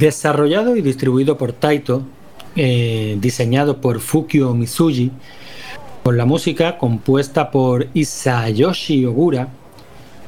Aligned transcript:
Desarrollado 0.00 0.76
y 0.76 0.80
distribuido 0.80 1.36
por 1.36 1.52
Taito, 1.52 2.02
eh, 2.56 3.18
diseñado 3.20 3.82
por 3.82 4.00
Fukio 4.00 4.54
Mitsuji, 4.54 5.10
con 6.02 6.16
la 6.16 6.24
música 6.24 6.78
compuesta 6.78 7.50
por 7.50 7.86
Isayoshi 7.92 9.04
Ogura 9.04 9.48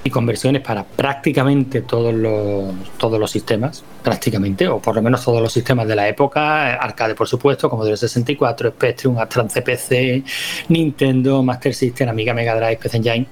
y 0.04 0.10
con 0.10 0.26
versiones 0.26 0.60
para 0.60 0.84
prácticamente 0.84 1.80
todos 1.80 2.12
los, 2.12 2.74
todos 2.98 3.18
los 3.18 3.30
sistemas, 3.30 3.82
prácticamente, 4.02 4.68
o 4.68 4.78
por 4.78 4.94
lo 4.94 5.00
menos 5.00 5.24
todos 5.24 5.40
los 5.40 5.50
sistemas 5.50 5.88
de 5.88 5.96
la 5.96 6.06
época, 6.06 6.74
arcade 6.74 7.14
por 7.14 7.26
supuesto, 7.26 7.70
como 7.70 7.82
del 7.82 7.96
64, 7.96 8.72
Spectrum, 8.72 9.16
Astran 9.16 9.48
CPC, 9.48 10.22
Nintendo, 10.68 11.42
Master 11.42 11.72
System, 11.72 12.10
Amiga 12.10 12.34
Mega 12.34 12.54
Drive, 12.56 12.76
PC 12.76 12.98
Engine, 12.98 13.26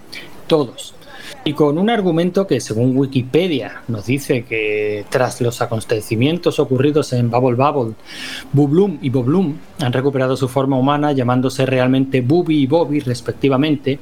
todos 0.47 0.95
y 1.43 1.55
con 1.55 1.79
un 1.79 1.89
argumento 1.89 2.47
que, 2.47 2.61
según 2.61 2.95
Wikipedia, 2.97 3.83
nos 3.89 4.07
dice 4.07 4.45
que 4.45 5.07
tras 5.09 5.41
los 5.41 5.63
acontecimientos 5.63 6.59
ocurridos 6.59 7.15
en 7.15 7.31
Bubble 7.31 7.57
Bubble, 7.57 7.95
Bublum 8.53 8.99
y 9.01 9.09
Boblum 9.09 9.57
han 9.81 9.93
recuperado 9.93 10.37
su 10.37 10.49
forma 10.49 10.77
humana, 10.77 11.13
llamándose 11.13 11.65
realmente 11.65 12.21
Bubi 12.21 12.63
y 12.63 12.67
Bobby, 12.67 13.01
respectivamente. 13.01 13.99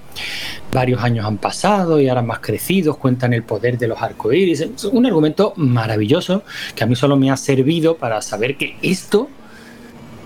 Varios 0.73 1.01
años 1.01 1.27
han 1.27 1.39
pasado 1.39 2.01
y 2.01 2.09
ahora 2.09 2.23
más 2.23 2.41
crecidos, 2.41 2.97
cuentan 2.97 3.33
el 3.33 3.45
poder 3.45 3.79
de 3.79 3.87
los 3.87 4.03
arcoíris. 4.03 4.61
Es 4.61 4.85
un 4.87 5.07
argumento 5.07 5.53
maravilloso 5.55 6.43
que 6.75 6.83
a 6.83 6.87
mí 6.89 6.97
solo 6.97 7.17
me 7.17 7.31
ha 7.31 7.37
servido 7.37 7.97
para 7.99 8.21
saber 8.21 8.57
que 8.57 8.77
esto 8.83 9.29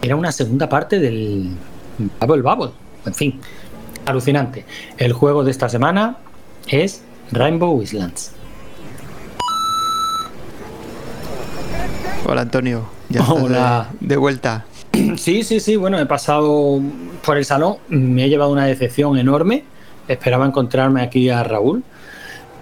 era 0.00 0.16
una 0.16 0.32
segunda 0.32 0.66
parte 0.66 0.98
del 0.98 1.50
Bubble 2.20 2.42
Bubble. 2.42 2.70
En 3.04 3.14
fin, 3.14 3.41
alucinante. 4.06 4.64
El 4.97 5.12
juego 5.12 5.44
de 5.44 5.50
esta 5.50 5.69
semana 5.69 6.16
es 6.68 7.02
Rainbow 7.30 7.80
Islands. 7.82 8.32
Hola 12.25 12.42
Antonio, 12.42 12.88
ya 13.09 13.25
Hola. 13.25 13.91
De, 14.00 14.16
vuelta. 14.16 14.66
Sí, 15.16 15.42
sí, 15.42 15.59
sí, 15.60 15.76
bueno, 15.76 15.98
he 15.98 16.06
pasado 16.06 16.81
por 17.25 17.38
el 17.38 17.44
salón, 17.44 17.76
me 17.88 18.25
he 18.25 18.28
llevado 18.28 18.53
una 18.53 18.66
decepción 18.66 19.16
enorme. 19.19 19.64
Esperaba 20.06 20.47
encontrarme 20.47 21.03
aquí 21.03 21.31
a 21.31 21.42
Raúl. 21.42 21.82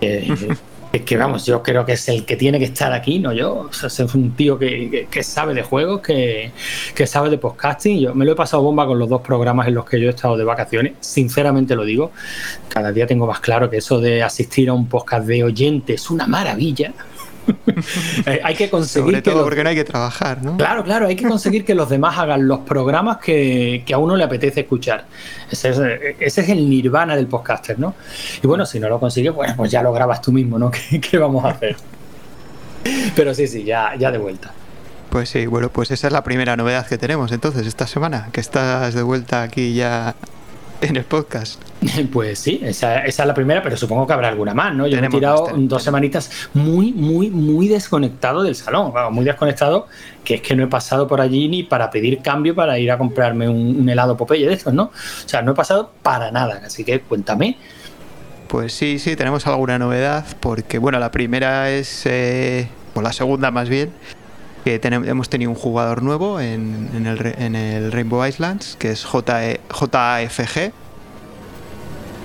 Es 0.93 1.03
que 1.03 1.17
vamos, 1.17 1.47
yo 1.47 1.63
creo 1.63 1.87
que 1.87 1.93
es 1.93 2.09
el 2.09 2.25
que 2.25 2.35
tiene 2.35 2.59
que 2.59 2.65
estar 2.65 2.93
aquí, 2.93 3.21
no 3.21 3.33
yo. 3.33 3.69
O 3.71 3.73
sea, 3.73 3.87
es 3.87 4.15
un 4.15 4.33
tío 4.33 4.59
que, 4.59 5.07
sabe 5.23 5.55
de 5.55 5.63
juegos, 5.63 6.01
que, 6.01 6.53
sabe 7.07 7.31
de 7.31 7.39
podcasting. 7.39 8.01
Yo 8.01 8.15
me 8.15 8.25
lo 8.25 8.33
he 8.33 8.35
pasado 8.35 8.65
bomba 8.65 8.87
con 8.87 8.99
los 8.99 9.09
dos 9.09 9.21
programas 9.21 9.69
en 9.69 9.75
los 9.75 9.85
que 9.85 10.01
yo 10.01 10.09
he 10.09 10.11
estado 10.11 10.37
de 10.37 10.43
vacaciones. 10.43 10.95
Sinceramente 10.99 11.77
lo 11.77 11.85
digo. 11.85 12.11
Cada 12.69 12.91
día 12.91 13.07
tengo 13.07 13.27
más 13.27 13.39
claro 13.39 13.71
que 13.71 13.77
eso 13.77 14.01
de 14.01 14.25
asistir 14.25 14.69
a 14.69 14.73
un 14.73 14.89
podcast 14.89 15.27
de 15.27 15.45
oyente 15.45 15.95
es 15.95 16.11
una 16.11 16.27
maravilla. 16.27 16.93
Eh, 18.27 18.41
hay 18.43 18.55
que 18.55 18.69
conseguir 18.69 19.11
Sobre 19.11 19.23
todo 19.23 19.45
porque 19.45 19.63
no 19.63 19.71
hay 19.71 19.75
que 19.75 19.85
trabajar, 19.85 20.43
¿no? 20.43 20.57
Claro, 20.57 20.85
claro, 20.85 21.07
hay 21.07 21.17
que 21.17 21.27
conseguir 21.27 21.65
que 21.65 21.75
los 21.75 21.89
demás 21.89 22.19
hagan 22.19 22.47
los 22.47 22.61
programas 22.61 23.19
que, 23.19 23.85
a 23.93 23.99
uno 23.99 24.17
le 24.17 24.25
apetece 24.25 24.61
escuchar. 24.61 25.07
Ese 25.51 25.71
es, 26.21 26.49
el 26.49 26.69
nirvana 26.69 27.17
del 27.17 27.27
podcaster, 27.27 27.79
¿no? 27.79 27.95
Y 28.43 28.47
bueno, 28.47 28.67
si 28.67 28.79
no 28.79 28.89
lo 28.89 29.01
consigues, 29.01 29.33
bueno, 29.35 29.55
pues 29.57 29.71
ya 29.71 29.83
lo 29.83 29.93
grabas 29.93 30.21
tú 30.21 30.33
mismo, 30.33 30.59
¿no? 30.59 30.71
¿Qué, 31.11 31.19
vamos 31.19 31.45
a 31.45 31.51
hacer? 31.51 31.77
Pero 33.15 33.35
sí, 33.35 33.47
sí, 33.47 33.65
ya, 33.65 33.95
ya 33.99 34.11
de 34.11 34.19
vuelta. 34.19 34.53
Pues 35.11 35.29
sí, 35.29 35.47
bueno, 35.47 35.71
pues 35.71 35.91
esa 35.91 36.07
es 36.07 36.13
la 36.13 36.23
primera 36.23 36.57
novedad 36.57 36.87
que 36.87 36.99
tenemos 36.99 37.33
entonces 37.33 37.67
esta 37.67 37.87
semana, 37.87 38.29
que 38.33 38.41
estás 38.41 38.95
de 38.95 39.03
vuelta 39.03 39.43
aquí 39.43 39.75
ya 39.75 40.15
en 40.81 40.97
el 40.97 41.05
podcast. 41.05 41.61
Pues 42.13 42.39
sí, 42.39 42.61
esa, 42.63 43.05
es 43.05 43.19
la 43.19 43.35
primera, 43.35 43.63
pero 43.63 43.77
supongo 43.77 44.07
que 44.07 44.13
habrá 44.13 44.29
alguna 44.29 44.55
más, 44.55 44.75
¿no? 44.75 44.87
Yo 44.87 45.01
me 45.01 45.07
he 45.07 45.11
tirado 45.11 45.49
dos 45.55 45.83
semanitas 45.83 46.31
muy, 46.55 46.93
muy, 46.93 47.31
muy 47.31 47.69
desconectado 47.69 48.43
del 48.43 48.55
salón, 48.55 48.93
muy 49.13 49.25
desconectado, 49.25 49.87
que 50.25 50.35
es 50.35 50.43
que 50.43 50.55
no 50.55 50.65
he 50.65 50.67
pasado 50.67 51.07
por 51.07 51.21
allí 51.21 51.49
ni 51.49 51.63
para 51.63 51.91
pedir 51.91 52.21
cambio 52.21 52.55
para 52.55 52.79
ir 52.79 52.91
a 52.91 52.99
comprarme 52.99 53.49
un, 53.49 53.89
helado 53.89 54.17
Popeye 54.17 54.47
de 54.47 54.55
estos, 54.55 54.75
¿no? 54.75 54.85
O 54.85 55.29
sea, 55.29 55.43
no 55.43 55.53
he 55.53 55.55
pasado 55.55 55.93
para 56.03 56.31
nada, 56.31 56.63
así 56.65 56.85
que 56.85 57.01
cuéntame. 57.01 57.57
Pues 58.49 58.73
sí, 58.73 58.99
sí, 58.99 59.17
tenemos 59.17 59.47
alguna 59.47 59.79
novedad, 59.79 60.27
porque 60.41 60.79
bueno, 60.79 60.99
la 60.99 61.11
primera 61.11 61.71
es, 61.71 62.05
eh, 62.07 62.69
o 62.95 63.01
la 63.01 63.13
segunda 63.13 63.51
más 63.51 63.69
bien, 63.69 63.93
que 64.65 64.81
hemos 64.83 65.29
tenido 65.29 65.51
un 65.51 65.57
jugador 65.57 66.03
nuevo 66.03 66.41
en, 66.41 67.07
el, 67.07 67.93
Rainbow 67.93 68.25
Islands, 68.25 68.77
que 68.79 68.91
es 68.91 69.05
JFG. 69.05 70.73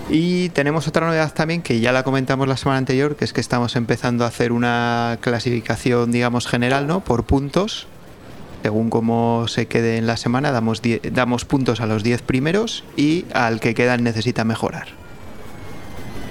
Y 0.10 0.50
tenemos 0.50 0.88
otra 0.88 1.08
novedad 1.08 1.34
también 1.34 1.64
que 1.64 1.80
ya 1.80 1.92
la 1.92 2.04
comentamos 2.04 2.48
la 2.48 2.58
semana 2.58 2.78
anterior, 2.78 3.16
que 3.16 3.26
es 3.26 3.34
que 3.34 3.42
estamos 3.42 3.76
empezando 3.76 4.24
a 4.24 4.28
hacer 4.28 4.52
una 4.52 5.18
clasificación, 5.22 6.12
digamos, 6.12 6.46
general, 6.48 6.86
¿no? 6.86 7.00
Por 7.00 7.24
puntos. 7.24 7.88
Según 8.62 8.90
cómo 8.90 9.48
se 9.48 9.68
quede 9.68 9.98
en 9.98 10.08
la 10.08 10.18
semana, 10.18 10.52
damos, 10.52 10.82
damos 11.12 11.46
puntos 11.46 11.82
a 11.82 11.86
los 11.86 12.04
10 12.04 12.24
primeros 12.24 12.84
y 12.98 13.26
al 13.34 13.60
que 13.60 13.76
quedan 13.76 14.04
necesita 14.04 14.44
mejorar. 14.44 14.88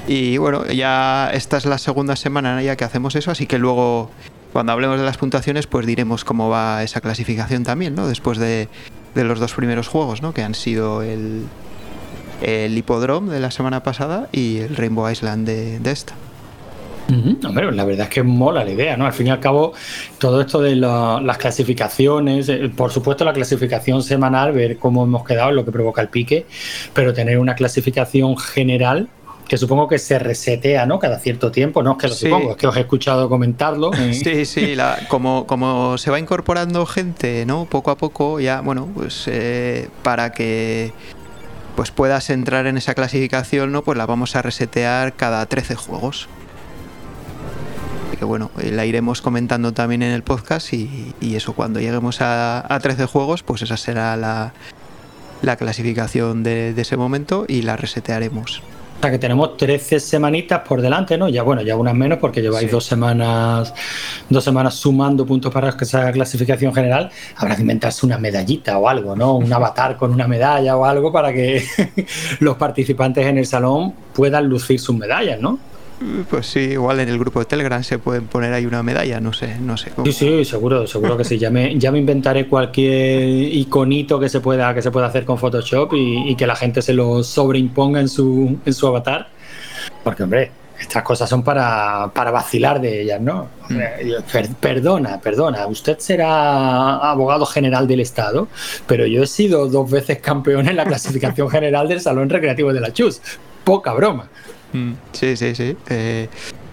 Y 0.06 0.37
bueno, 0.37 0.66
ya 0.66 1.31
esta 1.32 1.56
es 1.56 1.64
la 1.64 1.78
segunda 1.78 2.16
semana 2.16 2.60
ya 2.62 2.76
que 2.76 2.84
hacemos 2.84 3.14
eso, 3.14 3.31
así 3.31 3.47
que 3.47 3.59
luego 3.59 4.10
cuando 4.54 4.70
hablemos 4.70 5.00
de 5.00 5.04
las 5.04 5.16
puntuaciones, 5.16 5.66
pues 5.66 5.84
diremos 5.84 6.25
cómo 6.25 6.48
va 6.48 6.84
esa 6.84 7.00
clasificación 7.00 7.65
también, 7.65 7.97
¿no? 7.97 8.06
Después 8.06 8.38
de, 8.38 8.69
los 9.16 9.41
dos 9.41 9.53
primeros 9.53 9.88
juegos, 9.88 10.22
¿no? 10.22 10.32
Que 10.32 10.44
han 10.44 10.54
sido 10.54 11.03
el, 11.03 11.42
el 12.41 12.78
Hippodrome 12.78 13.32
de 13.32 13.41
la 13.41 13.50
semana 13.50 13.82
pasada 13.82 14.28
y 14.31 14.59
el 14.59 14.76
Rainbow 14.76 15.10
Island 15.10 15.44
de, 15.44 15.91
esta. 15.91 16.14
Hombre, 17.44 17.72
la 17.72 17.84
verdad 17.84 18.04
es 18.04 18.14
que 18.14 18.22
mola 18.22 18.64
la 18.64 18.70
idea, 18.70 18.97
¿no? 18.97 19.06
Al 19.06 19.12
fin 19.12 19.26
y 19.26 19.31
al 19.31 19.41
cabo, 19.41 19.72
todo 20.19 20.41
esto 20.41 20.62
de 20.62 20.76
las 20.76 21.37
clasificaciones, 21.38 22.48
eh, 22.48 22.70
por 22.76 22.93
supuesto 22.93 23.25
la 23.25 23.32
clasificación 23.32 24.04
semanal, 24.04 24.53
ver 24.53 24.78
cómo 24.78 25.03
hemos 25.03 25.25
quedado, 25.25 25.50
lo 25.50 25.64
que 25.64 25.72
provoca 25.72 26.00
el 26.00 26.10
pique, 26.10 26.46
pero 26.93 27.12
tener 27.12 27.40
una 27.40 27.56
clasificación 27.56 28.38
general 28.38 29.08
que 29.49 29.58
supongo 29.58 29.88
que 29.88 29.99
se 29.99 30.19
resetea, 30.19 30.87
¿no? 30.87 30.99
Cada 30.99 31.19
cierto 31.19 31.50
tiempo, 31.50 31.82
no 31.82 31.93
es 31.93 31.99
que 31.99 32.08
lo 32.08 32.14
supongo, 32.14 32.50
es 32.52 32.56
que 32.56 32.67
os 32.67 32.76
he 32.76 32.81
escuchado 32.81 33.29
comentarlo. 33.29 33.91
Sí, 34.12 34.46
sí, 34.46 34.76
como, 35.08 35.46
como 35.46 35.99
se 35.99 36.11
va 36.11 36.19
incorporando 36.19 36.87
gente, 36.87 37.44
¿no? 37.46 37.67
Poco 37.67 37.91
a 37.91 37.96
poco, 37.96 38.41
ya, 38.41 38.61
bueno, 38.61 38.88
pues 38.94 39.25
eh, 39.26 39.88
para 40.02 40.32
que 40.32 40.93
pues 41.76 41.91
puedas 41.91 42.31
entrar 42.31 42.67
en 42.67 42.76
esa 42.76 42.94
clasificación, 42.94 43.73
¿no? 43.73 43.82
Pues 43.82 43.99
la 43.99 44.06
vamos 44.06 44.37
a 44.37 44.43
resetear 44.43 45.14
cada 45.14 45.44
13 45.47 45.75
juegos. 45.75 46.29
Así 48.08 48.17
que 48.17 48.25
bueno, 48.25 48.50
eh, 48.62 48.70
la 48.70 48.87
iremos 48.87 49.20
comentando 49.20 49.73
también 49.73 50.02
en 50.02 50.12
el 50.12 50.23
podcast 50.23 50.73
y, 50.73 51.14
eso, 51.20 51.52
cuando 51.52 51.81
lleguemos 51.81 52.20
a, 52.20 52.73
a 52.73 52.81
13 52.81 53.06
juegos, 53.06 53.43
pues 53.43 53.62
esa 53.62 53.76
será 53.76 54.17
la, 54.17 54.55
la 55.43 55.56
clasificación 55.56 56.43
de, 56.44 56.73
de 56.73 56.82
ese 56.82 56.97
momento 56.97 57.44
y 57.49 57.62
la 57.62 57.76
resetearemos. 57.76 58.62
Sea 59.04 59.10
que 59.10 59.18
tenemos 59.18 59.58
13 59.58 60.00
semanitas 60.00 60.60
por 60.60 60.80
delante, 60.80 61.18
¿no? 61.18 61.28
Ya 61.28 61.42
bueno, 61.42 61.60
ya 61.60 61.76
unas 61.76 61.94
menos 61.94 62.18
porque 62.18 62.40
lleváis 62.40 62.70
dos 62.70 62.86
semanas 62.86 63.74
dos 64.30 64.42
semanas 64.42 64.74
sumando 64.74 65.26
puntos 65.26 65.52
para 65.52 65.68
esa 65.68 66.10
clasificación 66.10 66.74
general. 66.74 67.10
Habrá 67.36 67.54
que 67.54 67.60
inventarse 67.60 68.06
una 68.06 68.16
medallita 68.16 68.78
o 68.78 68.88
algo, 68.88 69.14
¿no? 69.14 69.36
Un 69.36 69.52
avatar 69.52 69.98
con 69.98 70.10
una 70.10 70.26
medalla 70.26 70.76
o 70.78 70.86
algo 70.86 71.12
para 71.12 71.34
que 71.34 71.62
los 72.40 72.56
participantes 72.56 73.26
en 73.26 73.36
el 73.36 73.46
salón 73.46 73.92
puedan 74.14 74.48
lucir 74.48 74.80
sus 74.80 74.96
medallas, 74.96 75.38
¿no? 75.38 75.58
Pues 76.28 76.46
sí, 76.46 76.60
igual 76.60 77.00
en 77.00 77.08
el 77.08 77.18
grupo 77.18 77.38
de 77.40 77.46
Telegram 77.46 77.82
se 77.82 77.98
pueden 77.98 78.26
poner 78.26 78.52
ahí 78.52 78.66
una 78.66 78.82
medalla, 78.82 79.20
no 79.20 79.32
sé, 79.32 79.56
no 79.60 79.76
sé. 79.76 79.92
Sí, 80.04 80.12
sí, 80.12 80.44
seguro, 80.44 80.86
seguro 80.86 81.16
que 81.16 81.24
sí. 81.24 81.38
Ya 81.38 81.50
me, 81.50 81.78
ya 81.78 81.90
me 81.90 81.98
inventaré 81.98 82.46
cualquier 82.46 83.22
iconito 83.54 84.20
que 84.20 84.28
se 84.28 84.40
pueda, 84.40 84.74
que 84.74 84.82
se 84.82 84.90
pueda 84.90 85.06
hacer 85.06 85.24
con 85.24 85.38
Photoshop 85.38 85.92
y, 85.94 86.34
que 86.36 86.46
la 86.46 86.56
gente 86.56 86.82
se 86.82 86.92
lo 86.92 87.22
sobreimponga 87.22 88.00
en 88.00 88.08
su, 88.08 88.58
en 88.64 88.74
su 88.74 88.86
avatar. 88.86 89.28
Porque, 90.02 90.22
hombre, 90.24 90.50
estas 90.78 91.02
cosas 91.02 91.30
son 91.30 91.42
para, 91.42 92.10
para 92.12 92.30
vacilar 92.30 92.80
de 92.80 93.02
ellas, 93.02 93.20
¿no? 93.20 93.48
Mm. 93.68 93.78
Perdona, 94.60 95.20
perdona, 95.20 95.66
usted 95.66 95.98
será 95.98 96.96
abogado 96.96 97.46
general 97.46 97.86
del 97.86 98.00
Estado, 98.00 98.48
pero 98.86 99.06
yo 99.06 99.22
he 99.22 99.26
sido 99.26 99.68
dos 99.68 99.90
veces 99.90 100.18
campeón 100.18 100.68
en 100.68 100.76
la 100.76 100.84
clasificación 100.84 101.48
general 101.48 101.88
del 101.88 102.00
Salón 102.00 102.28
Recreativo 102.28 102.72
de 102.72 102.80
la 102.80 102.92
Chus. 102.92 103.20
Poca 103.64 103.94
broma. 103.94 104.28
Mm, 104.75 104.94
sí, 105.12 105.37
sí, 105.37 105.55
sí. 105.55 105.76
Eh, 105.88 106.29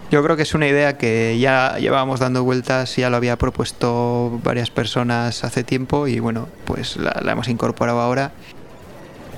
yo 0.09 0.21
creo 0.24 0.36
que 0.36 0.42
es 0.42 0.53
una 0.53 0.68
idea 0.68 0.98
que 0.98 1.38
ya 1.39 1.77
llevábamos 1.77 2.19
dando 2.19 2.44
vueltas, 2.44 2.95
ya 2.98 3.09
lo 3.09 3.15
había 3.15 3.38
propuesto 3.38 4.42
varias 4.44 4.69
personas 4.71 5.44
hace 5.45 5.63
tiempo 5.63 6.07
y 6.07 6.19
bueno, 6.19 6.50
pues 6.65 6.98
la, 6.98 7.13
hemos 7.31 7.48
incorporado 7.48 8.01
ahora. 8.01 8.31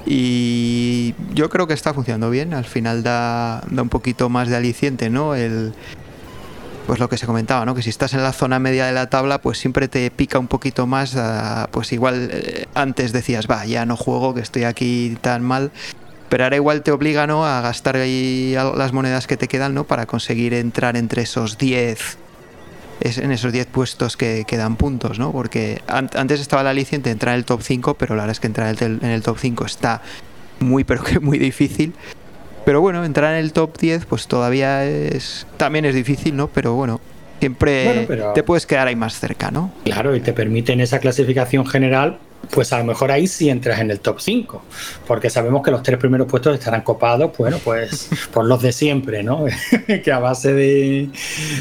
Y 0.06 1.13
yo 1.33 1.50
creo 1.50 1.68
que 1.68 1.74
está 1.74 1.94
funcionando 1.94 2.30
bien, 2.30 2.54
al 2.54 2.65
final 2.65 3.04
da, 3.04 3.63
un 3.69 3.89
poquito 3.89 4.30
más 4.30 4.50
de 4.50 4.56
aliciente, 4.56 5.10
¿no? 5.10 5.36
El, 5.36 5.74
pues 6.88 7.00
lo 7.00 7.07
que 7.07 7.18
se 7.18 7.25
comentaba, 7.25 7.65
¿no? 7.65 7.75
Que 7.75 7.81
si 7.81 7.89
estás 7.89 8.13
en 8.13 8.24
la 8.24 8.33
zona 8.33 8.60
media 8.60 8.86
de 8.86 8.94
la 8.94 9.10
tabla, 9.10 9.42
pues 9.42 9.57
siempre 9.57 9.88
te 9.88 10.10
pica 10.12 10.39
un 10.39 10.48
poquito 10.48 10.88
más, 10.88 11.18
pues 11.71 11.94
igual 11.94 12.30
eh, 12.31 12.65
antes 12.74 13.13
decías, 13.13 13.48
va, 13.50 13.65
ya 13.65 13.86
no 13.86 13.95
juego, 13.95 14.33
que 14.33 14.42
estoy 14.42 14.63
aquí 14.63 15.18
tan 15.21 15.44
mal, 15.44 15.71
pero 16.29 16.43
ahora 16.45 16.55
igual 16.55 16.81
te 16.81 16.91
obliga 16.91 17.27
¿no? 17.27 17.45
a 17.45 17.61
gastar 17.61 17.95
ahí 17.97 18.55
las 18.75 18.93
monedas 18.93 19.27
que 19.27 19.37
te 19.37 19.47
quedan 19.47 19.73
¿no? 19.73 19.83
para 19.83 20.05
conseguir 20.05 20.53
entrar 20.53 20.97
entre 20.97 21.23
esos 21.23 21.57
10 21.57 22.17
en 23.01 23.31
esos 23.31 23.51
10 23.51 23.67
puestos 23.67 24.15
que, 24.15 24.45
dan 24.51 24.77
puntos, 24.77 25.19
¿no? 25.19 25.31
Porque 25.31 25.81
antes 25.87 26.39
estaba 26.39 26.63
la 26.63 26.69
aliciente 26.69 27.09
de 27.09 27.13
entrar 27.13 27.33
en 27.33 27.39
el 27.39 27.45
top 27.45 27.61
5, 27.61 27.95
pero 27.95 28.15
la 28.15 28.23
verdad 28.23 28.31
es 28.31 28.39
que 28.39 28.47
entrar 28.47 28.73
en 28.81 29.03
el 29.03 29.21
top 29.21 29.37
5 29.39 29.65
está 29.65 30.01
muy, 30.59 30.83
pero 30.83 31.03
que 31.03 31.19
muy 31.19 31.37
difícil. 31.37 31.93
Pero 32.65 32.79
bueno, 32.79 33.03
entrar 33.03 33.33
en 33.33 33.39
el 33.39 33.51
top 33.51 33.77
10 33.77 34.05
pues 34.05 34.27
todavía 34.27 34.85
es 34.85 35.45
también 35.57 35.83
es 35.85 35.95
difícil, 35.95 36.35
¿no? 36.35 36.47
Pero 36.47 36.75
bueno, 36.75 37.01
siempre 37.39 38.07
te 38.33 38.43
puedes 38.43 38.65
quedar 38.65 38.87
ahí 38.87 38.95
más 38.95 39.19
cerca, 39.19 39.51
¿no? 39.51 39.73
Claro, 39.83 40.15
y 40.15 40.21
te 40.21 40.31
permite 40.31 40.71
en 40.71 40.79
esa 40.79 40.99
clasificación 40.99 41.65
general 41.65 42.19
pues 42.51 42.73
a 42.73 42.79
lo 42.79 42.85
mejor 42.85 43.11
ahí 43.11 43.27
sí 43.27 43.49
entras 43.49 43.79
en 43.79 43.91
el 43.91 43.99
top 43.99 44.19
5, 44.19 44.63
porque 45.07 45.29
sabemos 45.29 45.63
que 45.63 45.71
los 45.71 45.81
tres 45.81 45.97
primeros 45.97 46.27
puestos 46.27 46.53
estarán 46.53 46.81
copados, 46.81 47.31
bueno, 47.37 47.57
pues 47.63 48.09
por 48.33 48.45
los 48.45 48.61
de 48.61 48.71
siempre, 48.71 49.23
¿no? 49.23 49.45
que 50.03 50.11
a 50.11 50.19
base 50.19 50.53
de, 50.53 51.09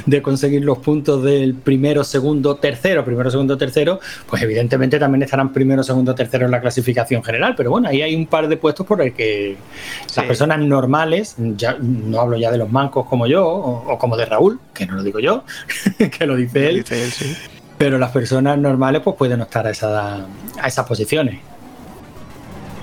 de, 0.07 0.23
conseguir 0.23 0.65
los 0.65 0.79
puntos 0.79 1.23
del 1.23 1.55
primero, 1.55 2.05
segundo, 2.05 2.57
tercero, 2.57 3.05
primero, 3.05 3.31
segundo, 3.31 3.57
tercero, 3.57 4.01
pues 4.29 4.43
evidentemente 4.43 4.99
también 4.99 5.23
estarán 5.23 5.53
primero, 5.53 5.83
segundo, 5.83 6.15
tercero 6.15 6.47
en 6.47 6.51
la 6.51 6.61
clasificación 6.61 7.23
general, 7.23 7.55
pero 7.57 7.71
bueno, 7.71 7.89
ahí 7.89 8.03
hay 8.03 8.15
un 8.15 8.27
par 8.27 8.49
de 8.49 8.57
puestos 8.57 8.87
por 8.87 9.01
el 9.03 9.13
que 9.13 9.57
las 10.17 10.27
personas 10.27 10.59
normales, 10.61 11.37
ya 11.57 11.77
no 11.81 12.21
hablo 12.21 12.37
ya 12.37 12.51
de 12.51 12.59
los 12.59 12.71
mancos 12.71 13.07
como 13.07 13.27
yo, 13.27 13.47
o, 13.47 13.99
como 13.99 14.17
de 14.17 14.27
Raúl, 14.27 14.61
que 14.75 14.87
no 14.87 14.95
lo 14.95 15.03
digo 15.03 15.21
yo, 15.21 15.45
que 16.19 16.27
lo 16.27 16.37
dice 16.37 16.69
él, 16.69 16.77
dice 16.77 17.05
él 17.05 17.11
sí 17.11 17.37
pero 17.83 17.99
las 17.99 18.13
personas 18.13 18.57
normales 18.59 19.03
pues 19.03 19.17
pueden 19.17 19.41
estar 19.41 19.67
a, 19.67 19.71
esa, 19.71 20.15
a 20.61 20.69
esas 20.69 20.87
posiciones. 20.87 21.41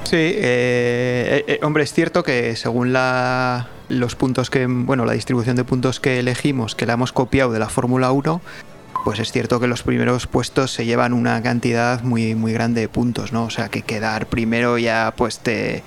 Sí, 0.03 0.17
eh, 0.17 1.45
eh, 1.47 1.59
hombre, 1.63 1.83
es 1.83 1.93
cierto 1.93 2.21
que 2.21 2.57
según 2.57 2.91
la, 2.91 3.69
los 3.87 4.15
puntos 4.15 4.49
que, 4.49 4.65
bueno, 4.67 5.05
la 5.05 5.13
distribución 5.13 5.55
de 5.55 5.63
puntos 5.63 6.01
que 6.01 6.19
elegimos, 6.19 6.75
que 6.75 6.85
la 6.85 6.93
hemos 6.93 7.13
copiado 7.13 7.53
de 7.53 7.59
la 7.59 7.69
Fórmula 7.69 8.11
1, 8.11 8.41
pues 9.05 9.19
es 9.19 9.31
cierto 9.31 9.61
que 9.61 9.67
los 9.67 9.83
primeros 9.83 10.27
puestos 10.27 10.73
se 10.73 10.83
llevan 10.85 11.13
una 11.13 11.41
cantidad 11.41 12.01
muy, 12.01 12.35
muy 12.35 12.51
grande 12.51 12.81
de 12.81 12.89
puntos, 12.89 13.31
¿no? 13.31 13.45
O 13.45 13.49
sea, 13.49 13.69
que 13.69 13.83
quedar 13.83 14.25
primero 14.25 14.77
ya, 14.77 15.13
pues 15.15 15.39
te, 15.39 15.81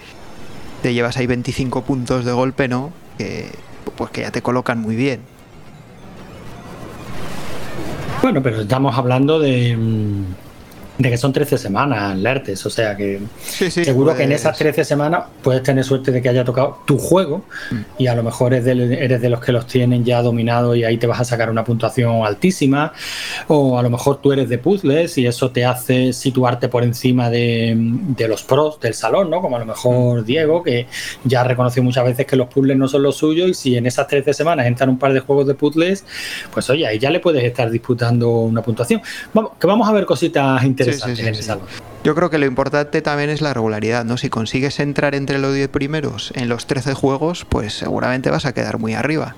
te 0.81 0.95
llevas 0.95 1.19
ahí 1.19 1.27
25 1.27 1.83
puntos 1.83 2.25
de 2.25 2.33
golpe, 2.33 2.67
¿no? 2.67 2.95
Que, 3.19 3.51
pues 3.95 4.11
que 4.11 4.23
ya 4.23 4.31
te 4.31 4.41
colocan 4.41 4.79
muy 4.79 4.97
bien. 4.97 5.21
Bueno, 8.23 8.41
pero 8.41 8.61
estamos 8.61 8.97
hablando 8.97 9.41
de, 9.41 9.77
mm, 9.77 10.25
de 10.99 11.11
que 11.11 11.17
son 11.17 11.33
13 11.33 11.57
semanas, 11.57 12.17
Lertes, 12.19 12.65
o 12.67 12.71
sea 12.71 12.95
que 12.97 13.21
seguro 13.39 14.15
que 14.15 14.25
en 14.25 14.33
esas 14.33 14.59
13 14.59 14.85
semanas 14.85 15.25
puedes 15.43 15.63
tener 15.63 15.85
suerte 15.85 16.13
de 16.13 16.21
que 16.21 16.29
haya 16.29 16.45
tocado 16.45 16.81
tu 16.85 16.99
juego 16.99 17.45
mm. 17.71 17.77
y 17.99 18.07
a 18.09 18.15
lo 18.15 18.23
mejor 18.23 18.53
eres 18.53 18.67
de, 18.67 19.03
eres 19.03 19.23
de 19.23 19.31
los 19.31 19.41
que 19.41 19.53
los 19.53 19.67
tienen 19.67 20.05
ya 20.05 20.21
dominados 20.21 20.77
y 20.77 20.85
ahí 20.85 20.99
te 20.99 21.07
vas 21.07 21.21
a 21.21 21.25
sacar 21.25 21.51
una 21.51 21.65
puntuación 21.65 22.27
altísima, 22.27 22.93
o 23.49 23.79
a 23.79 23.83
lo 23.83 23.89
mejor 23.89 24.21
tú 24.21 24.33
eres 24.33 24.49
de 24.51 24.59
puzzles 24.59 25.17
y 25.17 25.27
eso 25.27 25.51
te 25.51 25.65
hace 25.65 26.13
situarte 26.13 26.69
por 26.69 26.85
encima 26.85 27.31
de, 27.31 28.05
los 28.29 28.43
pros 28.43 28.79
del 28.79 28.95
salón, 28.95 29.31
¿no? 29.31 29.41
Como 29.41 29.57
a 29.57 29.61
lo 29.61 29.67
mejor 29.67 30.21
mm. 30.21 30.25
Diego, 30.25 30.63
que 30.63 30.87
ya 31.25 31.41
ha 31.41 31.45
reconocido 31.45 31.85
muchas 31.85 32.05
veces 32.05 32.27
que 32.27 32.37
los 32.37 32.49
puzzles 32.49 32.77
no 32.77 32.87
son 32.87 33.03
los 33.03 33.17
suyos 33.17 33.49
y 33.49 33.55
si 33.55 33.77
en 33.77 33.87
esas 33.87 34.07
13 34.07 34.35
semanas 34.35 34.67
entran 34.67 34.91
un 34.91 34.99
par 34.99 35.13
de 35.15 35.21
juegos 35.21 35.47
de 35.47 35.55
puzzles, 35.55 36.05
pues 36.53 36.69
oye, 36.69 36.87
ahí 36.87 36.99
ya 36.99 37.11
le 37.11 37.21
puedes 37.21 37.43
estar 37.43 37.71
disputando 37.71 38.31
una 38.31 38.63
puntuación. 38.63 39.01
Vamos, 39.33 39.53
que 39.59 39.67
vamos 39.67 39.89
a 39.89 39.93
ver 39.93 40.05
cositas 40.05 40.63
interesantes 40.63 40.82
yo 42.05 42.15
creo 42.15 42.31
que 42.31 42.39
lo 42.39 42.47
importante 42.47 43.01
también 43.01 43.31
es 43.31 43.41
la 43.41 43.55
regularidad, 43.55 44.05
¿no? 44.05 44.17
Si 44.17 44.29
consigues 44.29 44.81
entrar 44.81 45.15
entre 45.15 45.39
los 45.39 45.55
10 45.55 45.69
primeros 45.69 46.33
en 46.35 46.49
los 46.49 46.67
13 46.67 46.95
juegos, 46.95 47.47
pues 47.49 47.75
seguramente 47.75 48.31
vas 48.31 48.45
a 48.45 48.53
quedar 48.53 48.79
muy 48.79 48.95
arriba. 48.95 49.37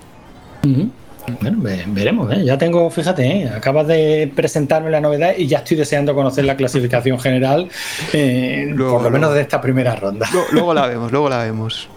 Bueno, 1.40 1.58
veremos, 1.60 2.32
¿eh? 2.32 2.44
ya 2.44 2.58
tengo, 2.58 2.90
fíjate, 2.90 3.26
¿eh? 3.26 3.48
acabas 3.48 3.86
de 3.86 4.30
presentarme 4.34 4.90
la 4.90 5.00
novedad 5.00 5.34
y 5.36 5.46
ya 5.46 5.58
estoy 5.58 5.76
deseando 5.78 6.14
conocer 6.14 6.44
la 6.44 6.56
clasificación 6.56 7.18
general, 7.18 7.68
eh, 8.12 8.74
por 8.76 9.02
lo 9.02 9.10
menos 9.10 9.32
de 9.32 9.40
esta 9.40 9.60
primera 9.60 9.96
ronda. 9.96 10.28
luego 10.52 10.74
la 10.74 10.86
vemos, 10.88 11.12
luego 11.12 11.28
la 11.28 11.38
vemos. 11.38 11.88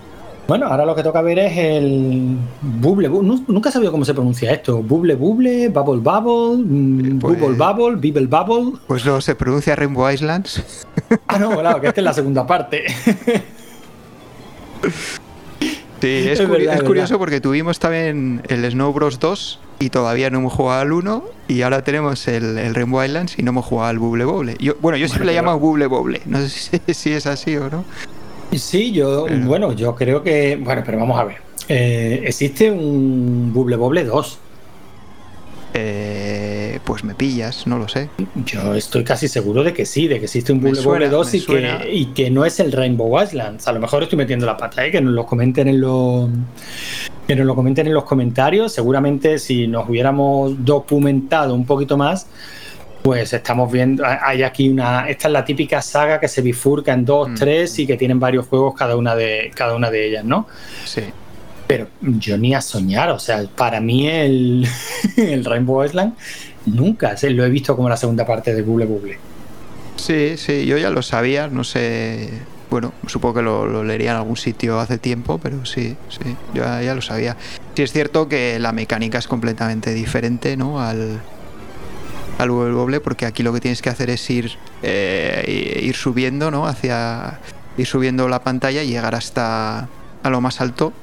Bueno, 0.48 0.68
ahora 0.68 0.86
lo 0.86 0.96
que 0.96 1.04
toca 1.04 1.22
ver 1.22 1.40
es 1.40 1.58
el 1.58 2.38
Bubble 2.62 3.10
Nunca 3.10 3.68
he 3.68 3.72
sabido 3.72 3.92
cómo 3.92 4.06
se 4.06 4.14
pronuncia 4.14 4.52
esto. 4.52 4.82
Bubble 4.82 5.16
Bubble, 5.16 5.68
Bubble 5.68 6.00
Bubble, 6.02 6.64
mm, 6.64 7.20
pues 7.20 7.38
Bubble 7.38 7.58
Bubble, 7.58 7.96
Bibble 7.98 8.28
Bubble. 8.28 8.80
Pues 8.88 9.06
no, 9.06 9.20
se 9.20 9.36
pronuncia 9.36 9.76
Rainbow 9.76 10.10
Islands. 10.10 10.86
Ah, 11.28 11.40
no, 11.40 11.52
claro, 11.52 11.80
que 11.80 11.88
esta 11.88 12.02
es 12.02 12.06
la 12.06 12.14
segunda 12.14 12.46
parte. 12.46 12.86
Sí, 16.02 16.28
es, 16.30 16.42
curioso 16.84 17.18
porque 17.18 17.42
tuvimos 17.42 17.80
también 17.80 18.42
el 18.50 18.70
Snow 18.70 18.94
Bros 18.94 19.20
2 19.20 19.60
y 19.80 19.90
todavía 19.90 20.30
no 20.30 20.40
hemos 20.40 20.54
jugado 20.54 20.82
al 20.82 20.92
1 20.92 21.24
y 21.48 21.62
ahora 21.64 21.84
tenemos 21.84 22.28
el, 22.28 22.76
Rainbow 22.76 23.04
Islands 23.04 23.40
y 23.40 23.44
no 23.44 23.50
hemos 23.50 23.66
jugado 23.66 23.90
al 23.90 24.00
Bubble 24.00 24.26
Bubble. 24.26 24.56
Yo, 24.60 24.76
bueno, 24.80 24.98
yo 24.98 25.08
siempre 25.08 25.28
le 25.28 25.34
llamo 25.34 25.58
Bubble 25.60 25.88
Bubble. 25.88 26.22
No 26.26 26.40
sé 26.42 26.82
si 26.94 27.14
es 27.14 27.26
así 27.26 27.56
o 27.58 27.70
no. 27.70 27.84
Sí, 28.56 28.92
yo, 28.92 29.28
bueno, 29.46 29.74
yo 29.74 29.96
creo 29.96 30.24
que, 30.24 30.56
bueno, 30.56 30.82
pero 30.86 30.98
vamos 31.00 31.20
a 31.20 31.24
ver. 31.26 31.38
Eh, 31.68 32.22
¿Existe 32.26 32.72
un 32.72 33.52
Bubble 33.54 33.76
Bobble 33.76 34.04
2? 34.06 34.40
Eh, 35.74 36.80
pues 36.86 37.04
me 37.04 37.14
pillas, 37.14 37.68
no 37.68 37.78
lo 37.78 37.88
sé. 37.88 38.10
Yo 38.46 38.74
estoy 38.74 39.04
casi 39.04 39.28
seguro 39.28 39.64
de 39.64 39.74
que 39.74 39.86
sí, 39.86 40.08
de 40.08 40.18
que 40.18 40.26
existe 40.26 40.52
un 40.52 40.62
Bubble 40.62 40.82
Bobble 40.82 41.10
2 41.10 41.34
y 41.36 41.46
que, 41.46 41.90
y 41.92 42.06
que, 42.08 42.30
no 42.32 42.46
es 42.46 42.60
el 42.60 42.72
Rainbow 42.72 43.22
Islands. 43.22 43.68
A 43.68 43.74
lo 43.74 43.80
mejor 43.80 44.04
estoy 44.04 44.18
metiendo 44.18 44.46
la 44.46 44.58
pata, 44.58 44.86
¿eh? 44.86 44.92
que 44.92 45.02
nos 45.02 45.14
lo 45.14 45.26
comenten 45.26 45.68
en 45.68 45.82
los 45.82 46.30
que 47.28 47.36
nos 47.36 47.46
lo 47.46 47.56
comenten 47.56 47.88
en 47.88 47.94
los 47.94 48.06
comentarios. 48.06 48.72
Seguramente 48.72 49.38
si 49.38 49.68
nos 49.68 49.90
hubiéramos 49.90 50.64
documentado 50.64 51.54
un 51.54 51.66
poquito 51.66 51.98
más, 51.98 52.28
pues 53.08 53.32
estamos 53.32 53.72
viendo, 53.72 54.04
hay 54.06 54.44
aquí 54.44 54.68
una, 54.68 55.08
esta 55.08 55.30
es 55.30 55.32
la 55.32 55.46
típica 55.46 55.82
saga 55.82 56.20
que 56.20 56.28
se 56.28 56.42
bifurca 56.42 56.92
en 56.92 57.06
dos, 57.06 57.30
mm. 57.30 57.36
tres 57.36 57.80
y 57.80 57.88
que 57.88 57.96
tienen 57.96 58.20
varios 58.20 58.48
juegos 58.48 58.76
cada 58.76 58.98
una 58.98 59.16
de, 59.16 59.50
cada 59.56 59.78
una 59.78 59.90
de 59.90 60.10
ellas, 60.10 60.26
¿no? 60.26 60.46
Sí. 60.84 61.04
Pero 61.68 61.88
yo 62.02 62.38
ni 62.38 62.54
a 62.54 62.60
soñar, 62.60 63.10
o 63.12 63.18
sea, 63.18 63.46
para 63.56 63.80
mí 63.80 64.10
el, 64.10 64.68
el 65.16 65.46
Rainbow 65.46 65.86
Island 65.86 66.16
nunca 66.66 67.16
lo 67.30 67.46
he 67.46 67.50
visto 67.50 67.78
como 67.78 67.88
la 67.88 67.96
segunda 67.96 68.26
parte 68.26 68.54
de 68.54 68.62
Google 68.62 68.88
Google. 68.88 69.18
Sí, 69.96 70.36
sí, 70.36 70.66
yo 70.66 70.78
ya 70.78 70.90
lo 70.90 71.02
sabía, 71.02 71.48
no 71.48 71.64
sé, 71.64 72.30
bueno, 72.70 72.92
supongo 73.06 73.36
que 73.36 73.42
lo, 73.42 73.86
leería 73.86 74.12
en 74.12 74.18
algún 74.18 74.36
sitio 74.36 74.82
hace 74.82 74.98
tiempo, 74.98 75.40
pero 75.42 75.66
sí, 75.66 75.96
sí, 76.10 76.36
yo 76.54 76.64
ya 76.64 76.94
lo 76.94 77.02
sabía. 77.02 77.38
Sí 77.74 77.84
es 77.84 77.94
cierto 77.94 78.28
que 78.28 78.60
la 78.60 78.74
mecánica 78.74 79.18
es 79.18 79.30
completamente 79.30 79.94
diferente, 79.94 80.58
¿no? 80.58 80.82
Al, 80.82 81.22
al 82.38 82.50
doble 82.50 83.00
porque 83.00 83.26
aquí 83.26 83.44
lo 83.44 83.54
que 83.54 83.60
tienes 83.60 83.82
que 83.82 83.90
hacer 83.90 84.10
es 84.10 84.30
ir, 84.30 84.52
eh, 84.84 85.82
ir 85.84 85.96
subiendo, 85.96 86.52
¿no? 86.52 86.68
Hacia 86.68 87.40
ir 87.78 87.86
subiendo 87.86 88.28
la 88.28 88.44
pantalla 88.44 88.84
y 88.84 88.90
llegar 88.90 89.16
hasta 89.16 89.88
a 90.24 90.30
lo 90.30 90.42
más 90.42 90.62
alto 90.62 90.94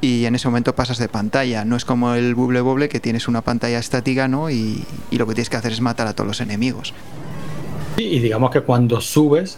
y 0.00 0.26
en 0.26 0.34
ese 0.34 0.48
momento 0.48 0.74
pasas 0.74 0.98
de 0.98 1.08
pantalla. 1.08 1.64
No 1.64 1.76
es 1.76 1.84
como 1.84 2.14
el 2.14 2.34
Bubble 2.34 2.60
Bobble 2.60 2.88
que 2.88 3.00
tienes 3.00 3.28
una 3.28 3.40
pantalla 3.40 3.78
estática, 3.78 4.28
¿no? 4.28 4.50
Y, 4.50 4.84
y 5.10 5.16
lo 5.16 5.26
que 5.26 5.34
tienes 5.34 5.48
que 5.48 5.56
hacer 5.56 5.72
es 5.72 5.80
matar 5.80 6.06
a 6.06 6.12
todos 6.12 6.28
los 6.28 6.40
enemigos. 6.40 6.92
y 7.96 8.18
digamos 8.18 8.50
que 8.50 8.60
cuando 8.60 9.00
subes, 9.00 9.56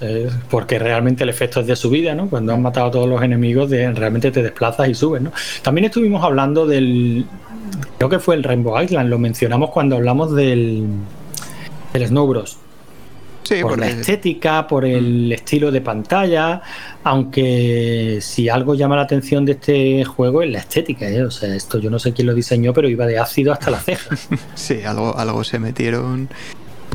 porque 0.51 0.79
realmente 0.79 1.25
el 1.25 1.31
efecto 1.31 1.61
es 1.61 1.67
de 1.67 1.75
subida, 1.75 2.15
¿no? 2.15 2.29
Cuando 2.29 2.53
has 2.53 2.61
matado 2.61 2.87
a 2.87 2.91
todos 2.91 3.09
los 3.09 3.23
enemigos, 3.23 3.71
de, 3.71 3.91
realmente 3.93 4.31
te 4.31 4.43
desplazas 4.43 4.89
y 4.89 4.95
subes, 4.95 5.23
¿no? 5.23 5.33
También 5.63 5.87
estuvimos 5.87 6.23
hablando 6.23 6.67
del. 6.67 7.27
Creo 7.99 8.11
que 8.11 8.19
fue 8.19 8.35
el 8.35 8.43
Rainbow 8.43 8.81
Island, 8.81 9.09
lo 9.09 9.19
mencionamos 9.19 9.71
cuando 9.71 9.97
hablamos 9.97 10.35
del. 10.35 10.87
del 11.93 12.07
Snow 12.07 12.27
Bros. 12.27 12.59
Sí, 13.43 13.63
por 13.63 13.79
la 13.79 13.87
estética, 13.87 14.67
por 14.67 14.85
el 14.85 15.31
estilo 15.31 15.71
de 15.71 15.81
pantalla, 15.81 16.63
aunque 17.05 18.19
si 18.21 18.49
algo 18.49 18.75
llama 18.75 18.97
la 18.97 19.03
atención 19.03 19.45
de 19.45 19.53
este 19.53 20.05
juego 20.05 20.43
es 20.43 20.51
la 20.51 20.59
estética, 20.59 21.09
¿eh? 21.09 21.23
o 21.23 21.31
sea, 21.31 21.55
esto 21.55 21.79
yo 21.79 21.89
no 21.89 22.01
sé 22.01 22.13
quién 22.13 22.27
lo 22.27 22.35
diseñó, 22.35 22.73
pero 22.73 22.89
iba 22.89 23.07
de 23.07 23.21
ácido 23.21 23.53
hasta 23.53 23.71
las 23.71 23.85
cejas. 23.85 24.29
Sí, 24.57 24.83
algo, 24.83 25.17
algo 25.17 25.45
se 25.45 25.61
metieron 25.61 26.29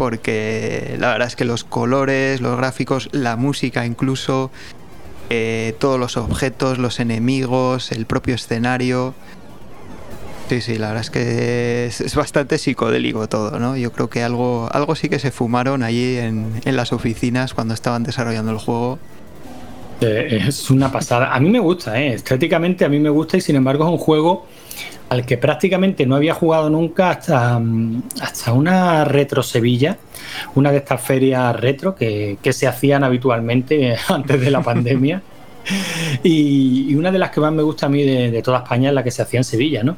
porque 0.01 0.95
la 0.99 1.11
verdad 1.11 1.27
es 1.27 1.35
que 1.35 1.45
los 1.45 1.63
colores, 1.63 2.41
los 2.41 2.57
gráficos, 2.57 3.07
la 3.11 3.35
música 3.35 3.85
incluso, 3.85 4.49
eh, 5.29 5.75
todos 5.77 5.99
los 5.99 6.17
objetos, 6.17 6.79
los 6.79 6.99
enemigos, 6.99 7.91
el 7.91 8.07
propio 8.07 8.33
escenario. 8.33 9.13
Sí, 10.51 10.59
sí, 10.59 10.77
la 10.77 10.87
verdad 10.87 11.03
es 11.03 11.09
que 11.09 11.85
es, 11.85 12.01
es 12.01 12.13
bastante 12.13 12.57
psicodélico 12.57 13.29
todo, 13.29 13.57
¿no? 13.57 13.77
Yo 13.77 13.93
creo 13.93 14.09
que 14.09 14.21
algo, 14.21 14.67
algo 14.73 14.95
sí 14.95 15.07
que 15.07 15.17
se 15.17 15.31
fumaron 15.31 15.81
allí 15.81 16.17
en, 16.17 16.59
en 16.65 16.75
las 16.75 16.91
oficinas 16.91 17.53
cuando 17.53 17.73
estaban 17.73 18.03
desarrollando 18.03 18.51
el 18.51 18.57
juego. 18.57 18.99
Eh, 20.01 20.43
Es 20.45 20.69
una 20.69 20.91
pasada. 20.91 21.33
A 21.33 21.39
mí 21.39 21.49
me 21.49 21.59
gusta, 21.59 22.01
¿eh? 22.01 22.15
estéticamente 22.15 22.83
a 22.83 22.89
mí 22.89 22.99
me 22.99 23.09
gusta 23.09 23.37
y 23.37 23.41
sin 23.41 23.55
embargo 23.55 23.85
es 23.85 23.91
un 23.91 23.97
juego 23.97 24.45
al 25.07 25.25
que 25.25 25.37
prácticamente 25.37 26.05
no 26.05 26.17
había 26.17 26.33
jugado 26.33 26.69
nunca 26.69 27.11
hasta, 27.11 27.57
mm, 27.57 28.03
hasta 28.19 28.51
una 28.51 29.05
retro 29.05 29.43
Sevilla, 29.43 29.99
una 30.55 30.71
de 30.71 30.79
estas 30.79 30.99
ferias 31.01 31.57
retro 31.57 31.95
que, 31.95 32.39
que 32.43 32.51
se 32.51 32.67
hacían 32.67 33.05
habitualmente 33.05 33.95
antes 34.09 34.41
de 34.41 34.51
la 34.51 34.61
pandemia. 34.61 35.21
Y, 36.23 36.87
y 36.89 36.95
una 36.95 37.09
de 37.09 37.19
las 37.19 37.31
que 37.31 37.39
más 37.39 37.53
me 37.53 37.63
gusta 37.63 37.85
a 37.85 37.89
mí 37.89 38.03
de, 38.03 38.31
de 38.31 38.41
toda 38.41 38.57
España 38.57 38.89
es 38.89 38.95
la 38.95 39.01
que 39.01 39.11
se 39.11 39.21
hacía 39.21 39.39
en 39.39 39.43
Sevilla, 39.45 39.81
¿no? 39.81 39.95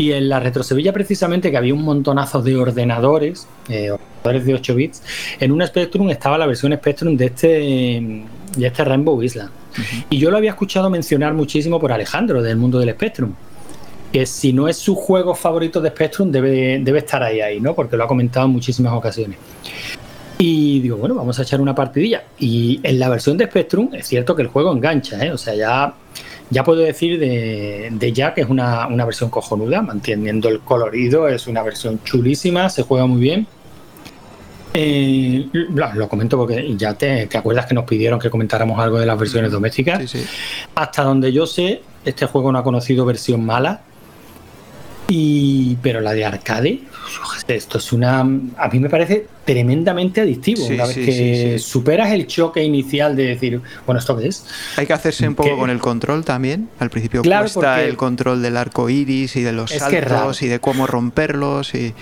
Y 0.00 0.12
en 0.12 0.30
la 0.30 0.40
Retro 0.40 0.62
Sevilla, 0.62 0.94
precisamente, 0.94 1.50
que 1.50 1.58
había 1.58 1.74
un 1.74 1.82
montonazo 1.82 2.40
de 2.40 2.56
ordenadores, 2.56 3.46
eh, 3.68 3.90
ordenadores 3.90 4.46
de 4.46 4.54
8 4.54 4.74
bits, 4.74 5.02
en 5.38 5.52
un 5.52 5.66
Spectrum 5.66 6.08
estaba 6.08 6.38
la 6.38 6.46
versión 6.46 6.72
Spectrum 6.72 7.18
de 7.18 7.26
este, 7.26 7.48
de 8.56 8.66
este 8.66 8.82
Rainbow 8.82 9.22
Island. 9.22 9.50
Y 10.08 10.16
yo 10.16 10.30
lo 10.30 10.38
había 10.38 10.52
escuchado 10.52 10.88
mencionar 10.88 11.34
muchísimo 11.34 11.78
por 11.78 11.92
Alejandro, 11.92 12.42
del 12.42 12.56
mundo 12.56 12.78
del 12.78 12.94
Spectrum. 12.94 13.34
Que 14.10 14.24
si 14.24 14.54
no 14.54 14.68
es 14.68 14.78
su 14.78 14.94
juego 14.94 15.34
favorito 15.34 15.82
de 15.82 15.90
Spectrum, 15.90 16.32
debe, 16.32 16.80
debe 16.82 17.00
estar 17.00 17.22
ahí, 17.22 17.42
ahí, 17.42 17.60
¿no? 17.60 17.74
Porque 17.74 17.98
lo 17.98 18.04
ha 18.04 18.08
comentado 18.08 18.46
en 18.46 18.52
muchísimas 18.52 18.94
ocasiones. 18.94 19.36
Y 20.38 20.80
digo, 20.80 20.96
bueno, 20.96 21.14
vamos 21.14 21.38
a 21.38 21.42
echar 21.42 21.60
una 21.60 21.74
partidilla. 21.74 22.24
Y 22.38 22.80
en 22.82 22.98
la 22.98 23.10
versión 23.10 23.36
de 23.36 23.44
Spectrum 23.44 23.90
es 23.92 24.06
cierto 24.06 24.34
que 24.34 24.40
el 24.40 24.48
juego 24.48 24.72
engancha, 24.72 25.22
¿eh? 25.22 25.30
O 25.30 25.36
sea, 25.36 25.54
ya, 25.54 25.92
ya 26.50 26.64
puedo 26.64 26.80
decir 26.80 27.18
de, 27.18 27.88
de 27.92 28.12
ya 28.12 28.34
que 28.34 28.42
es 28.42 28.48
una, 28.48 28.86
una 28.88 29.04
versión 29.04 29.30
cojonuda, 29.30 29.82
manteniendo 29.82 30.48
el 30.48 30.60
colorido, 30.60 31.28
es 31.28 31.46
una 31.46 31.62
versión 31.62 32.02
chulísima, 32.04 32.68
se 32.68 32.82
juega 32.82 33.06
muy 33.06 33.20
bien. 33.20 33.46
Eh, 34.74 35.48
lo, 35.52 35.92
lo 35.94 36.08
comento 36.08 36.36
porque 36.36 36.76
ya 36.76 36.94
te, 36.94 37.26
te 37.26 37.38
acuerdas 37.38 37.66
que 37.66 37.74
nos 37.74 37.84
pidieron 37.84 38.20
que 38.20 38.30
comentáramos 38.30 38.78
algo 38.78 38.98
de 38.98 39.06
las 39.06 39.18
versiones 39.18 39.50
domésticas. 39.50 40.00
Sí, 40.02 40.18
sí. 40.18 40.26
Hasta 40.74 41.02
donde 41.02 41.32
yo 41.32 41.46
sé, 41.46 41.82
este 42.04 42.26
juego 42.26 42.52
no 42.52 42.58
ha 42.58 42.64
conocido 42.64 43.04
versión 43.04 43.44
mala. 43.44 43.82
Y, 45.12 45.76
pero 45.82 46.00
la 46.00 46.12
de 46.12 46.24
arcade, 46.24 46.82
esto 47.48 47.78
es 47.78 47.92
una. 47.92 48.20
A 48.20 48.68
mí 48.72 48.78
me 48.78 48.88
parece 48.88 49.26
tremendamente 49.44 50.20
adictivo. 50.20 50.64
Sí, 50.64 50.74
una 50.74 50.86
vez 50.86 50.94
sí, 50.94 51.04
que 51.04 51.58
sí, 51.58 51.64
superas 51.64 52.12
el 52.12 52.28
choque 52.28 52.62
inicial 52.62 53.16
de 53.16 53.24
decir, 53.24 53.60
bueno, 53.86 53.98
¿esto 53.98 54.16
qué 54.16 54.28
es? 54.28 54.46
Hay 54.76 54.86
que 54.86 54.92
hacerse 54.92 55.26
un 55.26 55.34
poco 55.34 55.50
Que- 55.50 55.56
con 55.56 55.68
el 55.68 55.80
control 55.80 56.24
también. 56.24 56.68
Al 56.78 56.90
principio 56.90 57.22
Claro, 57.22 57.42
cuesta 57.42 57.82
el 57.82 57.96
control 57.96 58.40
del 58.40 58.56
arco 58.56 58.88
iris 58.88 59.34
y 59.34 59.42
de 59.42 59.52
los 59.52 59.70
saltos 59.70 60.42
y 60.42 60.46
de 60.46 60.60
cómo 60.60 60.86
romperlos. 60.86 61.74
Y... 61.74 61.92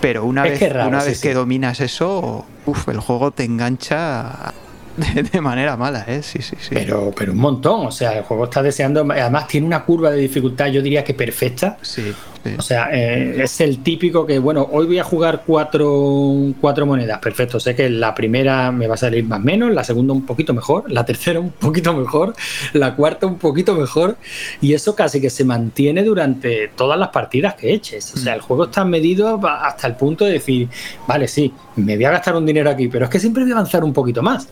Pero 0.00 0.24
una 0.24 0.44
Es 0.44 0.50
vez, 0.50 0.58
que 0.58 0.68
raro, 0.70 0.88
una 0.88 1.04
vez 1.04 1.20
que 1.20 1.34
dominas 1.34 1.80
eso, 1.80 2.44
uf, 2.66 2.88
el 2.88 2.98
juego 2.98 3.30
te 3.30 3.44
engancha 3.44 4.52
de, 4.98 5.22
de 5.22 5.40
manera 5.40 5.76
mala, 5.76 6.04
¿eh? 6.06 6.22
Sí, 6.22 6.42
sí, 6.42 6.56
sí. 6.58 6.70
Pero, 6.70 7.12
pero 7.16 7.32
un 7.32 7.38
montón. 7.38 7.86
O 7.86 7.92
sea, 7.92 8.18
el 8.18 8.24
juego 8.24 8.44
está 8.44 8.62
deseando. 8.62 9.06
Además, 9.10 9.48
tiene 9.48 9.66
una 9.66 9.84
curva 9.84 10.10
de 10.10 10.18
dificultad, 10.18 10.66
yo 10.66 10.82
diría 10.82 11.04
que 11.04 11.14
perfecta. 11.14 11.78
Sí, 11.82 12.12
sí. 12.44 12.54
O 12.58 12.62
sea, 12.62 12.88
eh, 12.92 13.42
es 13.42 13.60
el 13.60 13.82
típico 13.82 14.26
que, 14.26 14.38
bueno, 14.38 14.68
hoy 14.72 14.86
voy 14.86 14.98
a 14.98 15.04
jugar 15.04 15.42
cuatro, 15.46 16.34
cuatro 16.60 16.86
monedas. 16.86 17.18
Perfecto, 17.18 17.60
sé 17.60 17.74
que 17.74 17.90
la 17.90 18.14
primera 18.14 18.72
me 18.72 18.86
va 18.86 18.94
a 18.94 18.98
salir 18.98 19.24
más 19.24 19.40
o 19.40 19.42
menos, 19.42 19.72
la 19.72 19.84
segunda 19.84 20.12
un 20.12 20.24
poquito 20.24 20.54
mejor, 20.54 20.90
la 20.90 21.04
tercera 21.04 21.40
un 21.40 21.50
poquito 21.50 21.92
mejor, 21.94 22.34
la 22.72 22.94
cuarta 22.94 23.26
un 23.26 23.38
poquito 23.38 23.74
mejor. 23.74 24.16
Y 24.60 24.72
eso 24.72 24.94
casi 24.94 25.20
que 25.20 25.30
se 25.30 25.44
mantiene 25.44 26.02
durante 26.02 26.68
todas 26.68 26.98
las 26.98 27.08
partidas 27.08 27.54
que 27.54 27.72
eches. 27.72 28.14
O 28.14 28.18
sea, 28.18 28.34
el 28.34 28.40
juego 28.40 28.64
está 28.64 28.84
medido 28.84 29.40
hasta 29.46 29.86
el 29.86 29.96
punto 29.96 30.24
de 30.24 30.32
decir, 30.32 30.68
vale, 31.06 31.28
sí, 31.28 31.52
me 31.76 31.96
voy 31.96 32.04
a 32.04 32.10
gastar 32.10 32.36
un 32.36 32.46
dinero 32.46 32.70
aquí, 32.70 32.88
pero 32.88 33.04
es 33.04 33.10
que 33.10 33.20
siempre 33.20 33.42
voy 33.42 33.52
a 33.52 33.56
avanzar 33.56 33.84
un 33.84 33.92
poquito 33.92 34.22
más. 34.22 34.48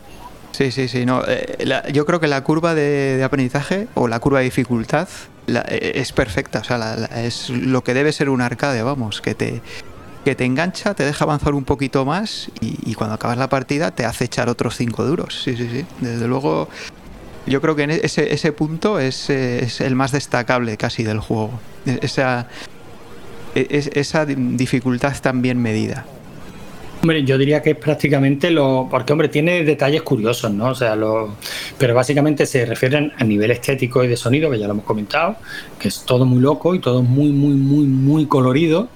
Sí, 0.57 0.71
sí, 0.71 0.87
sí. 0.87 1.05
No, 1.05 1.21
eh, 1.27 1.67
yo 1.93 2.05
creo 2.07 2.19
que 2.19 2.25
la 2.25 2.43
curva 2.43 2.73
de, 2.73 3.21
aprendizaje 3.23 3.87
o 3.93 4.07
la 4.07 4.19
curva 4.19 4.39
de 4.39 4.45
dificultad 4.45 5.07
eh, 5.47 5.91
es 5.95 6.11
perfecta. 6.11 6.59
O 6.61 6.63
sea, 6.63 6.79
la- 6.79 7.05
es 7.23 7.51
lo 7.51 7.83
que 7.83 7.93
debe 7.93 8.11
ser 8.11 8.29
un 8.29 8.41
arcade, 8.41 8.81
vamos, 8.81 9.21
que 9.21 9.35
te, 9.35 9.61
que 10.25 10.33
te 10.33 10.45
engancha, 10.45 10.95
te 10.95 11.03
deja 11.03 11.25
avanzar 11.25 11.53
un 11.53 11.63
poquito 11.63 12.05
más 12.05 12.49
y, 12.59 12.95
cuando 12.95 13.13
acabas 13.13 13.37
la 13.37 13.49
partida 13.49 13.91
te 13.91 14.03
hace 14.05 14.25
echar 14.25 14.49
otros 14.49 14.75
cinco 14.75 15.05
duros. 15.05 15.39
Sí, 15.43 15.55
sí, 15.55 15.69
sí. 15.71 15.85
Desde 16.01 16.27
luego, 16.27 16.69
yo 17.45 17.61
creo 17.61 17.75
que 17.75 17.83
en 17.83 17.91
ese, 17.91 18.33
ese 18.33 18.51
punto 18.51 18.97
es, 18.99 19.29
eh, 19.29 19.63
es 19.63 19.79
el 19.79 19.93
más 19.93 20.11
destacable 20.11 20.75
casi 20.75 21.03
del 21.03 21.19
juego. 21.19 21.51
E- 21.85 21.99
Esa, 22.01 22.47
e- 23.53 23.67
es- 23.69 23.91
esa 23.93 24.25
di- 24.25 24.33
dificultad 24.57 25.15
tan 25.21 25.43
bien 25.43 25.61
medida. 25.61 26.03
Hombre, 27.07 27.23
yo 27.23 27.37
diría 27.37 27.61
que 27.61 27.69
es 27.69 27.77
prácticamente 27.77 28.51
lo. 28.51 28.89
Porque, 28.91 29.13
hombre, 29.13 29.29
tiene 29.29 29.63
detalles 29.63 30.01
curiosos, 30.01 30.51
¿no? 30.51 30.71
O 30.71 30.75
sea, 30.75 30.93
lo, 30.93 31.37
pero 31.77 31.95
básicamente 31.95 32.45
se 32.45 32.65
refieren 32.65 33.13
a 33.17 33.23
nivel 33.23 33.49
estético 33.51 34.03
y 34.03 34.09
de 34.09 34.17
sonido, 34.17 34.51
que 34.51 34.59
ya 34.59 34.67
lo 34.67 34.73
hemos 34.73 34.83
comentado, 34.83 35.37
que 35.79 35.87
es 35.87 36.03
todo 36.03 36.25
muy 36.25 36.41
loco 36.41 36.75
y 36.75 36.79
todo 36.79 37.01
muy, 37.03 37.31
muy, 37.31 37.53
muy, 37.53 37.85
muy 37.85 38.25
colorido. 38.25 38.89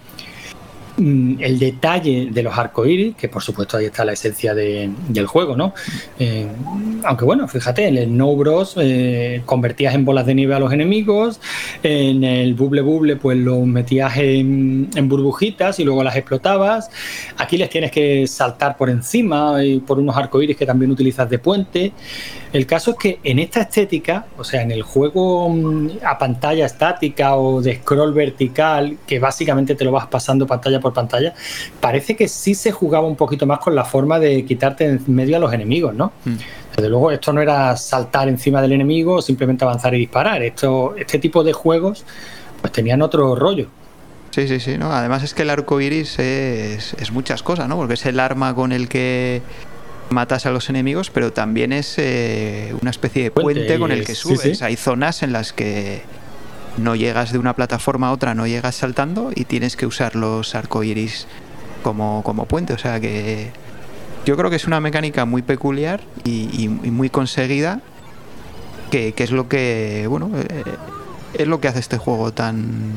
Mm, 0.97 1.35
El 1.39 1.57
detalle 1.57 2.27
de 2.31 2.43
los 2.43 2.57
arcoíris, 2.57 3.15
que 3.15 3.29
por 3.29 3.41
supuesto 3.41 3.77
ahí 3.77 3.85
está 3.85 4.03
la 4.03 4.11
esencia 4.13 4.53
de- 4.53 4.89
del 5.07 5.25
juego, 5.25 5.55
¿no? 5.55 5.73
Eh, 6.19 6.45
aunque 7.05 7.23
bueno, 7.23 7.47
fíjate, 7.47 7.87
en 7.87 7.97
el 7.97 8.15
No 8.17 8.35
Bros 8.35 8.75
eh, 8.77 9.41
convertías 9.45 9.95
en 9.95 10.03
bolas 10.03 10.25
de 10.25 10.35
nieve 10.35 10.53
a 10.53 10.59
los 10.59 10.71
enemigos, 10.73 11.39
en 11.81 12.23
el 12.25 12.53
Bubble 12.55 12.81
Bubble 12.81 13.15
pues 13.15 13.37
los 13.37 13.65
metías 13.65 14.17
en, 14.17 14.89
en 14.95 15.07
burbujitas 15.09 15.79
y 15.79 15.85
luego 15.85 16.03
las 16.03 16.15
explotabas. 16.17 16.89
Aquí 17.37 17.57
les 17.57 17.69
tienes 17.69 17.91
que 17.91 18.27
saltar 18.27 18.75
por 18.75 18.89
encima 18.89 19.63
y 19.63 19.79
por 19.79 19.97
unos 19.97 20.15
arcoíris 20.17 20.57
que 20.57 20.65
también 20.65 20.91
utilizas 20.91 21.29
de 21.29 21.39
puente. 21.39 21.93
El 22.53 22.65
caso 22.65 22.91
es 22.91 22.97
que 22.97 23.19
en 23.23 23.39
esta 23.39 23.61
estética, 23.61 24.25
o 24.37 24.43
sea, 24.43 24.61
en 24.61 24.71
el 24.71 24.83
juego 24.83 25.49
mm, 25.49 25.89
a 26.05 26.17
pantalla 26.17 26.65
estática 26.65 27.35
o 27.35 27.61
de 27.61 27.77
scroll 27.77 28.13
vertical, 28.13 28.97
que 29.07 29.19
básicamente 29.19 29.75
te 29.75 29.85
lo 29.85 29.91
vas 29.91 30.07
pasando 30.07 30.45
pantalla 30.45 30.79
por 30.79 30.93
pantalla, 30.93 31.33
parece 31.79 32.15
que 32.15 32.27
sí 32.27 32.53
se 32.53 32.71
jugaba 32.71 33.07
un 33.07 33.15
poquito 33.15 33.45
más 33.45 33.59
con 33.59 33.73
la 33.73 33.85
forma 33.85 34.19
de 34.19 34.43
quitarte 34.45 34.85
en 34.85 35.03
medio 35.07 35.37
a 35.37 35.39
los 35.39 35.53
enemigos, 35.53 35.95
¿no? 35.95 36.11
Mm. 36.25 36.35
Desde 36.75 36.89
luego, 36.89 37.11
esto 37.11 37.33
no 37.33 37.41
era 37.41 37.75
saltar 37.77 38.27
encima 38.27 38.61
del 38.61 38.73
enemigo 38.73 39.15
o 39.15 39.21
simplemente 39.21 39.63
avanzar 39.63 39.93
y 39.93 39.99
disparar. 39.99 40.41
Esto, 40.41 40.95
este 40.97 41.19
tipo 41.19 41.43
de 41.43 41.53
juegos, 41.53 42.05
pues 42.59 42.71
tenían 42.73 43.01
otro 43.01 43.35
rollo. 43.35 43.67
Sí, 44.31 44.47
sí, 44.47 44.61
sí, 44.61 44.77
¿no? 44.77 44.93
Además 44.93 45.23
es 45.23 45.33
que 45.33 45.41
el 45.41 45.49
arco 45.49 45.81
iris 45.81 46.17
es, 46.17 46.93
es 46.93 47.11
muchas 47.11 47.43
cosas, 47.43 47.67
¿no? 47.67 47.75
Porque 47.75 47.95
es 47.95 48.05
el 48.05 48.19
arma 48.19 48.55
con 48.55 48.71
el 48.71 48.87
que 48.87 49.41
matas 50.11 50.45
a 50.45 50.51
los 50.51 50.69
enemigos, 50.69 51.09
pero 51.09 51.31
también 51.33 51.73
es 51.73 51.95
eh, 51.97 52.75
una 52.81 52.91
especie 52.91 53.23
de 53.23 53.31
Puente, 53.31 53.53
puente, 53.61 53.79
con 53.79 53.91
el 53.91 54.05
que 54.05 54.13
sí, 54.15 54.21
subes. 54.35 54.57
sí. 54.59 54.63
Hay 54.63 54.75
zonas 54.75 55.23
en 55.23 55.31
las 55.33 55.53
que 55.53 56.03
no 56.77 56.95
llegas 56.95 57.31
de 57.31 57.39
una 57.39 57.55
plataforma 57.55 58.09
a 58.09 58.11
otra, 58.11 58.35
no 58.35 58.45
llegas 58.47 58.75
saltando 58.75 59.31
y 59.35 59.45
tienes 59.45 59.75
que 59.75 59.85
usar 59.85 60.15
los 60.15 60.53
arcoiris 60.55 61.27
como, 61.83 62.21
como 62.23 62.45
puente. 62.45 62.73
O 62.73 62.77
sea 62.77 62.99
que 62.99 63.51
yo 64.25 64.37
creo 64.37 64.49
que 64.49 64.55
es 64.57 64.65
una 64.67 64.79
mecánica 64.79 65.25
muy 65.25 65.41
peculiar 65.41 66.01
y, 66.23 66.49
y- 66.53 66.79
y 66.87 66.91
muy 66.91 67.09
conseguida, 67.09 67.81
que, 68.91 69.13
que 69.13 69.23
es 69.23 69.31
lo 69.31 69.47
que, 69.47 70.05
bueno, 70.09 70.29
eh, 70.37 70.63
es 71.33 71.47
lo 71.47 71.61
que 71.61 71.69
hace 71.69 71.79
este 71.79 71.97
juego 71.97 72.33
tan, 72.33 72.91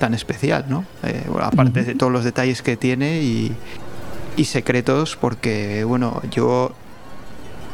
tan 0.00 0.12
especial, 0.14 0.64
¿no? 0.68 0.84
Eh, 1.04 1.22
bueno, 1.28 1.46
aparte 1.46 1.84
de 1.84 1.94
todos 1.94 2.12
los 2.12 2.24
detalles 2.24 2.62
que 2.62 2.76
tiene 2.76 3.22
y, 3.22 3.52
y 4.36 4.44
secretos, 4.44 5.16
porque, 5.16 5.84
bueno, 5.84 6.22
yo 6.30 6.72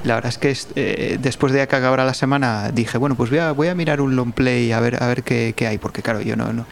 La 0.05 0.17
verdad 0.17 0.31
es 0.31 0.39
que 0.39 0.57
eh, 0.75 1.19
después 1.21 1.53
de 1.53 1.67
que 1.69 1.77
acabara 1.77 2.05
la 2.05 2.15
semana 2.15 2.73
dije, 2.73 2.99
bueno, 2.99 3.15
pues 3.15 3.31
voy 3.31 3.69
a, 3.69 3.75
mirar 3.75 4.01
un 4.01 4.17
long 4.17 4.33
play 4.33 4.73
a 4.73 4.81
ver, 4.81 5.01
a 5.01 5.07
ver 5.07 5.23
qué, 5.23 5.55
hay, 5.67 5.79
porque 5.79 6.03
claro, 6.03 6.21
yo 6.21 6.35
no, 6.35 6.53
no. 6.53 6.67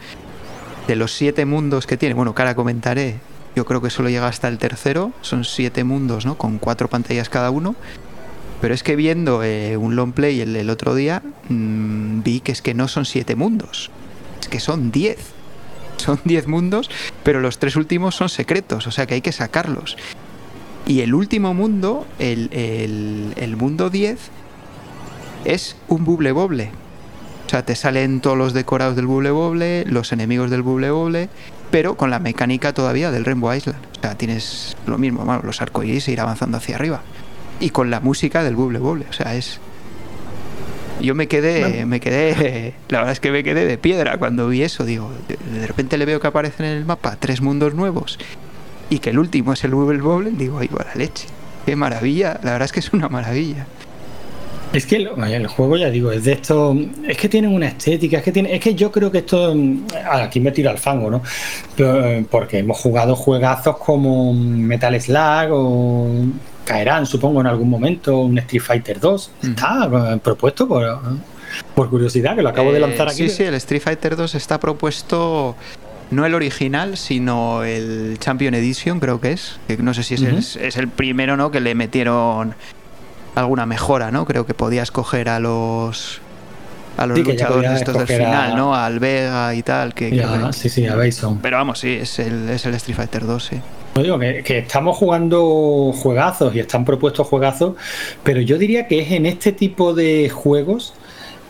De 0.87 0.97
los 0.97 1.13
siete 1.13 1.45
mundos 1.45 1.87
que 1.87 1.95
tiene, 1.95 2.13
bueno, 2.13 2.33
ahora 2.37 2.55
comentaré, 2.55 3.19
yo 3.55 3.65
creo 3.65 3.81
que 3.81 3.89
solo 3.89 4.09
llega 4.09 4.27
hasta 4.27 4.49
el 4.49 4.57
tercero, 4.57 5.13
son 5.21 5.45
siete 5.45 5.83
mundos, 5.85 6.25
¿no? 6.25 6.37
Con 6.37 6.57
cuatro 6.57 6.89
pantallas 6.89 7.29
cada 7.29 7.51
uno. 7.51 7.75
Pero 8.61 8.73
es 8.73 8.83
que 8.83 8.95
viendo 8.95 9.43
eh, 9.43 9.75
un 9.75 9.95
long 9.95 10.11
play 10.13 10.39
el, 10.41 10.69
otro 10.69 10.93
día, 10.93 11.23
mmm, 11.49 12.21
vi 12.21 12.41
que 12.41 12.51
es 12.51 12.61
que 12.61 12.73
no 12.73 12.87
son 12.87 13.05
siete 13.05 13.35
mundos, 13.35 13.89
es 14.41 14.47
que 14.47 14.59
son 14.59 14.91
diez. 14.91 15.30
Son 16.05 16.19
diez 16.23 16.47
mundos, 16.47 16.89
pero 17.23 17.41
los 17.41 17.59
tres 17.59 17.75
últimos 17.75 18.15
son 18.15 18.29
secretos, 18.29 18.87
o 18.87 18.91
sea 18.91 19.05
que 19.05 19.15
hay 19.15 19.21
que 19.21 19.31
sacarlos. 19.31 19.97
Y 20.87 21.01
el 21.01 21.13
último 21.13 21.53
mundo, 21.53 22.07
el, 22.17 22.49
el, 22.51 23.33
el 23.35 23.55
mundo 23.55 23.89
10, 23.89 24.19
es 25.45 25.75
un 25.87 26.05
buble 26.05 26.31
boble. 26.31 26.71
O 27.45 27.49
sea, 27.49 27.65
te 27.65 27.75
salen 27.75 28.21
todos 28.21 28.37
los 28.37 28.53
decorados 28.53 28.95
del 28.95 29.07
buble 29.07 29.29
boble, 29.29 29.85
los 29.85 30.11
enemigos 30.11 30.49
del 30.49 30.61
buble 30.61 30.89
boble, 30.89 31.29
pero 31.69 31.95
con 31.95 32.09
la 32.09 32.19
mecánica 32.19 32.73
todavía 32.73 33.11
del 33.11 33.25
Rainbow 33.25 33.53
Island. 33.53 33.77
O 33.97 34.01
sea, 34.01 34.15
tienes 34.15 34.75
lo 34.85 34.97
mismo, 34.97 35.39
los 35.43 35.61
arcoíris 35.61 36.07
e 36.07 36.13
ir 36.13 36.21
avanzando 36.21 36.57
hacia 36.57 36.75
arriba. 36.75 37.01
Y 37.59 37.69
con 37.69 37.91
la 37.91 37.99
música 37.99 38.43
del 38.43 38.55
buble 38.55 38.79
boble. 38.79 39.05
O 39.09 39.13
sea, 39.13 39.35
es. 39.35 39.59
Yo 40.99 41.15
me 41.15 41.27
quedé, 41.27 41.85
me 41.85 41.99
quedé, 41.99 42.73
la 42.89 42.99
verdad 42.99 43.13
es 43.13 43.19
que 43.19 43.31
me 43.31 43.43
quedé 43.43 43.65
de 43.65 43.77
piedra 43.77 44.17
cuando 44.17 44.47
vi 44.47 44.63
eso. 44.63 44.85
Digo, 44.85 45.11
de, 45.27 45.67
repente 45.67 45.97
le 45.97 46.05
veo 46.05 46.19
que 46.19 46.27
aparecen 46.27 46.65
en 46.65 46.77
el 46.77 46.85
mapa 46.85 47.17
tres 47.19 47.41
mundos 47.41 47.73
nuevos 47.73 48.19
y 48.89 48.99
que 48.99 49.11
el 49.11 49.19
último 49.19 49.53
es 49.53 49.63
el 49.63 49.71
Bubble 49.71 50.01
Bobble, 50.01 50.31
digo, 50.31 50.59
ay, 50.59 50.69
la 50.73 50.95
leche. 50.95 51.27
Qué 51.65 51.75
maravilla, 51.75 52.39
la 52.43 52.53
verdad 52.53 52.65
es 52.65 52.71
que 52.71 52.79
es 52.79 52.91
una 52.93 53.07
maravilla. 53.07 53.65
Es 54.73 54.85
que 54.85 54.95
el, 54.95 55.07
el, 55.07 55.47
juego, 55.47 55.75
ya 55.75 55.89
digo, 55.89 56.11
es 56.11 56.23
de 56.23 56.31
esto. 56.31 56.75
Es 57.05 57.17
que 57.17 57.27
tienen 57.27 57.53
una 57.53 57.67
estética, 57.67 58.17
es 58.17 58.23
que 58.23 58.31
tiene, 58.31 58.55
es 58.55 58.61
que 58.61 58.73
yo 58.73 58.89
creo 58.89 59.11
que 59.11 59.19
esto. 59.19 59.53
Aquí 60.09 60.39
me 60.39 60.51
tiro 60.51 60.69
al 60.69 60.77
fango, 60.77 61.11
¿no? 61.11 61.21
Porque 62.29 62.59
hemos 62.59 62.77
jugado 62.77 63.15
juegazos 63.15 63.77
como 63.77 64.33
Metal 64.33 64.99
Slug 64.99 65.51
o 65.51 66.09
caerán, 66.65 67.05
supongo, 67.05 67.41
en 67.41 67.47
algún 67.47 67.69
momento, 67.69 68.19
un 68.19 68.37
Street 68.39 68.61
Fighter 68.61 68.99
2. 68.99 69.31
Está 69.43 69.87
mm. 69.87 70.19
propuesto 70.19 70.67
por, 70.67 70.99
por 71.75 71.89
curiosidad, 71.89 72.35
que 72.35 72.41
lo 72.41 72.49
acabo 72.49 72.71
eh, 72.71 72.73
de 72.73 72.79
lanzar 72.79 73.07
aquí. 73.07 73.29
Sí, 73.29 73.29
sí, 73.29 73.43
el 73.43 73.55
Street 73.55 73.81
Fighter 73.81 74.15
2 74.15 74.35
está 74.35 74.59
propuesto 74.59 75.55
no 76.11 76.25
el 76.25 76.35
original, 76.35 76.97
sino 76.97 77.63
el 77.63 78.17
Champion 78.19 78.53
Edition, 78.53 78.99
creo 78.99 79.21
que 79.21 79.31
es. 79.31 79.59
Que 79.67 79.77
no 79.77 79.93
sé 79.93 80.03
si 80.03 80.15
es, 80.15 80.21
uh 80.21 80.25
-huh. 80.25 80.57
el, 80.59 80.65
es 80.67 80.77
el 80.77 80.87
primero, 80.87 81.37
¿no? 81.37 81.51
Que 81.51 81.61
le 81.61 81.73
metieron 81.73 82.55
alguna 83.35 83.65
mejora, 83.65 84.11
¿no? 84.11 84.25
Creo 84.25 84.45
que 84.45 84.53
podías 84.53 84.91
coger 84.91 85.29
a 85.29 85.39
los 85.39 86.21
a 86.97 87.05
los 87.05 87.17
sí, 87.17 87.23
luchadores 87.23 87.71
estos 87.71 87.97
del 87.97 88.07
final, 88.07 88.51
a... 88.51 88.55
¿no? 88.55 88.75
Al 88.75 88.99
Vega 88.99 89.55
y 89.55 89.63
tal. 89.63 89.93
Que, 89.93 90.13
ya, 90.15 90.47
que... 90.47 90.53
Sí, 90.53 90.69
sí, 90.69 90.85
a 90.85 90.95
Bison. 90.95 91.39
Pero 91.41 91.57
vamos, 91.57 91.79
sí, 91.79 91.93
es 91.93 92.19
el, 92.19 92.49
es 92.49 92.65
el 92.65 92.73
Street 92.75 92.97
Fighter 92.97 93.25
2, 93.25 93.43
sí. 93.43 93.61
No 93.95 94.03
digo 94.03 94.17
que, 94.19 94.41
que, 94.43 94.59
estamos 94.59 94.97
jugando 94.97 95.91
juegazos 95.93 96.55
y 96.55 96.59
están 96.59 96.85
propuestos 96.85 97.27
juegazos, 97.27 97.75
pero 98.23 98.39
yo 98.39 98.57
diría 98.57 98.87
que 98.87 99.01
es 99.01 99.11
en 99.11 99.25
este 99.25 99.51
tipo 99.51 99.93
de 99.93 100.29
juegos 100.29 100.93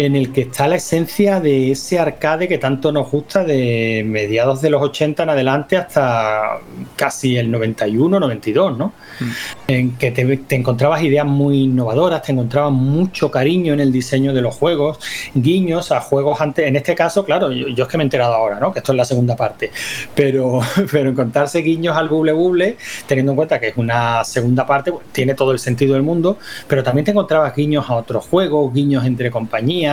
en 0.05 0.15
el 0.15 0.31
que 0.31 0.41
está 0.41 0.67
la 0.67 0.77
esencia 0.77 1.39
de 1.39 1.71
ese 1.71 1.99
arcade 1.99 2.47
que 2.47 2.57
tanto 2.57 2.91
nos 2.91 3.11
gusta 3.11 3.43
de 3.43 4.03
mediados 4.03 4.59
de 4.59 4.71
los 4.71 4.81
80 4.81 5.21
en 5.21 5.29
adelante 5.29 5.77
hasta 5.77 6.57
casi 6.95 7.37
el 7.37 7.51
91, 7.51 8.19
92, 8.19 8.77
¿no? 8.79 8.93
Mm. 9.19 9.25
En 9.67 9.91
que 9.97 10.09
te, 10.09 10.37
te, 10.37 10.55
encontrabas 10.55 11.03
ideas 11.03 11.27
muy 11.27 11.61
innovadoras, 11.65 12.23
te 12.23 12.31
encontrabas 12.31 12.71
mucho 12.71 13.29
cariño 13.29 13.73
en 13.73 13.79
el 13.79 13.91
diseño 13.91 14.33
de 14.33 14.41
los 14.41 14.55
juegos, 14.55 14.97
guiños 15.35 15.91
a 15.91 16.01
juegos 16.01 16.41
antes, 16.41 16.65
en 16.65 16.75
este 16.77 16.95
caso, 16.95 17.23
claro, 17.23 17.51
yo, 17.51 17.67
yo 17.67 17.83
es 17.83 17.89
que 17.89 17.97
me 17.97 18.03
he 18.03 18.05
enterado 18.05 18.33
ahora, 18.33 18.59
¿no? 18.59 18.73
Que 18.73 18.79
esto 18.79 18.93
es 18.93 18.97
la 18.97 19.05
segunda 19.05 19.35
parte, 19.35 19.69
pero, 20.15 20.61
pero 20.91 21.11
encontrarse 21.11 21.59
guiños 21.59 21.95
al 21.95 22.09
buble 22.09 22.31
buble, 22.31 22.77
teniendo 23.05 23.33
en 23.33 23.35
cuenta 23.35 23.59
que 23.59 23.67
es 23.67 23.77
una 23.77 24.23
segunda 24.23 24.65
parte, 24.65 24.91
pues, 24.91 25.05
tiene 25.11 25.35
todo 25.35 25.51
el 25.51 25.59
sentido 25.59 25.93
del 25.93 26.01
mundo, 26.01 26.39
pero 26.67 26.81
también 26.81 27.05
te 27.05 27.11
encontrabas 27.11 27.55
guiños 27.55 27.87
a 27.87 27.93
otros 27.93 28.25
juegos, 28.25 28.73
guiños 28.73 29.05
entre 29.05 29.29
compañías, 29.29 29.90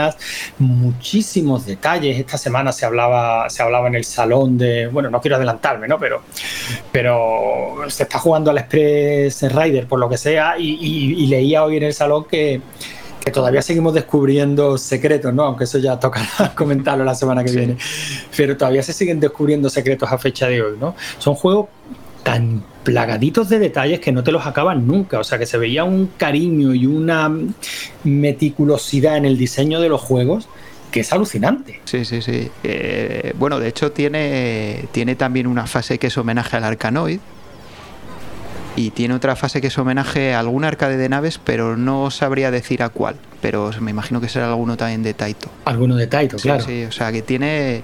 muchísimos 0.59 1.67
detalles. 1.67 2.19
Esta 2.19 2.39
semana 2.39 2.73
se 2.73 2.87
hablaba, 2.87 3.49
se 3.51 3.63
hablaba 3.63 3.89
en 3.89 3.95
el 3.95 4.05
salón 4.05 4.59
de, 4.59 4.89
bueno, 4.89 5.11
no 5.11 5.21
quiero 5.21 5.37
adelantarme, 5.37 5.89
¿no? 5.89 5.99
Pero, 5.99 6.23
pero 6.93 7.77
se 7.89 8.05
está 8.05 8.19
jugando 8.19 8.51
al 8.51 8.59
Express 8.59 9.43
Rider 9.53 9.87
por 9.87 9.99
lo 9.99 10.09
que 10.09 10.17
sea 10.17 10.59
y, 10.59 10.69
y, 10.81 11.25
y 11.25 11.27
leía 11.27 11.65
hoy 11.65 11.77
en 11.77 11.85
el 11.85 11.95
salón 11.95 12.25
que, 12.25 12.61
que 13.25 13.31
todavía 13.31 13.63
seguimos 13.63 13.95
descubriendo 13.95 14.79
secretos, 14.79 15.33
¿no? 15.35 15.45
Aunque 15.45 15.65
eso 15.65 15.79
ya 15.79 15.99
tocará 15.99 16.53
comentarlo 16.57 17.05
la 17.05 17.15
semana 17.15 17.43
que 17.43 17.51
sí. 17.51 17.57
viene. 17.57 17.77
Pero 18.37 18.57
todavía 18.57 18.83
se 18.83 18.93
siguen 18.93 19.21
descubriendo 19.21 19.69
secretos 19.69 20.11
a 20.11 20.19
fecha 20.19 20.49
de 20.49 20.63
hoy, 20.63 20.77
¿no? 20.79 20.95
Son 21.19 21.35
juegos 21.35 21.67
tan 22.23 22.63
plagaditos 22.93 23.49
de 23.49 23.59
detalles 23.59 24.01
que 24.01 24.13
no 24.13 24.23
te 24.23 24.33
los 24.33 24.47
acaban 24.47 24.87
nunca. 24.87 25.19
O 25.19 25.25
sea, 25.25 25.39
que 25.39 25.47
se 25.47 25.59
veía 25.59 25.85
un 25.85 26.11
cariño 26.17 26.75
y 26.75 26.87
una 26.87 27.31
meticulosidad 28.05 29.17
en 29.17 29.27
el 29.27 29.37
diseño 29.37 29.81
de 29.81 29.89
los 29.89 30.01
juegos 30.01 30.49
que 30.91 31.01
es 31.01 31.13
alucinante. 31.13 31.81
Sí, 31.85 32.05
sí, 32.05 32.23
sí. 32.23 32.51
Eh, 32.65 33.35
bueno, 33.39 33.61
de 33.61 33.69
hecho 33.69 33.93
tiene, 33.93 34.87
tiene 34.93 35.17
también 35.17 35.47
una 35.47 35.67
fase 35.67 35.99
que 35.99 36.07
es 36.07 36.17
homenaje 36.17 36.57
al 36.57 36.65
Arcanoid. 36.65 37.21
Y 38.77 38.91
tiene 38.91 39.15
otra 39.15 39.35
fase 39.35 39.61
que 39.61 39.67
es 39.67 39.77
homenaje 39.77 40.35
a 40.35 40.39
algún 40.39 40.65
arcade 40.65 40.97
de 40.97 41.09
naves, 41.09 41.41
pero 41.43 41.77
no 41.77 42.13
sabría 42.13 42.53
decir 42.53 42.85
a 42.85 42.91
cuál. 42.91 43.17
Pero 43.43 43.73
me 43.81 43.91
imagino 43.91 44.21
que 44.21 44.29
será 44.29 44.49
alguno 44.49 44.77
también 44.77 45.03
de 45.03 45.15
Taito. 45.15 45.51
Alguno 45.65 45.97
de 45.97 46.07
Taito, 46.07 46.39
sí, 46.39 46.45
claro. 46.45 46.65
Sí, 46.65 46.85
o 46.85 46.93
sea 46.93 47.11
que 47.11 47.23
tiene 47.23 47.83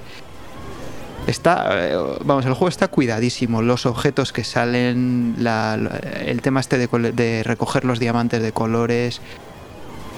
Está, 1.26 1.88
eh, 1.88 1.96
vamos, 2.24 2.44
el 2.44 2.52
juego 2.52 2.68
está 2.68 2.88
cuidadísimo. 2.88 3.62
Los 3.62 3.86
objetos 3.86 4.32
que 4.32 4.44
salen, 4.44 5.36
el 5.38 6.42
tema 6.42 6.60
este 6.60 6.76
de, 6.78 7.42
recoger 7.44 7.84
los 7.84 7.98
diamantes 7.98 8.42
de 8.42 8.52
colores. 8.52 9.20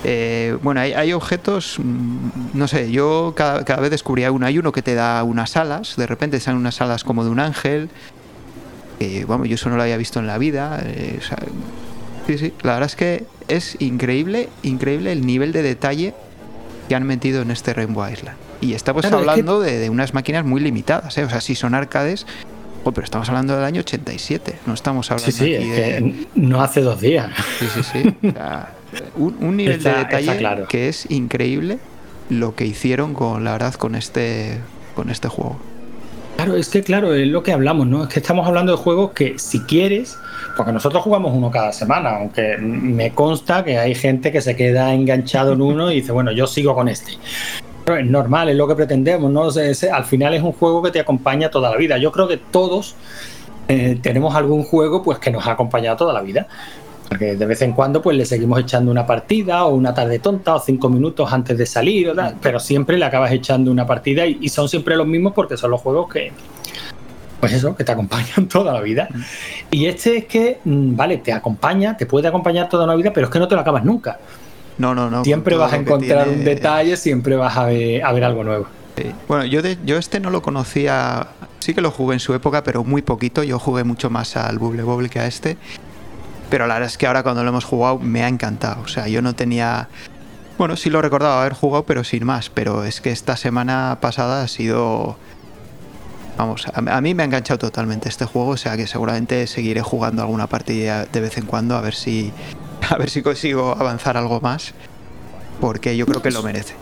Eh, 0.05 0.57
bueno, 0.63 0.81
hay, 0.81 1.13
objetos, 1.13 1.79
mm, 1.79 2.31
no 2.55 2.69
sé, 2.69 2.91
yo 2.91 3.35
cada, 3.37 3.81
vez 3.81 3.91
descubría 3.91 4.33
uno. 4.33 4.47
Hay 4.47 4.59
uno 4.59 4.73
que 4.73 4.83
te 4.83 4.95
da 4.95 5.23
unas 5.25 5.57
alas, 5.57 5.97
de 5.97 6.07
repente 6.07 6.41
salen 6.41 6.61
unas 6.61 6.81
alas 6.81 7.05
como 7.05 7.25
de 7.25 7.31
un 7.31 7.41
ángel. 7.41 7.89
Eh, 9.01 9.25
bueno, 9.27 9.45
yo 9.45 9.55
eso 9.55 9.69
no 9.69 9.77
lo 9.77 9.83
había 9.83 9.97
visto 9.97 10.21
en 10.21 10.27
la 10.27 10.39
vida. 10.39 10.81
Eh, 10.85 11.21
sí, 12.27 12.39
sí, 12.39 12.53
la 12.63 12.75
verdad 12.75 12.87
es 12.87 12.97
que 12.97 13.27
es 13.49 13.77
increíble, 13.81 14.49
increíble 14.63 15.13
el 15.13 15.25
nivel 15.25 15.53
de 15.53 15.63
detalle 15.63 16.15
que 16.89 16.95
han 16.95 17.05
metido 17.05 17.43
en 17.43 17.51
este 17.51 17.75
Rainbow 17.75 18.09
Island. 18.09 18.46
Y 18.61 18.75
estamos 18.75 19.03
claro, 19.03 19.19
hablando 19.19 19.63
es 19.63 19.69
que... 19.69 19.75
de, 19.75 19.81
de, 19.83 19.91
unas 19.91 20.15
máquinas 20.15 20.45
muy 20.45 20.61
limitadas, 20.61 21.17
¿eh? 21.19 21.25
O 21.25 21.31
sea, 21.31 21.41
sí 21.41 21.55
son 21.55 21.75
arcades, 21.75 22.27
oh, 22.85 22.93
pero 22.93 23.05
estamos 23.05 23.29
hablando 23.29 23.55
del 23.55 23.65
año 23.65 23.81
87, 23.81 24.59
no 24.67 24.75
estamos 24.75 25.11
hablando 25.11 25.31
sí, 25.31 25.45
sí, 25.45 25.55
aquí 25.55 25.71
es 25.71 25.77
de... 25.77 25.83
Que 25.83 26.27
no 26.35 26.63
hace 26.63 26.81
dos 26.81 27.01
días. 27.01 27.31
Sí, 27.59 27.67
sí, 27.75 27.83
sí. 27.83 28.17
O 28.29 28.33
sea, 28.33 28.73
un, 29.17 29.37
un, 29.41 29.57
nivel 29.57 29.77
está, 29.77 29.93
de 29.93 29.99
detalle 29.99 30.37
claro. 30.39 30.69
que 30.69 30.89
es 30.89 31.11
increíble 31.11 31.79
lo 32.31 32.55
que 32.55 32.65
hicieron 32.65 33.15
con, 33.15 33.45
la 33.45 33.53
verdad, 33.53 33.75
con 33.75 33.95
este, 33.95 34.59
con 34.95 35.11
este 35.11 35.29
juego. 35.29 35.59
Claro, 36.37 36.57
es 36.57 36.69
que 36.69 36.83
claro, 36.83 37.15
es 37.15 37.27
lo 37.29 37.43
que 37.43 37.53
hablamos, 37.53 37.87
¿no? 37.87 38.05
Es 38.05 38.09
que 38.11 38.21
estamos 38.21 38.47
hablando 38.47 38.73
de 38.73 38.79
juegos 38.79 39.13
que 39.13 39.39
si 39.39 39.61
quieres, 39.61 40.19
porque 40.55 40.71
nosotros 40.71 41.03
jugamos 41.03 41.33
uno 41.35 41.51
cada 41.51 41.73
semana, 41.73 42.17
aunque 42.17 42.59
me 42.59 43.13
consta 43.13 43.65
que 43.65 43.79
hay 43.79 43.95
gente 43.95 44.31
que 44.31 44.43
se 44.43 44.55
queda 44.55 44.93
enganchado 44.93 45.55
en 45.55 45.63
uno 45.63 45.91
y 45.91 45.97
dice, 45.97 46.13
bueno, 46.13 46.33
yo 46.33 46.47
sigo 46.47 46.75
con 46.75 46.89
este. 46.89 47.13
Pero 47.87 47.99
es 47.99 48.07
normal, 48.07 48.49
es 48.49 48.57
lo 48.57 48.67
que 48.67 48.75
pretendemos, 48.75 49.31
¿no? 49.31 49.49
Es, 49.49 49.85
al 49.85 50.05
final 50.05 50.35
es 50.35 50.43
un 50.43 50.51
juego 50.51 50.83
que 50.83 50.91
te 50.91 50.99
acompaña 50.99 51.49
toda 51.51 51.71
la 51.71 51.77
vida. 51.77 51.97
Yo 51.99 52.11
creo 52.11 52.27
que 52.27 52.37
todos 52.37 52.97
eh, 53.69 53.97
tenemos 54.03 54.35
algún 54.35 54.65
juego 54.65 55.05
pues 55.05 55.21
que 55.21 55.31
nos 55.31 55.47
ha 55.47 55.53
acompañado 55.53 55.97
toda 55.97 56.13
la 56.13 56.21
vida. 56.21 56.49
Porque 57.09 57.37
de 57.37 57.47
vez 57.47 57.63
en 57.63 57.75
cuando 57.75 58.03
pues 58.03 58.17
le 58.17 58.25
seguimos 58.25 58.59
echando 58.59 58.91
una 58.91 59.07
partida 59.07 59.65
o 59.67 59.77
una 59.77 59.95
tarde 59.95 60.19
tonta 60.19 60.57
o 60.57 60.59
cinco 60.59 60.89
minutos 60.89 61.33
antes 61.33 61.57
de 61.57 61.65
salir, 61.65 62.09
¿verdad? 62.09 62.35
pero 62.43 62.59
siempre 62.59 62.99
le 62.99 63.05
acabas 63.05 63.31
echando 63.31 63.71
una 63.71 63.87
partida 63.87 64.27
y, 64.27 64.39
y, 64.41 64.49
son 64.49 64.69
siempre 64.69 64.97
los 64.97 65.07
mismos 65.07 65.33
porque 65.33 65.57
son 65.57 65.71
los 65.71 65.81
juegos 65.81 66.13
que, 66.13 66.33
pues 67.39 67.53
eso, 67.53 67.77
que 67.77 67.85
te 67.85 67.93
acompañan 67.93 68.49
toda 68.53 68.73
la 68.73 68.81
vida. 68.81 69.09
Y 69.71 69.87
este 69.87 70.17
es 70.17 70.25
que, 70.25 70.59
mm, 70.65 70.97
vale, 70.97 71.19
te 71.19 71.33
acompaña, 71.33 71.97
te 71.97 72.07
puede 72.07 72.27
acompañar 72.27 72.69
toda 72.69 72.85
la 72.85 72.97
vida, 72.97 73.13
pero 73.13 73.27
es 73.27 73.33
que 73.33 73.39
no 73.39 73.47
te 73.47 73.55
lo 73.55 73.61
acabas 73.61 73.85
nunca. 73.85 74.19
No, 74.79 74.95
no, 74.95 75.11
no. 75.11 75.25
Siempre 75.25 75.57
vas 75.57 75.73
a 75.73 75.77
encontrar 75.77 76.25
tiene... 76.25 76.39
un 76.39 76.45
detalle, 76.45 76.97
siempre 76.97 77.37
vas 77.37 77.57
a 77.57 77.67
ver, 77.67 78.05
a 78.05 78.13
ver 78.13 78.25
algo 78.25 78.45
nuevo. 78.45 78.67
Sí. 78.97 79.13
Bueno, 79.29 79.45
yo, 79.45 79.63
de, 79.63 79.79
yo 79.85 79.97
este 79.97 80.21
no 80.21 80.31
lo 80.31 80.43
conocía, 80.43 81.29
sí 81.59 81.75
que 81.75 81.81
lo 81.81 81.91
jugué 81.91 82.15
en 82.15 82.21
su 82.21 82.35
época, 82.35 82.63
pero 82.63 82.85
muy 82.85 83.03
poquito. 83.03 83.43
Yo 83.43 83.59
jugué 83.59 83.85
mucho 83.85 84.11
más 84.11 84.37
al 84.37 84.59
Bubble 84.59 84.83
Bobble 84.83 85.09
que 85.09 85.21
a 85.21 85.27
este. 85.27 85.57
Pero 86.51 86.67
la 86.67 86.75
verdad 86.75 86.89
es 86.91 86.99
que 86.99 87.07
ahora 87.07 87.23
cuando 87.23 87.43
lo 87.43 87.51
hemos 87.51 87.65
jugado 87.65 87.99
me 87.99 88.23
ha 88.23 88.29
encantado. 88.29 88.83
O 88.83 88.89
sea, 88.89 89.09
yo 89.09 89.23
no 89.23 89.35
tenía... 89.35 89.89
Bueno, 90.59 90.77
sí 90.77 90.89
lo 90.89 91.03
recordaba 91.03 91.41
haber 91.41 91.53
jugado, 91.53 91.85
pero 91.85 92.05
sin 92.05 92.25
más. 92.25 92.51
Pero 92.51 92.85
es 92.85 93.01
que 93.01 93.11
esta 93.11 93.37
semana 93.37 93.99
pasada 94.01 94.43
ha 94.43 94.49
sido... 94.49 95.17
Vamos, 96.39 96.67
a, 96.69 96.97
a, 96.97 97.01
mí 97.01 97.15
me 97.15 97.23
ha 97.23 97.27
enganchado 97.27 97.59
totalmente 97.59 98.11
este 98.11 98.27
juego, 98.27 98.51
o 98.51 98.57
sea 98.59 98.77
que 98.77 98.87
seguramente 98.87 99.47
seguiré 99.47 99.81
jugando 99.81 100.21
alguna 100.21 100.47
partida 100.47 101.07
de 101.07 101.21
vez 101.21 101.39
en 101.39 101.47
cuando 101.47 101.77
a 101.77 101.81
ver 101.81 101.95
si, 101.95 102.31
a 102.89 102.97
ver 102.97 103.11
si 103.11 103.23
consigo 103.23 103.77
avanzar 103.79 104.17
algo 104.17 104.41
más, 104.41 104.75
porque 105.61 105.97
yo 105.97 106.07
creo 106.07 106.23
que 106.23 106.31
lo 106.31 106.43
merece. 106.43 106.75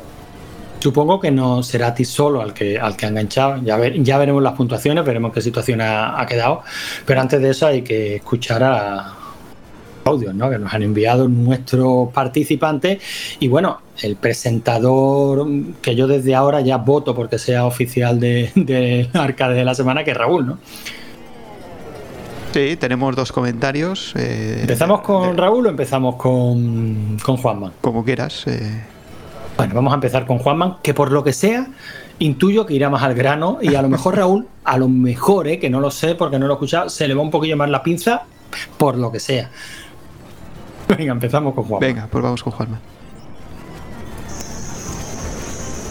Supongo 0.81 1.19
que 1.19 1.31
no 1.31 1.63
será 1.63 1.95
ti 1.95 2.05
solo 2.05 2.43
al 2.43 2.53
que, 2.53 2.79
al 2.79 2.95
que 2.95 3.07
ha 3.07 3.09
enganchado. 3.09 3.63
Ya, 3.63 3.79
ver, 3.79 4.03
ya 4.03 4.19
veremos 4.19 4.43
las 4.43 4.53
puntuaciones, 4.53 5.03
veremos 5.05 5.33
qué 5.33 5.41
situación 5.41 5.81
ha, 5.81 6.21
ha, 6.21 6.27
quedado. 6.27 6.63
Pero 7.07 7.23
antes 7.23 7.41
de 7.41 7.51
eso 7.51 7.67
hay 7.67 7.81
que 7.81 8.17
escuchar 8.17 8.63
a 8.63 9.15
audios 10.05 10.35
¿no? 10.35 10.51
que 10.51 10.59
nos 10.59 10.73
han 10.73 10.83
enviado 10.83 11.29
nuestros 11.29 12.13
participantes. 12.13 13.03
Y 13.41 13.49
bueno, 13.49 13.81
el 14.03 14.17
presentador 14.17 15.47
que 15.81 15.95
yo 15.95 16.07
desde 16.07 16.35
ahora 16.35 16.61
ya 16.61 16.77
voto 16.77 17.15
porque 17.15 17.39
sea 17.39 17.65
oficial 17.65 18.21
de, 18.21 18.51
de 18.55 19.09
Arcade 19.19 19.55
de 19.55 19.65
la 19.65 19.75
semana, 19.75 20.05
que 20.05 20.11
es 20.11 20.17
Raúl, 20.17 20.47
¿no? 20.47 20.59
Sí, 22.55 22.77
tenemos 22.77 23.17
dos 23.17 23.33
comentarios. 23.33 24.15
Eh, 24.15 24.59
¿Empezamos 24.61 25.01
con 25.01 25.35
de... 25.35 25.43
Raúl 25.43 25.67
o 25.67 25.71
empezamos 25.71 26.15
con, 26.15 27.19
con 27.21 27.37
Juanman? 27.37 27.73
Como 27.81 28.05
quieras. 28.05 28.47
Eh... 28.47 28.85
Bueno, 29.57 29.75
vamos 29.75 29.93
a 29.93 29.97
empezar 29.97 30.25
con 30.25 30.39
Juanman, 30.39 30.77
que 30.81 30.95
por 30.95 31.11
lo 31.11 31.25
que 31.25 31.33
sea, 31.33 31.67
intuyo 32.21 32.65
que 32.65 32.75
irá 32.75 32.91
más 32.91 33.03
al 33.03 33.15
grano 33.17 33.59
y 33.61 33.75
a 33.75 33.83
lo 33.83 33.89
mejor 33.89 34.19
Raúl, 34.19 34.47
a 34.65 34.79
lo 34.79 34.89
mejor, 34.89 35.49
eh, 35.49 35.59
que 35.59 35.69
no 35.69 35.81
lo 35.81 35.91
sé 35.91 36.15
porque 36.15 36.39
no 36.39 36.47
lo 36.47 36.53
he 36.53 36.55
escuchado, 36.55 36.89
se 36.91 37.09
le 37.09 37.15
va 37.15 37.23
un 37.23 37.33
poquillo 37.33 37.57
más 37.57 37.69
la 37.71 37.83
pinza 37.83 38.23
por 38.79 38.99
lo 38.99 39.11
que 39.11 39.19
sea. 39.19 39.51
Venga, 40.97 41.11
empezamos 41.11 41.55
con 41.55 41.65
Juanman. 41.65 41.81
Venga, 41.81 42.09
pues 42.09 42.23
vamos 42.23 42.41
con 42.45 42.53
Juanman. 42.53 42.81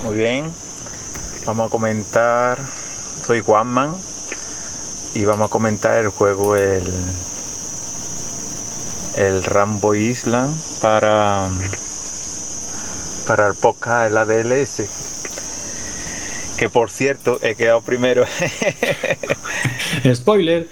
Muy 0.05 0.15
bien, 0.15 0.45
vamos 1.45 1.67
a 1.67 1.69
comentar. 1.69 2.57
Soy 2.57 3.41
Juanman 3.41 4.12
y 5.13 5.25
vamos 5.25 5.47
a 5.47 5.51
comentar 5.51 5.97
el 5.97 6.09
juego 6.09 6.55
el 6.55 6.91
el 9.15 9.43
Rambo 9.43 9.93
Island 9.93 10.55
para 10.81 11.49
para 13.27 13.47
el 13.47 13.55
podcast 13.55 14.11
el 14.11 14.17
ADLS 14.17 15.03
que 16.57 16.69
por 16.69 16.89
cierto 16.89 17.39
he 17.41 17.55
quedado 17.55 17.81
primero. 17.81 18.25
Spoiler. 20.13 20.69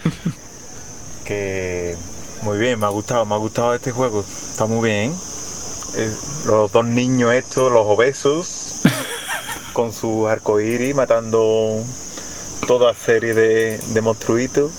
Que 1.25 1.95
muy 2.43 2.57
bien 2.57 2.79
me 2.79 2.85
ha 2.85 2.89
gustado 2.89 3.25
me 3.25 3.35
ha 3.35 3.37
gustado 3.37 3.73
este 3.73 3.91
juego. 3.91 4.23
Está 4.51 4.65
muy 4.65 4.89
bien. 4.89 5.13
Los 6.45 6.71
dos 6.71 6.85
niños 6.85 7.33
estos 7.33 7.71
los 7.71 7.85
obesos 7.85 8.81
con 9.73 9.91
su 9.91 10.27
arcoíris 10.27 10.95
matando 10.95 11.83
toda 12.67 12.93
serie 12.93 13.33
de, 13.33 13.77
de 13.77 14.01
monstruitos. 14.01 14.71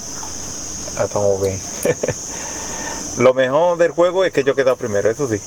Hasta 0.99 1.19
muy 1.19 1.49
bien. 1.49 1.61
lo 3.19 3.35
mejor 3.35 3.79
del 3.79 3.93
juego 3.93 4.25
es 4.25 4.33
que 4.33 4.45
yo 4.45 4.55
quedado 4.55 4.77
primero, 4.77 5.11
eso 5.11 5.29
sí. 5.29 5.41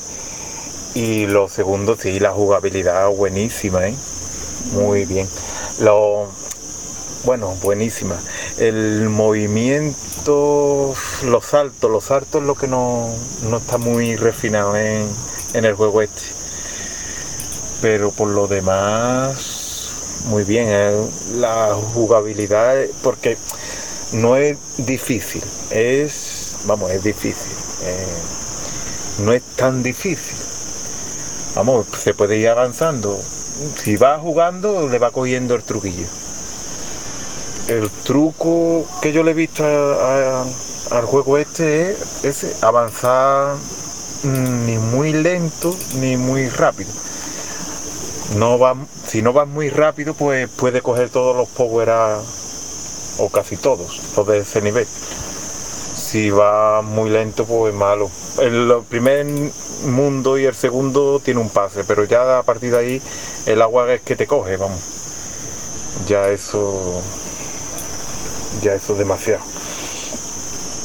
Y 0.96 1.28
lo 1.28 1.50
segundo, 1.50 1.98
sí, 1.98 2.20
la 2.20 2.32
jugabilidad 2.32 3.10
buenísima, 3.10 3.88
¿eh? 3.88 3.96
Muy 4.72 5.06
bien. 5.06 5.28
Lo, 5.82 6.30
bueno, 7.26 7.56
buenísima. 7.62 8.16
El 8.58 9.10
movimiento, 9.10 10.94
los 11.26 11.46
saltos, 11.46 11.92
los 11.92 12.06
saltos 12.06 12.42
es 12.42 12.48
lo 12.48 12.56
que 12.56 12.68
no, 12.68 13.10
no 13.50 13.58
está 13.58 13.78
muy 13.78 14.16
refinado 14.16 14.78
en, 14.78 15.10
en 15.54 15.66
el 15.66 15.74
juego 15.74 16.02
este. 16.02 16.22
Pero 17.82 18.12
por 18.12 18.30
lo 18.30 18.48
demás, 18.48 19.55
muy 20.26 20.44
bien. 20.44 20.68
Eh, 20.70 21.08
la 21.36 21.76
jugabilidad, 21.94 22.76
porque 23.04 23.38
no 24.14 24.36
es 24.36 24.58
difícil, 24.78 25.44
es, 25.70 26.56
vamos, 26.66 26.92
es 26.92 27.04
difícil. 27.04 27.52
Eh, 27.84 29.24
no 29.24 29.34
es 29.34 29.44
tan 29.56 29.84
difícil. 29.84 30.38
Vamos, 31.56 31.86
se 31.98 32.14
puede 32.14 32.38
ir 32.38 32.50
avanzando. 32.50 33.20
Si 33.82 33.96
va 33.96 34.20
jugando, 34.20 34.88
le 34.90 35.00
va 35.00 35.12
cogiendo 35.12 35.56
el 35.56 35.64
truquillo. 35.64 36.08
El 37.68 37.90
truco 37.90 38.86
que 39.02 39.12
yo 39.12 39.24
le 39.24 39.32
he 39.32 39.34
visto 39.34 39.64
a, 39.64 40.46
al 40.92 41.06
juego 41.06 41.38
este 41.38 41.92
es, 42.24 42.44
es 42.44 42.64
avanzar 42.64 43.56
ni 44.24 44.78
muy 44.78 45.14
lento 45.14 45.76
ni 45.96 46.18
muy 46.18 46.50
rápido. 46.50 46.90
No 48.34 48.58
va, 48.60 48.76
si 49.06 49.22
no 49.22 49.32
vas 49.34 49.48
muy 49.48 49.70
rápido, 49.70 50.14
pues 50.14 50.50
puede 50.50 50.82
coger 50.82 51.10
todos 51.10 51.36
los 51.36 51.48
power 51.50 51.90
o 53.18 53.30
casi 53.30 53.56
todos, 53.56 54.02
los 54.18 54.28
de 54.28 54.40
ese 54.40 54.62
nivel. 54.62 54.88
Si 55.96 56.30
va 56.32 56.82
muy 56.82 57.10
lento, 57.10 57.46
pues 57.46 57.74
malo. 57.74 58.10
El 58.40 58.74
primer 58.90 59.26
mundo 59.86 60.38
y 60.38 60.46
el 60.46 60.56
segundo 60.56 61.22
tiene 61.24 61.40
un 61.40 61.50
pase, 61.50 61.84
pero 61.86 62.04
ya 62.04 62.40
a 62.40 62.44
partir 62.44 62.72
de 62.72 62.78
ahí 62.78 63.02
el 63.46 63.62
agua 63.62 63.94
es 63.94 64.02
que 64.02 64.16
te 64.16 64.28
coge, 64.28 64.58
vamos. 64.58 64.82
Ya 66.08 66.28
eso. 66.28 67.02
Ya 68.62 68.74
eso 68.74 68.94
es 68.94 69.00
demasiado. 69.00 69.44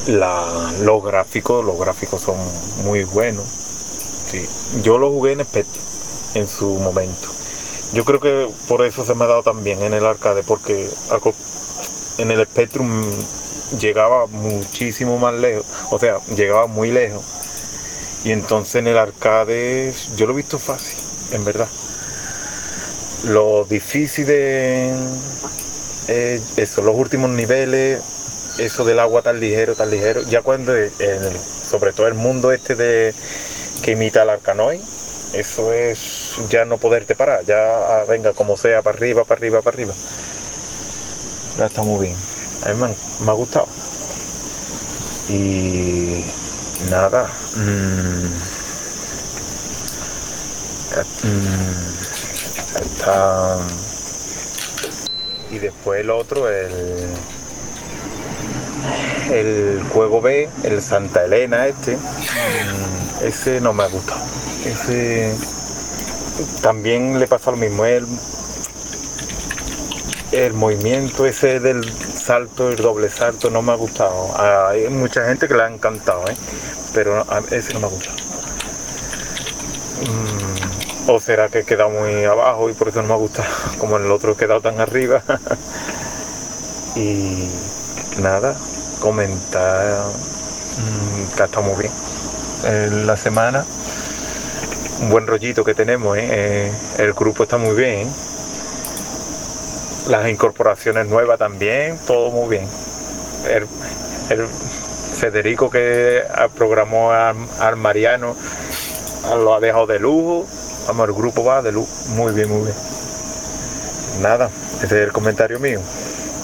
Los 0.06 1.04
gráficos, 1.04 1.64
los 1.64 1.78
gráficos 1.78 2.20
son 2.20 2.36
muy 2.84 3.04
buenos. 3.04 3.46
Sí. 4.30 4.46
Yo 4.82 4.98
lo 4.98 5.10
jugué 5.10 5.32
en 5.32 5.44
Spectre 5.44 5.89
en 6.34 6.46
su 6.46 6.66
momento. 6.78 7.28
Yo 7.92 8.04
creo 8.04 8.20
que 8.20 8.48
por 8.68 8.84
eso 8.84 9.04
se 9.04 9.14
me 9.14 9.24
ha 9.24 9.28
dado 9.28 9.42
también 9.42 9.82
en 9.82 9.94
el 9.94 10.06
arcade, 10.06 10.42
porque 10.44 10.88
en 12.18 12.30
el 12.30 12.44
Spectrum 12.46 13.04
llegaba 13.78 14.26
muchísimo 14.26 15.18
más 15.18 15.34
lejos, 15.34 15.66
o 15.90 15.98
sea, 15.98 16.18
llegaba 16.36 16.66
muy 16.66 16.90
lejos. 16.92 17.24
Y 18.24 18.32
entonces 18.32 18.76
en 18.76 18.86
el 18.86 18.98
arcade 18.98 19.92
yo 20.16 20.26
lo 20.26 20.34
he 20.34 20.36
visto 20.36 20.58
fácil, 20.58 20.98
en 21.32 21.44
verdad. 21.44 21.68
Lo 23.24 23.64
difícil 23.64 24.26
de 24.26 24.94
eh, 26.08 26.40
eso, 26.56 26.82
los 26.82 26.94
últimos 26.94 27.30
niveles, 27.30 28.00
eso 28.58 28.84
del 28.84 29.00
agua 29.00 29.22
tan 29.22 29.40
ligero, 29.40 29.74
tan 29.74 29.90
ligero, 29.90 30.22
ya 30.22 30.42
cuando 30.42 30.72
sobre 31.68 31.92
todo 31.92 32.06
el 32.06 32.14
mundo 32.14 32.52
este 32.52 32.74
de 32.74 33.14
que 33.82 33.92
imita 33.92 34.22
al 34.22 34.30
Arcanoid, 34.30 34.80
eso 35.32 35.72
es 35.72 36.34
ya 36.48 36.64
no 36.64 36.78
poderte 36.78 37.14
parar, 37.14 37.44
ya 37.44 37.56
ah, 37.56 38.04
venga 38.08 38.32
como 38.32 38.56
sea, 38.56 38.82
para 38.82 38.96
arriba, 38.96 39.24
para 39.24 39.38
arriba, 39.38 39.62
para 39.62 39.74
arriba. 39.74 39.94
Ya 41.58 41.66
está 41.66 41.82
muy 41.82 42.06
bien. 42.06 42.16
A 42.64 42.68
mí 42.70 42.74
me, 42.74 42.88
me 43.24 43.30
ha 43.30 43.34
gustado. 43.34 43.68
Y 45.28 46.24
nada. 46.90 47.28
Mmm, 47.56 48.32
está. 52.80 53.58
Y 55.50 55.58
después 55.58 56.00
el 56.00 56.10
otro, 56.10 56.48
el. 56.48 57.08
El 59.30 59.82
juego 59.92 60.20
B, 60.20 60.48
el 60.64 60.82
Santa 60.82 61.24
Elena 61.24 61.66
este. 61.68 61.96
Mmm, 61.96 63.24
ese 63.24 63.60
no 63.60 63.72
me 63.72 63.84
ha 63.84 63.88
gustado. 63.88 64.39
Ese 64.64 65.34
también 66.60 67.18
le 67.18 67.26
pasa 67.26 67.50
lo 67.50 67.56
mismo. 67.56 67.84
El, 67.84 68.06
el 70.32 70.52
movimiento 70.52 71.26
ese 71.26 71.60
del 71.60 71.84
salto, 72.14 72.68
el 72.68 72.76
doble 72.76 73.10
salto, 73.10 73.50
no 73.50 73.62
me 73.62 73.72
ha 73.72 73.76
gustado. 73.76 74.30
Hay 74.38 74.88
mucha 74.88 75.26
gente 75.26 75.48
que 75.48 75.54
le 75.54 75.62
ha 75.62 75.68
encantado, 75.68 76.28
¿eh? 76.28 76.36
pero 76.92 77.26
ese 77.50 77.74
no 77.74 77.80
me 77.80 77.86
ha 77.86 77.90
gustado. 77.90 78.16
Mm, 80.06 81.10
o 81.10 81.20
será 81.20 81.48
que 81.48 81.60
he 81.60 81.64
quedado 81.64 81.90
muy 81.90 82.24
abajo 82.24 82.70
y 82.70 82.72
por 82.72 82.88
eso 82.88 83.02
no 83.02 83.08
me 83.08 83.14
ha 83.14 83.18
gustado, 83.18 83.48
como 83.78 83.96
en 83.96 84.04
el 84.04 84.10
otro 84.10 84.32
he 84.32 84.36
quedado 84.36 84.60
tan 84.60 84.80
arriba. 84.80 85.22
y 86.96 87.48
nada, 88.20 88.54
comentar 89.00 90.04
mm, 90.76 91.34
que 91.34 91.42
ha 91.42 91.46
estado 91.46 91.62
muy 91.62 91.76
bien. 91.76 91.92
En 92.62 93.06
la 93.06 93.16
semana 93.16 93.64
un 95.00 95.10
buen 95.10 95.26
rollito 95.26 95.64
que 95.64 95.74
tenemos, 95.74 96.16
¿eh? 96.16 96.28
Eh, 96.30 96.72
el 96.98 97.12
grupo 97.12 97.44
está 97.44 97.56
muy 97.56 97.74
bien. 97.74 98.08
Las 100.08 100.28
incorporaciones 100.28 101.06
nuevas 101.06 101.38
también, 101.38 101.98
todo 102.06 102.30
muy 102.30 102.56
bien. 102.56 102.66
El, 103.48 103.66
el 104.30 104.46
Federico 105.16 105.70
que 105.70 106.22
programó 106.56 107.12
al 107.12 107.76
Mariano 107.76 108.34
lo 109.36 109.54
ha 109.54 109.60
dejado 109.60 109.86
de 109.86 109.98
lujo. 109.98 110.46
Vamos, 110.86 111.08
el 111.08 111.14
grupo 111.14 111.44
va 111.44 111.62
de 111.62 111.72
lujo. 111.72 111.88
Muy 112.08 112.32
bien, 112.32 112.48
muy 112.48 112.62
bien. 112.62 112.76
Nada, 114.20 114.50
ese 114.76 114.86
es 114.86 114.92
el 114.92 115.12
comentario 115.12 115.58
mío. 115.60 115.80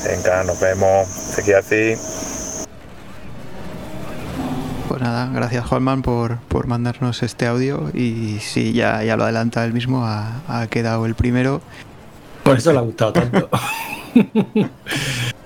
Venga, 0.05 0.45
nos 0.45 0.61
vemos. 0.61 1.09
Seguí 1.35 1.53
así. 1.53 1.97
Pues 4.88 5.01
nada, 5.01 5.31
gracias 5.35 5.66
Juanman 5.66 6.03
por, 6.03 6.38
por 6.49 6.66
mandarnos 6.66 7.22
este 7.22 7.46
audio 7.46 7.90
y 7.92 8.38
sí, 8.40 8.72
ya, 8.72 9.03
ya 9.03 9.16
lo 9.16 9.25
adelanta 9.25 9.64
él 9.64 9.72
mismo, 9.72 10.07
ha, 10.07 10.42
ha 10.49 10.66
quedado 10.68 11.07
el 11.07 11.14
primero. 11.14 11.61
Por 12.44 12.57
eso 12.59 12.72
le 12.72 12.79
ha 12.79 12.83
gustado 12.83 13.12
tanto. 13.12 13.49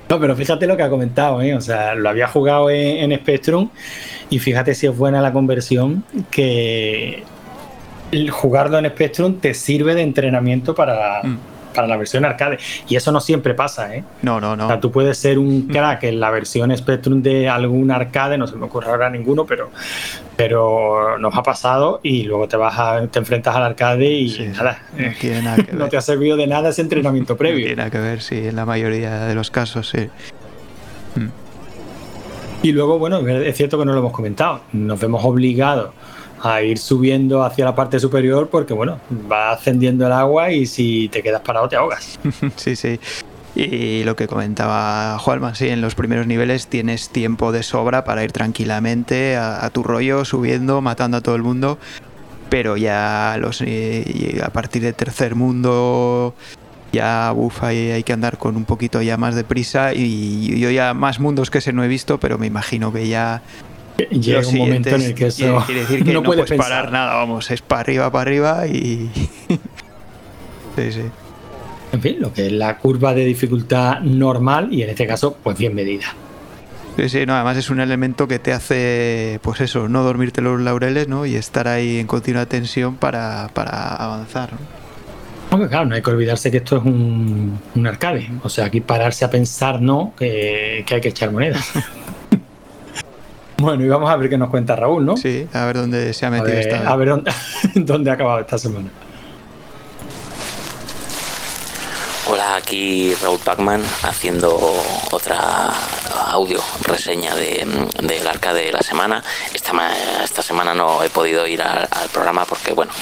No, 0.09 0.19
pero 0.19 0.35
fíjate 0.35 0.67
lo 0.67 0.77
que 0.77 0.83
ha 0.83 0.91
comentado, 0.91 1.41
¿eh? 1.41 1.55
O 1.55 1.61
sea, 1.61 1.95
lo 1.95 2.09
había 2.09 2.27
jugado 2.27 2.69
en, 2.69 3.17
Spectrum 3.17 3.71
y 4.29 4.41
fíjate 4.41 4.75
si 4.75 4.89
es 4.89 4.97
buena 4.97 5.23
la 5.23 5.33
conversión, 5.33 6.03
que 6.33 7.23
jugarlo 8.33 8.79
en 8.81 8.89
Spectrum 8.89 9.39
te 9.39 9.55
sirve 9.55 9.95
de 9.95 10.03
entrenamiento 10.03 10.75
para, 10.75 11.23
mm 11.23 11.39
para 11.75 11.87
la 11.87 11.97
versión 11.97 12.25
arcade. 12.25 12.59
Y 12.89 12.97
eso 12.97 13.13
no 13.13 13.21
siempre 13.21 13.55
pasa, 13.55 13.95
¿eh? 13.95 14.05
No, 14.23 14.41
no, 14.41 14.57
no. 14.57 14.65
O 14.65 14.69
sea, 14.69 14.81
tú 14.81 14.91
puedes 14.91 15.19
ser 15.19 15.39
un 15.39 15.69
crack 15.69 16.05
en 16.05 16.21
la 16.21 16.31
versión 16.31 16.77
Spectrum 16.77 17.23
de 17.23 17.49
algún 17.49 17.91
arcade, 17.91 18.39
no 18.39 18.47
se 18.47 18.57
me 18.57 18.67
ocurre 18.67 18.91
ahora 18.91 19.11
ninguno, 19.11 19.47
pero, 19.47 19.71
pero 20.37 21.19
nos 21.19 21.35
ha 21.37 21.43
pasado 21.43 22.01
y 22.03 22.25
luego 22.25 22.49
te 22.49 22.57
vas 22.57 22.79
a, 22.79 23.07
te 23.07 23.19
enfrentas 23.19 23.55
al 23.55 23.63
arcade 23.63 24.11
y 24.11 24.53
nada, 24.55 24.83
no, 25.73 25.89
te 25.91 25.97
ha 25.97 26.01
servido 26.01 26.37
de 26.37 26.47
nada 26.47 26.71
ese 26.71 26.83
entrenamiento 26.83 27.37
previo. 27.39 27.61
No 27.61 27.67
tiene 27.67 27.77
nada 27.77 27.91
que 27.91 27.99
ver, 27.99 28.23
sí, 28.23 28.49
en 28.49 28.57
la 28.57 28.67
mayoría 28.67 29.27
de 29.27 29.35
los 29.35 29.51
casos, 29.51 29.89
sí. 29.89 30.09
Mm. 31.17 31.29
Y 32.63 32.73
luego, 32.73 32.99
bueno, 32.99 33.27
es 33.27 33.57
cierto 33.57 33.79
que 33.79 33.87
no 33.87 33.93
lo 33.93 34.01
hemos 34.01 34.13
comentado, 34.13 34.61
nos 34.73 35.01
vemos 35.01 35.25
obligados 35.25 35.91
a 36.43 36.63
ir 36.63 36.79
subiendo 36.79 37.43
hacia 37.45 37.65
la 37.65 37.75
parte 37.75 38.01
superior 38.01 38.49
porque, 38.49 38.73
bueno, 38.73 38.99
va 39.31 39.53
ascendiendo 39.53 40.07
el 40.07 40.13
agua 40.13 40.51
y 40.51 40.67
si 40.67 41.09
te 41.09 41.23
quedas 41.23 41.43
parado 41.43 41.69
te 41.69 41.77
ahogas. 41.77 42.19
sí, 42.57 42.77
sí. 42.77 42.99
Y 43.55 44.05
lo 44.05 44.15
que 44.17 44.29
comentaba 44.29 45.19
Juanma, 45.19 45.55
sí, 45.55 45.69
en 45.69 45.81
los 45.81 45.95
primeros 45.95 46.27
niveles 46.27 46.69
tienes 46.69 47.09
tiempo 47.09 47.53
de 47.53 47.63
sobra 47.63 48.05
para 48.05 48.23
ir 48.23 48.33
tranquilamente 48.33 49.37
a, 49.37 49.69
tu 49.71 49.83
rollo, 49.83 50.25
subiendo, 50.25 50.81
matando 50.81 51.17
a 51.17 51.21
todo 51.21 51.35
el 51.35 51.43
mundo. 51.43 51.79
Pero 52.49 52.77
ya 52.77 53.37
los, 53.39 53.63
a 53.63 54.51
partir 54.51 54.83
de 54.83 54.93
tercer 54.93 55.35
mundo 55.35 56.35
ya 56.93 57.31
bufa 57.31 57.69
hay, 57.69 57.91
hay 57.93 58.03
que 58.03 58.13
andar 58.13 58.37
con 58.39 58.57
un 58.57 58.65
poquito 58.65 59.01
ya 59.01 59.17
más 59.17 59.37
de 59.37 59.45
prisa 59.45 59.95
y 59.95 60.59
yo 60.59 60.71
ya 60.71 60.93
más 60.93 61.21
mundos 61.21 61.51
que 61.51 61.59
ese 61.59 61.73
no 61.73 61.85
he 61.85 61.89
visto, 61.89 62.19
pero 62.19 62.39
me 62.39 62.47
imagino 62.47 62.93
que 62.93 63.07
ya 63.07 63.43
llega 64.11 64.47
un 64.47 64.59
momento 64.59 64.91
en 64.91 65.03
el 65.03 65.15
que 65.15 65.27
eso 65.27 65.63
quiere 65.67 65.81
decir 65.83 66.05
que 66.05 66.13
no, 66.15 66.23
puedes 66.23 66.51
parar 66.53 66.91
nada, 66.93 67.15
vamos, 67.15 67.51
es 67.51 67.63
para 67.63 67.81
arriba, 67.81 68.11
para 68.11 68.23
arriba 68.23 68.67
y. 68.67 69.11
sí, 70.77 70.93
sí. 70.93 71.03
En 71.93 72.01
fin, 72.01 72.17
lo 72.21 72.33
que 72.33 72.47
es 72.47 72.53
la 72.53 72.79
curva 72.79 73.15
de 73.15 73.25
dificultad 73.25 74.01
normal 74.01 74.69
y 74.73 74.83
en 74.83 74.91
este 74.91 75.07
caso, 75.07 75.37
pues 75.43 75.59
bien 75.59 75.75
medida. 75.75 76.15
Sí, 76.97 77.09
sí, 77.09 77.27
no, 77.27 77.35
además 77.35 77.57
es 77.57 77.71
un 77.71 77.81
elemento 77.81 78.29
que 78.29 78.39
te 78.39 78.53
hace, 78.53 79.41
pues 79.43 79.61
eso, 79.61 79.89
no 79.89 80.03
dormirte 80.03 80.41
los 80.41 80.61
laureles, 80.61 81.09
¿no? 81.09 81.27
Y 81.27 81.35
estar 81.35 81.67
ahí 81.67 81.99
en 81.99 82.07
continua 82.07 82.47
tensión 82.47 82.97
para, 82.97 83.47
avanzar. 83.47 84.51
¿no? 85.51 85.69
claro, 85.69 85.87
no 85.87 85.95
hay 85.97 86.03
que 86.03 86.11
olvidarse 86.11 86.51
que 86.51 86.59
esto 86.59 86.77
es 86.77 86.85
un, 86.85 87.59
arcade. 87.87 88.31
O 88.43 88.49
sea, 88.49 88.67
aquí 88.67 88.81
pararse 88.81 89.25
a 89.25 89.31
pensar, 89.31 89.81
¿no? 89.81 90.13
Que, 90.17 90.85
que 90.87 90.95
hay 90.95 91.01
que 91.01 91.09
echar 91.09 91.33
monedas. 91.33 91.73
Bueno, 93.61 93.85
y 93.85 93.89
vamos 93.89 94.09
a 94.09 94.17
ver 94.17 94.31
qué 94.31 94.39
nos 94.39 94.49
cuenta 94.49 94.75
Raúl, 94.75 95.05
¿no? 95.05 95.19
Sí, 95.19 95.47
a 95.53 95.67
ver 95.67 95.77
dónde 95.77 96.15
se 96.15 96.25
ha 96.25 96.31
metido 96.31 96.59
esta. 96.59 96.91
A 96.91 96.97
ver 96.97 97.11
dónde, 97.11 97.31
dónde 97.75 98.11
ha 98.11 98.15
acabado 98.15 98.41
esta 98.41 98.57
semana. 98.57 98.89
Hola, 102.27 102.57
aquí 102.57 103.15
Raúl 103.23 103.39
Pacman 103.41 103.83
haciendo 104.03 104.57
otra 105.11 105.75
audio 106.29 106.61
reseña 106.85 107.35
del 107.35 107.69
de, 108.03 108.29
arca 108.29 108.55
de 108.55 108.73
la 108.73 108.81
semana. 108.81 109.23
Esta, 109.53 109.73
esta 110.25 110.41
semana 110.41 110.73
no 110.73 111.03
he 111.03 111.11
podido 111.11 111.47
ir 111.47 111.61
al, 111.61 111.87
programa 112.15 112.47
porque, 112.47 112.73
bueno, 112.73 112.93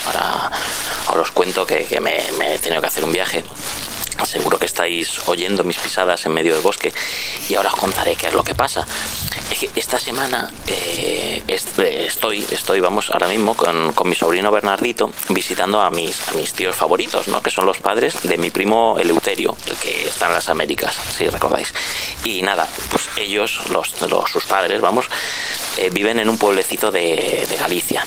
ahora 1.07 1.23
os 1.23 1.31
cuento 1.31 1.65
que, 1.67 1.87
me, 2.01 2.17
me, 2.37 2.55
he 2.55 2.59
tenido 2.59 2.81
que 2.81 2.89
hacer 2.89 3.05
un 3.05 3.13
viaje 3.13 3.45
Seguro 4.25 4.59
que 4.59 4.67
estáis 4.67 5.21
oyendo 5.27 5.65
mis 5.65 5.79
pisadas 5.79 6.27
en 6.27 6.33
medio 6.33 6.55
del 6.55 6.63
bosque 6.63 6.93
y 7.49 7.55
ahora 7.55 7.71
os 7.71 7.77
contaré 7.77 8.17
qué 8.17 8.29
es 8.29 8.35
lo 8.35 8.45
que 8.45 8.55
pasa. 8.55 8.87
Es 9.51 9.59
que 9.59 9.71
esta 9.75 9.99
semana 9.99 10.51
eh, 10.67 11.43
estoy, 11.47 12.47
estoy, 12.51 12.81
vamos, 12.81 13.11
ahora 13.11 13.29
mismo 13.29 13.55
con, 13.55 13.95
mi 14.05 14.15
sobrino 14.15 14.51
Bernardito 14.51 15.11
visitando 15.31 15.81
a 15.81 15.91
mis, 15.91 16.29
a 16.29 16.33
mis 16.33 16.53
tíos 16.53 16.77
favoritos, 16.77 17.29
¿no? 17.29 17.43
Que 17.43 17.51
son 17.51 17.65
los 17.65 17.79
padres 17.79 18.23
de 18.23 18.37
mi 18.37 18.51
primo 18.51 18.97
Eleuterio, 18.99 19.57
el 19.67 19.77
que 19.77 20.09
está 20.09 20.27
en 20.27 20.35
las 20.35 20.49
Américas, 20.49 20.97
si 21.17 21.29
recordáis. 21.29 21.73
Y 22.25 22.43
nada, 22.43 22.69
pues 22.91 23.09
ellos, 23.17 23.63
los, 23.71 23.95
sus 24.31 24.45
padres, 24.45 24.81
vamos, 24.81 25.07
eh, 25.79 25.91
viven 25.91 26.19
en 26.19 26.29
un 26.29 26.39
pueblecito 26.39 26.91
de, 26.91 27.47
de 27.49 27.57
Galicia 27.57 28.05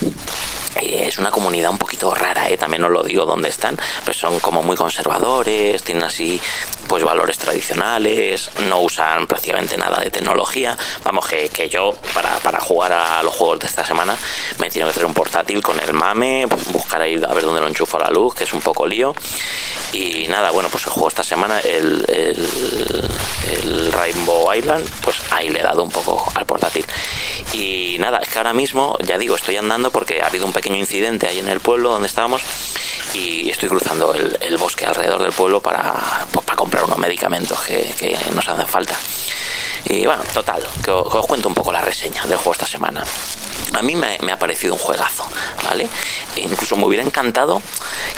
es 0.80 1.18
una 1.18 1.32
comunidad 1.32 1.72
un 1.72 1.78
poquito 1.78 2.14
rara, 2.14 2.50
¿eh? 2.50 2.58
también 2.58 2.84
os 2.84 2.92
lo 2.92 3.04
digo 3.04 3.26
dónde 3.26 3.50
están, 3.50 3.78
pues 4.06 4.18
son 4.18 4.40
como 4.40 4.64
muy 4.64 4.76
conservadores, 4.76 5.84
tienen 5.84 6.04
así 6.04 6.40
pues 6.88 7.04
valores 7.04 7.38
tradicionales, 7.38 8.52
no 8.68 8.82
usan 8.82 9.26
prácticamente 9.26 9.78
nada 9.78 10.02
de 10.02 10.12
tecnología. 10.12 10.78
Vamos, 11.04 11.26
que, 11.28 11.50
que 11.50 11.70
yo 11.70 11.96
para, 12.14 12.38
para, 12.40 12.60
jugar 12.60 12.92
a 12.92 13.24
los 13.24 13.34
juegos 13.34 13.60
de 13.60 13.68
esta 13.68 13.86
semana 13.86 14.18
me 14.60 14.68
he 14.68 14.70
tenido 14.70 14.90
que 14.90 14.96
traer 14.96 15.06
un 15.06 15.14
portátil 15.14 15.62
con 15.62 15.80
el 15.80 15.94
mame, 15.94 16.48
buscar 16.72 17.02
ahí 17.02 17.16
a 17.16 17.34
ver 17.34 17.44
dónde 17.44 17.62
lo 17.62 17.68
enchufo 17.68 17.98
a 17.98 18.02
la 18.02 18.10
luz, 18.10 18.36
que 18.36 18.44
es 18.44 18.54
un 18.54 18.62
poco 18.62 18.86
lío. 18.86 19.16
Y 19.94 20.28
nada, 20.28 20.52
bueno, 20.52 20.70
pues 20.70 20.86
el 20.86 20.92
juego 20.92 21.10
esta 21.10 21.24
semana, 21.24 21.60
el, 21.60 22.06
el, 22.08 23.92
Rainbow 23.92 24.54
Island, 24.54 24.88
pues 25.02 25.18
ahí 25.32 25.50
le 25.50 25.60
he 25.60 25.64
dado 25.64 25.84
un 25.84 25.92
poco 25.92 26.32
al 26.34 26.46
portátil. 26.46 26.86
Y 27.54 27.98
nada, 28.00 28.20
es 28.20 28.30
que 28.30 28.38
ahora 28.38 28.54
mismo, 28.54 28.98
ya 29.06 29.18
digo, 29.18 29.36
estoy 29.36 29.58
andando 29.58 29.92
porque 29.92 30.22
ha 30.22 30.28
habido 30.28 30.46
un 30.46 30.54
pequeño 30.54 30.61
incidente 30.66 31.28
ahí 31.28 31.40
en 31.40 31.48
el 31.48 31.60
pueblo 31.60 31.92
donde 31.92 32.08
estábamos 32.08 32.42
y 33.14 33.50
estoy 33.50 33.70
cruzando 33.70 34.14
el, 34.14 34.58
bosque 34.58 34.86
alrededor 34.86 35.24
del 35.24 35.32
pueblo 35.34 35.62
para, 35.62 36.26
pues, 36.32 36.46
para 36.46 36.56
comprar 36.56 36.84
unos 36.84 36.98
medicamentos 36.98 37.60
que, 37.62 37.94
que, 37.98 38.18
nos 38.34 38.48
hacen 38.48 38.68
falta. 38.68 38.96
Y 39.86 40.06
bueno, 40.06 40.24
total, 40.34 40.66
que 40.84 40.92
os, 40.92 41.26
cuento 41.26 41.48
un 41.50 41.56
poco 41.56 41.72
la 41.72 41.82
reseña 41.82 42.24
del 42.26 42.38
juego 42.38 42.54
esta 42.54 42.68
semana. 42.68 43.04
A 43.74 43.82
mí 43.82 43.96
me, 43.96 44.18
ha 44.32 44.38
parecido 44.38 44.74
un 44.74 44.80
juegazo, 44.80 45.26
¿vale? 45.64 45.88
E 46.36 46.42
incluso 46.42 46.76
me 46.76 46.86
hubiera 46.86 47.04
encantado 47.04 47.62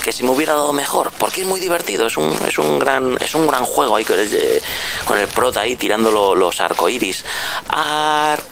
que 0.03 0.11
se 0.11 0.23
me 0.23 0.31
hubiera 0.31 0.53
dado 0.53 0.73
mejor, 0.73 1.11
porque 1.17 1.41
es 1.41 1.47
muy 1.47 1.59
divertido, 1.59 2.07
es 2.07 2.17
un, 2.17 2.35
es 2.47 2.57
un, 2.57 2.79
gran, 2.79 3.17
es 3.21 3.35
un 3.35 3.45
gran 3.47 3.63
juego 3.63 3.95
ahí 3.95 4.03
con 4.03 4.19
el, 4.19 4.61
con 5.05 5.19
el 5.19 5.27
prota 5.27 5.61
ahí 5.61 5.75
tirando 5.75 6.35
los 6.35 6.59
arcoiris. 6.59 7.23
Arcoiris, 7.69 8.43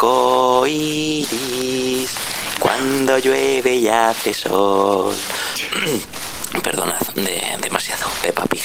cuando 2.62 3.17
llueve 3.17 3.74
y 3.74 3.88
hace 3.88 4.34
sol. 4.34 5.15
Perdonad, 6.63 7.02
de, 7.15 7.58
demasiado, 7.60 8.08
Peppa 8.21 8.45
Pig. 8.45 8.62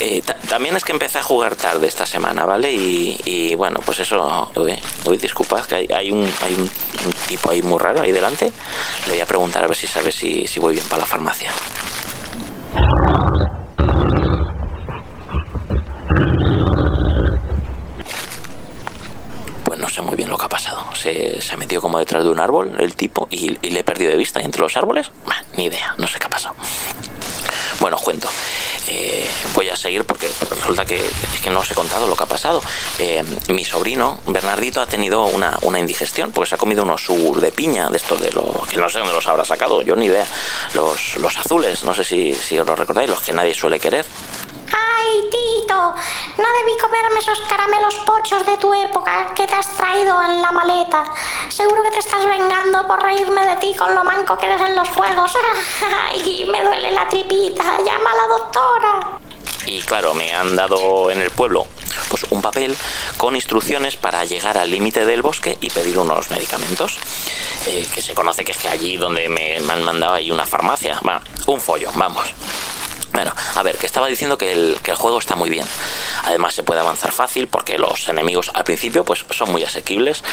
Eh, 0.00 0.22
también 0.48 0.74
es 0.74 0.84
que 0.84 0.92
empecé 0.92 1.18
a 1.18 1.22
jugar 1.22 1.54
tarde 1.54 1.86
esta 1.86 2.06
semana, 2.06 2.46
¿vale? 2.46 2.72
Y, 2.72 3.54
bueno, 3.56 3.80
pues 3.84 4.00
eso, 4.00 4.50
uy, 4.56 5.16
disculpad, 5.18 5.66
que 5.66 5.86
hay, 5.94 6.10
un, 6.10 6.32
hay 6.42 6.54
un, 6.54 6.70
tipo 7.28 7.50
ahí 7.50 7.62
muy 7.62 7.78
raro 7.78 8.00
ahí 8.00 8.10
delante. 8.10 8.50
Le 9.06 9.12
voy 9.12 9.20
a 9.20 9.26
preguntar 9.26 9.62
a 9.62 9.66
ver 9.66 9.76
si 9.76 9.86
sabe 9.86 10.10
si 10.10 10.58
voy 10.58 10.74
bien 10.74 10.86
para 10.88 11.02
la 11.02 11.06
farmacia. 11.06 11.52
Pues 19.64 19.78
no 19.78 19.88
sé 19.88 20.02
muy 20.02 20.16
bien 20.16 20.30
lo 20.30 20.38
que 20.38 20.44
ha 20.46 20.48
pasado. 20.48 20.84
Como 21.80 21.98
detrás 21.98 22.24
de 22.24 22.30
un 22.30 22.40
árbol 22.40 22.74
el 22.78 22.94
tipo 22.94 23.28
y, 23.30 23.58
le 23.70 23.80
he 23.80 23.84
perdido 23.84 24.10
de 24.10 24.16
vista. 24.16 24.40
entre 24.40 24.62
los 24.62 24.76
árboles? 24.76 25.10
ni 25.56 25.64
idea, 25.64 25.94
no 25.98 26.06
sé 26.06 26.18
qué 26.18 26.26
ha 26.26 26.30
pasado. 26.30 26.54
Bueno, 27.80 27.96
cuento. 27.98 28.28
Eh, 28.86 29.28
voy 29.54 29.68
a 29.68 29.76
seguir 29.76 30.04
porque 30.04 30.28
resulta 30.50 30.84
que 30.84 30.96
es 30.96 31.40
que 31.42 31.50
no 31.50 31.60
os 31.60 31.70
he 31.70 31.74
contado 31.74 32.06
lo 32.06 32.16
que 32.16 32.22
ha 32.22 32.26
pasado. 32.26 32.62
Eh, 32.98 33.24
mi 33.48 33.64
sobrino, 33.64 34.20
Bernardito, 34.26 34.80
ha 34.80 34.86
tenido 34.86 35.26
una, 35.26 35.58
indigestión 35.78 36.30
porque 36.32 36.50
se 36.50 36.54
ha 36.54 36.58
comido 36.58 36.82
unos 36.82 37.02
sugur 37.04 37.40
de 37.40 37.50
piña, 37.50 37.90
de 37.90 37.96
estos 37.96 38.20
de 38.20 38.30
los 38.30 38.66
que 38.68 38.76
no 38.76 38.88
sé 38.88 38.98
dónde 38.98 39.14
los 39.14 39.26
habrá 39.26 39.44
sacado, 39.44 39.82
yo 39.82 39.96
ni 39.96 40.06
idea. 40.06 40.26
Los, 40.74 41.16
los 41.16 41.36
azules, 41.36 41.84
no 41.84 41.94
sé 41.94 42.04
si, 42.04 42.34
si 42.34 42.58
os 42.58 42.66
lo 42.66 42.76
recordáis, 42.76 43.10
los 43.10 43.20
que 43.20 43.32
nadie 43.32 43.54
suele 43.54 43.80
querer. 43.80 44.04
¡Ay, 44.72 45.30
Tito! 45.30 45.94
No 46.38 46.44
debí 46.58 46.78
comerme 46.80 47.20
esos 47.20 47.40
caramelos 47.42 47.94
pochos 48.06 48.44
de 48.46 48.56
tu 48.56 48.72
época 48.74 49.32
que 49.34 49.46
te 49.46 49.54
has 49.54 49.68
traído 49.76 50.20
en 50.22 50.42
la 50.42 50.52
maleta. 50.52 51.04
Seguro 51.48 51.82
que 51.82 51.90
te 51.90 51.98
estás 51.98 52.24
vengando 52.24 52.86
por 52.86 53.02
reírme 53.02 53.46
de 53.46 53.56
ti 53.56 53.74
con 53.74 53.94
lo 53.94 54.04
manco 54.04 54.36
que 54.38 54.46
eres 54.46 54.60
en 54.60 54.76
los 54.76 54.88
fuegos. 54.88 55.32
¡Ay, 56.10 56.46
me 56.50 56.62
duele 56.62 56.90
la 56.90 57.08
tripita! 57.08 57.78
¡Llama 57.84 58.10
a 58.10 58.16
la 58.16 58.26
doctora! 58.28 59.18
Y 59.66 59.80
claro, 59.82 60.14
me 60.14 60.32
han 60.32 60.56
dado 60.56 61.10
en 61.10 61.20
el 61.20 61.30
pueblo 61.30 61.66
pues 62.08 62.26
un 62.30 62.42
papel 62.42 62.76
con 63.16 63.34
instrucciones 63.34 63.96
para 63.96 64.24
llegar 64.24 64.58
al 64.58 64.70
límite 64.70 65.06
del 65.06 65.22
bosque 65.22 65.56
y 65.60 65.70
pedir 65.70 65.98
unos 65.98 66.30
medicamentos. 66.30 66.98
Eh, 67.66 67.86
que 67.92 68.02
se 68.02 68.14
conoce 68.14 68.44
que 68.44 68.52
es 68.52 68.58
que 68.58 68.68
allí 68.68 68.96
donde 68.96 69.28
me, 69.28 69.56
han 69.56 69.82
mandado 69.82 70.14
hay 70.14 70.30
una 70.30 70.46
farmacia. 70.46 70.98
Bueno, 71.02 71.20
un 71.46 71.60
follo, 71.60 71.90
vamos. 71.94 72.26
Bueno, 73.14 73.32
a 73.54 73.62
ver, 73.62 73.78
que 73.78 73.86
estaba 73.86 74.08
diciendo 74.08 74.36
que 74.36 74.52
el, 74.52 74.76
juego 74.96 75.18
está 75.18 75.36
muy 75.36 75.48
bien. 75.48 75.66
Además 76.24 76.52
se 76.52 76.64
puede 76.64 76.80
avanzar 76.80 77.12
fácil 77.12 77.46
porque 77.46 77.78
los 77.78 78.08
enemigos 78.08 78.50
al 78.52 78.64
principio 78.64 79.04
pues 79.04 79.24
son 79.30 79.52
muy 79.52 79.62
asequibles 79.62 80.24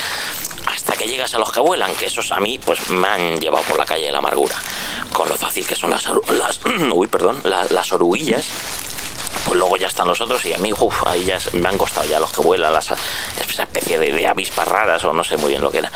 hasta 0.66 0.94
que 0.94 1.06
llegas 1.06 1.34
a 1.36 1.40
los 1.40 1.52
que 1.52 1.60
vuelan, 1.60 1.94
que 1.96 2.08
esos 2.08 2.32
a 2.32 2.40
mí 2.40 2.60
pues 2.64 2.90
me 2.90 3.08
han 3.08 3.40
llevado 3.40 3.64
por 3.66 3.78
la 3.78 3.86
calle 3.86 4.08
de 4.08 4.12
la 4.12 4.18
amargura. 4.18 4.56
Con 5.14 5.30
lo 5.30 5.36
fácil 5.36 5.66
que 5.66 5.76
son 5.76 5.92
las, 5.92 6.06
las 6.30 6.60
uy, 6.92 7.08
perdón, 7.08 7.42
las, 7.44 7.70
las 7.70 7.92
pues 9.46 9.58
luego 9.58 9.78
ya 9.78 9.88
están 9.88 10.08
los 10.08 10.20
otros 10.22 10.46
y 10.46 10.54
a 10.54 10.58
mí, 10.58 10.72
uff, 10.74 11.08
ahí 11.08 11.26
ya 11.26 11.40
me 11.54 11.70
han 11.70 11.78
costado 11.78 12.08
ya 12.08 12.20
los 12.20 12.32
que 12.32 12.42
vuelan, 12.42 12.74
las, 12.74 12.92
esa 12.92 13.64
especie 13.64 14.00
de, 14.00 14.28
avispas 14.28 14.68
raras 14.68 15.04
o 15.04 15.14
no 15.14 15.24
sé 15.24 15.38
muy 15.38 15.50
bien 15.50 15.62
lo 15.62 15.72
que 15.72 15.80
era. 15.80 15.92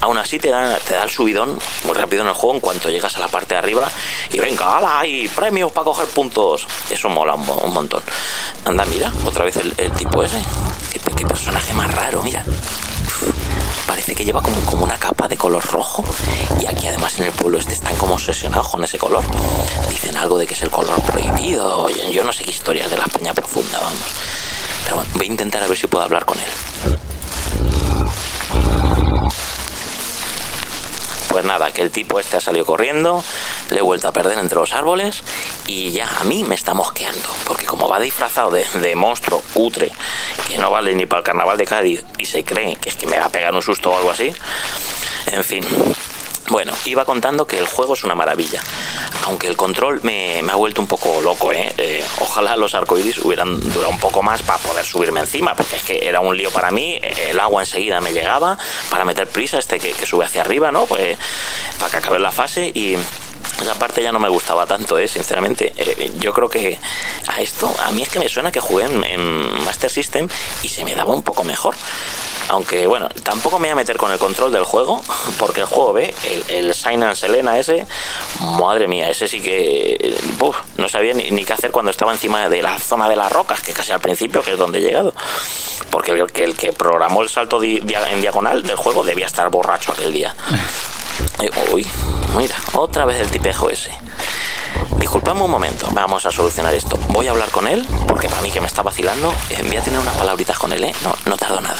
Aún 0.00 0.18
así 0.18 0.38
te 0.38 0.50
da, 0.50 0.76
te 0.78 0.94
da 0.94 1.04
el 1.04 1.10
subidón 1.10 1.58
muy 1.84 1.94
rápido 1.94 2.22
en 2.22 2.28
el 2.28 2.34
juego 2.34 2.54
en 2.54 2.60
cuanto 2.60 2.90
llegas 2.90 3.16
a 3.16 3.20
la 3.20 3.28
parte 3.28 3.54
de 3.54 3.58
arriba 3.58 3.90
y 4.30 4.38
venga, 4.38 4.76
¡hala! 4.76 5.00
Hay 5.00 5.28
premios 5.28 5.72
para 5.72 5.84
coger 5.84 6.08
puntos. 6.08 6.66
Eso 6.90 7.08
mola 7.08 7.34
un, 7.34 7.72
montón. 7.72 8.02
Anda, 8.64 8.84
mira, 8.84 9.12
otra 9.24 9.44
vez 9.44 9.56
el, 9.56 9.92
tipo 9.92 10.22
ese. 10.22 10.42
qué 11.16 11.26
personaje 11.26 11.72
más 11.74 11.94
raro, 11.94 12.22
mira 12.22 12.44
que 14.20 14.26
lleva 14.26 14.42
como, 14.42 14.60
como 14.66 14.84
una 14.84 14.98
capa 14.98 15.28
de 15.28 15.36
color 15.38 15.64
rojo 15.64 16.04
y 16.60 16.66
aquí 16.66 16.86
además 16.88 17.18
en 17.18 17.24
el 17.24 17.32
pueblo 17.32 17.58
este 17.58 17.72
están 17.72 17.96
como 17.96 18.16
obsesionados 18.16 18.68
con 18.68 18.84
ese 18.84 18.98
color. 18.98 19.24
Dicen 19.88 20.14
algo 20.14 20.36
de 20.36 20.46
que 20.46 20.52
es 20.52 20.60
el 20.60 20.68
color 20.68 21.00
prohibido, 21.00 21.88
yo 21.88 22.22
no 22.22 22.30
sé 22.30 22.44
qué 22.44 22.50
historias 22.50 22.90
de 22.90 22.98
la 22.98 23.04
España 23.04 23.32
profunda, 23.32 23.78
vamos. 23.80 23.98
Pero 24.84 24.96
bueno, 24.96 25.10
voy 25.14 25.24
a 25.24 25.30
intentar 25.30 25.62
a 25.62 25.68
ver 25.68 25.78
si 25.78 25.86
puedo 25.86 26.04
hablar 26.04 26.26
con 26.26 26.36
él. 26.38 26.98
Pues 31.30 31.44
nada, 31.46 31.72
que 31.72 31.80
el 31.80 31.90
tipo 31.90 32.20
este 32.20 32.36
ha 32.36 32.40
salido 32.42 32.66
corriendo, 32.66 33.24
le 33.70 33.78
he 33.78 33.82
vuelto 33.82 34.08
a 34.08 34.12
perder 34.12 34.38
entre 34.38 34.58
los 34.58 34.72
árboles 34.72 35.22
y 35.66 35.90
ya 35.90 36.08
a 36.20 36.24
mí 36.24 36.44
me 36.44 36.54
está 36.54 36.74
mosqueando, 36.74 37.28
porque 37.44 37.66
como 37.66 37.88
va 37.88 38.00
disfrazado 38.00 38.50
de, 38.50 38.96
monstruo 38.96 39.42
cutre, 39.54 39.92
que 40.48 40.58
no 40.58 40.70
vale 40.70 40.94
ni 40.94 41.06
para 41.06 41.20
el 41.20 41.24
carnaval 41.24 41.56
de 41.56 41.64
Cádiz 41.64 42.04
y 42.18 42.26
se 42.26 42.44
cree 42.44 42.76
que 42.76 42.90
es 42.90 42.96
que 42.96 43.06
me 43.06 43.18
va 43.18 43.26
a 43.26 43.30
pegar 43.30 43.54
un 43.54 43.62
susto 43.62 43.90
o 43.90 43.96
algo 43.96 44.10
así, 44.10 44.32
en 45.26 45.44
fin, 45.44 45.64
bueno, 46.50 46.72
iba 46.84 47.04
contando 47.04 47.46
que 47.46 47.58
el 47.58 47.66
juego 47.66 47.94
es 47.94 48.02
una 48.02 48.16
maravilla, 48.16 48.60
aunque 49.24 49.46
el 49.46 49.56
control 49.56 50.00
me, 50.02 50.40
ha 50.40 50.56
vuelto 50.56 50.80
un 50.80 50.88
poco 50.88 51.20
loco, 51.20 51.52
¿eh? 51.52 51.72
¿eh? 51.78 52.04
Ojalá 52.18 52.56
los 52.56 52.74
arcoíris 52.74 53.18
hubieran 53.18 53.60
durado 53.60 53.90
un 53.90 54.00
poco 54.00 54.20
más 54.22 54.42
para 54.42 54.58
poder 54.58 54.84
subirme 54.84 55.20
encima, 55.20 55.54
porque 55.54 55.76
es 55.76 55.82
que 55.84 56.08
era 56.08 56.18
un 56.18 56.36
lío 56.36 56.50
para 56.50 56.72
mí, 56.72 56.98
el 57.02 57.38
agua 57.38 57.62
enseguida 57.62 58.00
me 58.00 58.12
llegaba 58.12 58.58
para 58.90 59.04
meter 59.04 59.28
prisa, 59.28 59.58
este 59.58 59.78
que, 59.78 59.94
sube 60.04 60.24
hacia 60.24 60.40
arriba, 60.40 60.72
¿no? 60.72 60.86
Pues 60.86 61.16
para 61.78 61.90
que 61.92 61.96
acabe 61.98 62.18
la 62.18 62.32
fase 62.32 62.72
y 62.74 62.96
esa 63.60 63.74
parte 63.74 64.02
ya 64.02 64.12
no 64.12 64.18
me 64.18 64.28
gustaba 64.28 64.66
tanto, 64.66 64.98
¿eh? 64.98 65.08
sinceramente. 65.08 65.72
Eh, 65.76 66.12
yo 66.18 66.32
creo 66.32 66.48
que 66.48 66.78
a 67.26 67.40
esto, 67.40 67.74
a 67.84 67.90
mí 67.90 68.02
es 68.02 68.08
que 68.08 68.18
me 68.18 68.28
suena 68.28 68.50
que 68.50 68.60
jugué 68.60 68.84
en, 68.84 69.64
Master 69.64 69.90
System 69.90 70.28
y 70.62 70.68
se 70.68 70.84
me 70.84 70.94
daba 70.94 71.14
un 71.14 71.22
poco 71.22 71.44
mejor. 71.44 71.74
Aunque 72.48 72.86
bueno, 72.86 73.08
tampoco 73.22 73.60
me 73.60 73.68
voy 73.68 73.72
a 73.72 73.76
meter 73.76 73.96
con 73.96 74.10
el 74.10 74.18
control 74.18 74.50
del 74.50 74.64
juego, 74.64 75.02
porque 75.38 75.60
el 75.60 75.66
juego 75.66 75.92
ve, 75.92 76.14
el, 76.24 76.44
el 76.48 76.74
Sign 76.74 77.14
Selena 77.14 77.58
ese, 77.58 77.86
madre 78.40 78.88
mía, 78.88 79.08
ese 79.08 79.28
sí 79.28 79.40
que 79.40 80.18
no 80.76 80.88
sabía 80.88 81.14
ni, 81.14 81.44
qué 81.44 81.52
hacer 81.52 81.70
cuando 81.70 81.92
estaba 81.92 82.12
encima 82.12 82.48
de 82.48 82.62
la 82.62 82.78
zona 82.80 83.08
de 83.08 83.14
las 83.14 83.30
rocas, 83.30 83.60
que 83.60 83.72
casi 83.72 83.92
al 83.92 84.00
principio, 84.00 84.42
que 84.42 84.52
es 84.52 84.58
donde 84.58 84.78
he 84.78 84.82
llegado. 84.82 85.14
Porque 85.90 86.10
el, 86.10 86.26
el 86.34 86.56
que 86.56 86.72
programó 86.72 87.22
el 87.22 87.28
salto 87.28 87.62
en 87.62 88.20
diagonal 88.20 88.62
del 88.64 88.76
juego 88.76 89.04
debía 89.04 89.26
estar 89.26 89.48
borracho 89.48 89.92
aquel 89.92 90.12
día. 90.12 90.34
Uy, 91.72 91.86
mira, 92.36 92.54
otra 92.74 93.04
vez 93.04 93.20
el 93.20 93.28
tipejo 93.28 93.70
ese. 93.70 93.90
Disculpame 94.98 95.42
un 95.42 95.50
momento, 95.50 95.88
vamos 95.92 96.26
a 96.26 96.30
solucionar 96.30 96.74
esto. 96.74 96.98
Voy 97.08 97.26
a 97.26 97.30
hablar 97.30 97.50
con 97.50 97.66
él, 97.66 97.86
porque 98.06 98.28
para 98.28 98.42
mí 98.42 98.50
que 98.50 98.60
me 98.60 98.66
está 98.66 98.82
vacilando, 98.82 99.32
eh, 99.50 99.62
voy 99.66 99.76
a 99.76 99.82
tener 99.82 99.98
unas 99.98 100.14
palabritas 100.14 100.58
con 100.58 100.72
él, 100.72 100.84
¿eh? 100.84 100.92
No, 101.02 101.14
no 101.26 101.36
tardo 101.36 101.60
nada. 101.60 101.78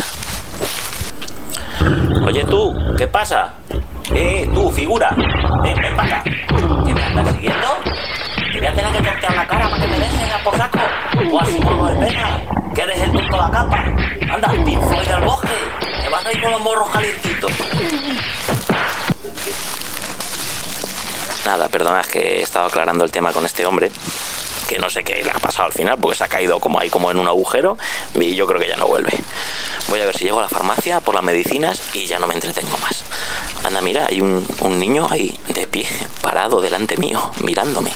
Oye 2.26 2.44
tú, 2.44 2.74
¿qué 2.96 3.06
pasa? 3.06 3.54
Eh, 4.14 4.48
tú, 4.52 4.70
figura. 4.70 5.14
Ven, 5.62 5.76
ven 5.80 5.96
para 5.96 6.18
acá. 6.18 6.22
¿Qué 6.24 6.94
me 6.94 7.02
andas 7.02 7.34
siguiendo? 7.34 7.68
Te 8.52 8.58
voy 8.58 8.66
a 8.66 8.74
tener 8.74 8.92
que 8.92 9.08
cortar 9.08 9.34
la 9.36 9.46
cara 9.46 9.70
para 9.70 9.82
que 9.82 9.88
me 9.88 9.98
dejes 9.98 10.34
a 10.34 10.44
por 10.44 10.56
saco. 10.56 10.78
O 11.32 11.40
así 11.40 11.60
como 11.60 11.86
de 11.86 12.06
pena. 12.06 12.42
Que 12.74 12.82
eres 12.82 13.00
el 13.00 13.12
tonto 13.12 13.36
de 13.36 13.42
la 13.42 13.50
capa. 13.50 13.84
Anda, 14.32 14.48
soy 14.48 15.06
del 15.06 15.20
bosque. 15.24 15.48
Te 16.02 16.08
vas 16.08 16.26
a 16.26 16.32
ir 16.32 16.42
con 16.42 16.50
los 16.50 16.60
morros 16.60 16.90
calientitos. 16.90 17.52
Nada, 21.44 21.68
perdona, 21.68 22.02
es 22.02 22.06
que 22.06 22.38
he 22.38 22.42
estado 22.42 22.66
aclarando 22.66 23.04
el 23.04 23.10
tema 23.10 23.32
con 23.32 23.44
este 23.44 23.66
hombre 23.66 23.90
que 24.70 24.78
no 24.78 24.88
sé 24.88 25.02
qué 25.02 25.24
le 25.24 25.30
ha 25.30 25.38
pasado 25.40 25.66
al 25.66 25.72
final, 25.72 25.98
porque 25.98 26.16
se 26.16 26.22
ha 26.22 26.28
caído 26.28 26.60
como 26.60 26.78
ahí 26.78 26.88
como 26.90 27.10
en 27.10 27.18
un 27.18 27.26
agujero 27.26 27.76
y 28.14 28.36
yo 28.36 28.46
creo 28.46 28.60
que 28.60 28.68
ya 28.68 28.76
no 28.76 28.86
vuelve. 28.86 29.10
Voy 29.88 30.00
a 30.00 30.06
ver 30.06 30.16
si 30.16 30.24
llego 30.24 30.38
a 30.38 30.42
la 30.42 30.48
farmacia 30.48 31.00
por 31.00 31.16
las 31.16 31.24
medicinas 31.24 31.82
y 31.92 32.06
ya 32.06 32.20
no 32.20 32.28
me 32.28 32.34
entretengo 32.34 32.78
más. 32.78 33.02
Anda, 33.64 33.80
mira, 33.80 34.06
hay 34.08 34.20
un, 34.20 34.46
niño 34.78 35.08
ahí 35.10 35.36
de 35.48 35.66
pie, 35.66 35.88
parado 36.22 36.60
delante 36.60 36.96
mío, 36.98 37.32
mirándome. 37.42 37.90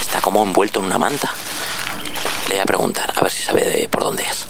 Está 0.00 0.20
como 0.20 0.44
envuelto 0.44 0.78
en 0.78 0.86
una 0.86 0.98
manta. 0.98 1.32
Le 2.48 2.54
voy 2.54 2.62
a 2.62 2.66
preguntar, 2.66 3.12
a 3.16 3.20
ver 3.20 3.32
si 3.32 3.42
sabe 3.42 3.64
de 3.64 3.88
por 3.88 4.04
dónde 4.04 4.22
es. 4.22 4.46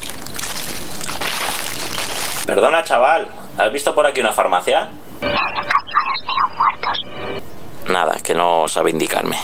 Perdona, 2.44 2.84
chaval, 2.84 3.28
¿has 3.56 3.72
visto 3.72 3.94
por 3.94 4.06
aquí 4.06 4.20
una 4.20 4.32
farmacia? 4.34 4.90
Nada, 7.88 8.18
que 8.22 8.34
no 8.34 8.66
sabe 8.68 8.90
indicarme. 8.90 9.38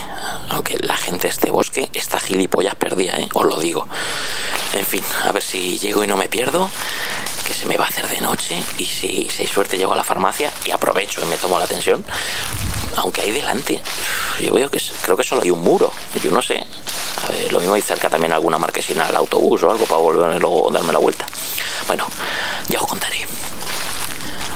Aunque 0.49 0.77
la 0.79 0.97
gente 0.97 1.23
de 1.23 1.29
este 1.29 1.49
bosque 1.49 1.89
está 1.93 2.19
gilipollas 2.19 2.75
perdida, 2.75 3.13
¿eh? 3.17 3.29
os 3.33 3.45
lo 3.45 3.59
digo. 3.59 3.87
En 4.73 4.85
fin, 4.85 5.03
a 5.23 5.31
ver 5.31 5.41
si 5.41 5.79
llego 5.79 6.03
y 6.03 6.07
no 6.07 6.17
me 6.17 6.27
pierdo, 6.27 6.69
que 7.47 7.53
se 7.53 7.65
me 7.65 7.77
va 7.77 7.85
a 7.85 7.87
hacer 7.87 8.07
de 8.07 8.19
noche. 8.21 8.61
Y 8.77 8.85
si, 8.85 9.29
hay 9.39 9.47
suerte, 9.47 9.77
llego 9.77 9.93
a 9.93 9.95
la 9.95 10.03
farmacia 10.03 10.51
y 10.65 10.71
aprovecho 10.71 11.21
y 11.21 11.25
me 11.25 11.37
tomo 11.37 11.57
la 11.57 11.65
atención. 11.65 12.03
Aunque 12.97 13.21
ahí 13.21 13.31
delante, 13.31 13.81
yo 14.39 14.53
veo 14.53 14.69
que 14.69 14.81
creo 15.01 15.15
que 15.15 15.23
solo 15.23 15.41
hay 15.41 15.51
un 15.51 15.61
muro. 15.61 15.91
Yo 16.21 16.31
no 16.31 16.41
sé. 16.41 16.65
Lo 17.51 17.59
mismo 17.59 17.75
hay 17.75 17.81
cerca 17.81 18.09
también 18.09 18.33
alguna 18.33 18.57
marquesina 18.57 19.05
al 19.07 19.15
autobús 19.15 19.63
o 19.63 19.71
algo 19.71 19.85
para 19.85 20.01
volver 20.01 20.41
luego 20.41 20.69
darme 20.69 20.91
la 20.91 20.99
vuelta. 20.99 21.25
Bueno, 21.87 22.05
ya 22.67 22.79
os 22.79 22.87
contaré. 22.87 23.25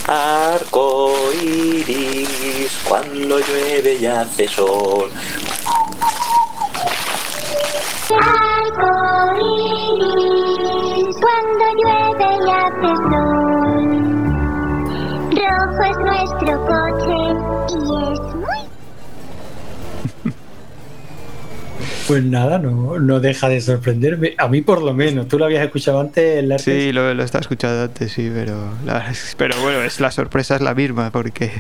Arco 0.10 1.12
iris, 1.44 2.72
cuando 2.88 3.40
llueve 3.40 3.96
y 3.96 4.06
hace 4.06 4.48
sol. 4.48 5.12
Arco 8.18 8.88
iris, 9.36 11.14
cuando 11.20 11.66
llueve 11.84 12.28
y 12.40 12.50
hace 12.50 12.90
sol. 13.12 13.86
Rojo 15.36 15.82
es 15.84 15.98
nuestro 15.98 16.52
coche 16.66 17.17
Pues 22.08 22.24
nada, 22.24 22.58
no, 22.58 23.00
no 23.00 23.20
deja 23.20 23.50
de 23.50 23.60
sorprenderme. 23.60 24.34
A 24.38 24.48
mí 24.48 24.62
por 24.62 24.82
lo 24.82 24.94
menos. 24.94 25.28
¿Tú 25.28 25.38
lo 25.38 25.44
habías 25.44 25.66
escuchado 25.66 26.00
antes? 26.00 26.46
Sí, 26.62 26.94
lo, 26.94 27.14
lo 27.14 27.24
estaba 27.24 27.42
escuchando 27.42 27.84
antes, 27.84 28.14
sí, 28.14 28.32
pero, 28.34 28.70
pero 29.36 29.62
bueno, 29.62 29.82
es, 29.82 30.00
la 30.00 30.12
sorpresa 30.12 30.56
es 30.56 30.62
la 30.62 30.74
misma 30.74 31.12
porque 31.12 31.52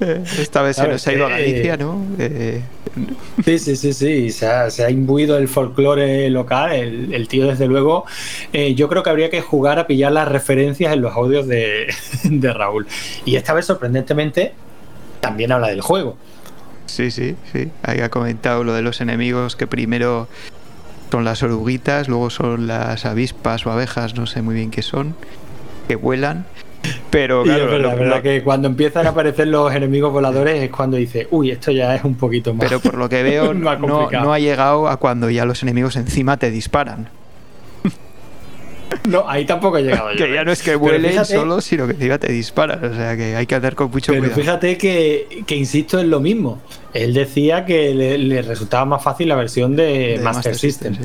esta 0.38 0.60
vez 0.60 0.76
se 0.76 0.88
nos 0.88 1.06
ha 1.06 1.12
ido 1.12 1.26
a 1.26 1.30
Galicia, 1.30 1.78
¿no? 1.78 2.04
Eh, 2.18 2.60
sí, 3.44 3.58
sí, 3.58 3.76
sí, 3.76 3.94
sí. 3.94 4.30
Se 4.30 4.46
ha, 4.46 4.70
se 4.70 4.84
ha 4.84 4.90
imbuido 4.90 5.38
el 5.38 5.48
folclore 5.48 6.28
local. 6.28 6.72
El, 6.72 7.28
tío, 7.28 7.46
desde 7.46 7.66
luego, 7.66 8.04
eh, 8.52 8.74
yo 8.74 8.90
creo 8.90 9.02
que 9.02 9.08
habría 9.08 9.30
que 9.30 9.40
jugar 9.40 9.78
a 9.78 9.86
pillar 9.86 10.12
las 10.12 10.28
referencias 10.28 10.92
en 10.92 11.00
los 11.00 11.14
audios 11.14 11.46
de, 11.46 11.86
de 12.24 12.52
Raúl. 12.52 12.86
Y 13.24 13.36
esta 13.36 13.54
vez, 13.54 13.64
sorprendentemente, 13.64 14.52
también 15.20 15.50
habla 15.50 15.68
del 15.68 15.80
juego. 15.80 16.18
Sí, 16.86 17.10
sí, 17.10 17.36
sí. 17.52 17.70
Ahí 17.82 18.00
ha 18.00 18.08
comentado 18.08 18.64
lo 18.64 18.72
de 18.72 18.82
los 18.82 19.00
enemigos 19.00 19.56
que 19.56 19.66
primero 19.66 20.28
son 21.10 21.24
las 21.24 21.42
oruguitas, 21.42 22.08
luego 22.08 22.30
son 22.30 22.66
las 22.66 23.04
avispas 23.04 23.66
o 23.66 23.72
abejas, 23.72 24.14
no 24.14 24.26
sé 24.26 24.42
muy 24.42 24.54
bien 24.54 24.70
qué 24.70 24.82
son, 24.82 25.14
que 25.88 25.96
vuelan. 25.96 26.46
Pero 27.10 27.42
claro, 27.42 27.78
la 27.78 27.94
verdad 27.94 28.22
que 28.22 28.42
cuando 28.42 28.68
empiezan 28.68 29.06
a 29.06 29.10
aparecer 29.10 29.48
los 29.48 29.72
enemigos 29.74 30.12
voladores 30.12 30.62
es 30.62 30.70
cuando 30.70 30.96
dice, 30.96 31.28
uy, 31.30 31.50
esto 31.50 31.72
ya 31.72 31.94
es 31.94 32.04
un 32.04 32.14
poquito 32.14 32.54
más. 32.54 32.66
Pero 32.66 32.80
por 32.80 32.96
lo 32.96 33.08
que 33.08 33.22
veo, 33.24 33.52
no, 33.52 34.10
no 34.10 34.32
ha 34.32 34.38
llegado 34.38 34.88
a 34.88 34.96
cuando 34.96 35.28
ya 35.30 35.44
los 35.44 35.62
enemigos 35.62 35.96
encima 35.96 36.36
te 36.36 36.50
disparan. 36.50 37.08
No, 39.08 39.28
ahí 39.28 39.44
tampoco 39.44 39.78
he 39.78 39.82
llegado 39.82 40.10
Que 40.16 40.32
ya 40.32 40.44
no 40.44 40.52
es 40.52 40.62
que 40.62 40.74
vuelen 40.76 41.24
solo, 41.24 41.60
sino 41.60 41.86
que 41.86 41.92
encima 41.92 42.18
te 42.18 42.32
disparan. 42.32 42.84
O 42.84 42.94
sea 42.94 43.16
que 43.16 43.36
hay 43.36 43.46
que 43.46 43.54
andar 43.54 43.74
con 43.74 43.90
mucho 43.90 44.12
pero 44.12 44.30
fíjate 44.30 44.76
que, 44.76 45.44
insisto 45.48 45.98
en 45.98 46.10
lo 46.10 46.20
mismo. 46.20 46.60
Él 46.92 47.14
decía 47.14 47.64
que 47.64 47.94
le, 47.94 48.42
resultaba 48.42 48.84
más 48.84 49.02
fácil 49.02 49.28
la 49.28 49.36
versión 49.36 49.76
de, 49.76 50.20
Master, 50.22 50.56
System. 50.56 50.96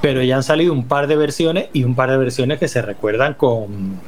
Pero 0.00 0.22
ya 0.22 0.36
han 0.36 0.44
salido 0.44 0.72
un 0.72 0.86
par 0.86 1.08
de 1.08 1.16
versiones 1.16 1.66
y 1.72 1.82
un 1.84 1.94
par 1.94 2.10
de 2.10 2.18
versiones 2.18 2.58
que 2.58 2.68
se 2.68 2.82
recuerdan 2.82 3.34
con, 3.34 3.98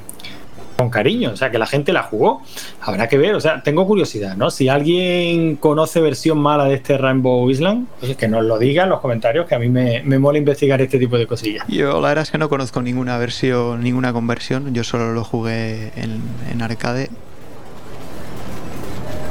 con 0.81 0.89
cariño, 0.91 1.33
o 1.33 1.37
sea, 1.37 1.51
que 1.51 1.59
la 1.59 1.67
gente 1.67 1.93
la 1.93 2.03
jugó. 2.03 2.41
Habrá 2.81 3.07
que 3.09 3.19
ver, 3.19 3.35
o 3.35 3.41
sea, 3.41 3.63
tengo 3.63 3.87
curiosidad, 3.87 4.35
¿no? 4.37 4.51
Si 4.51 4.69
alguien 4.69 5.57
conoce 5.57 6.01
versión 6.01 6.39
mala 6.39 6.65
de 6.65 6.75
este 6.75 6.97
Rainbow 6.97 7.49
Island, 7.51 7.87
pues 8.01 8.17
que 8.17 8.29
nos 8.29 8.45
lo 8.45 8.59
diga 8.59 8.85
en 8.85 8.89
los 8.89 9.01
comentarios, 9.01 9.47
que 9.47 9.55
a 9.55 9.59
mí 9.59 9.69
me, 9.69 10.03
me 10.05 10.19
mola 10.19 10.39
investigar 10.39 10.81
este 10.81 10.99
tipo 10.99 11.19
de 11.19 11.27
cosillas. 11.27 11.67
Yo 11.69 12.01
la 12.01 12.09
verdad 12.09 12.23
es 12.23 12.31
que 12.31 12.39
no 12.39 12.49
conozco 12.49 12.81
ninguna 12.81 13.19
versión, 13.19 13.83
ninguna 13.83 14.13
conversión, 14.13 14.73
yo 14.73 14.83
solo 14.85 15.13
lo 15.13 15.23
jugué 15.25 15.93
en, 15.97 16.23
en 16.51 16.63
arcade 16.63 17.11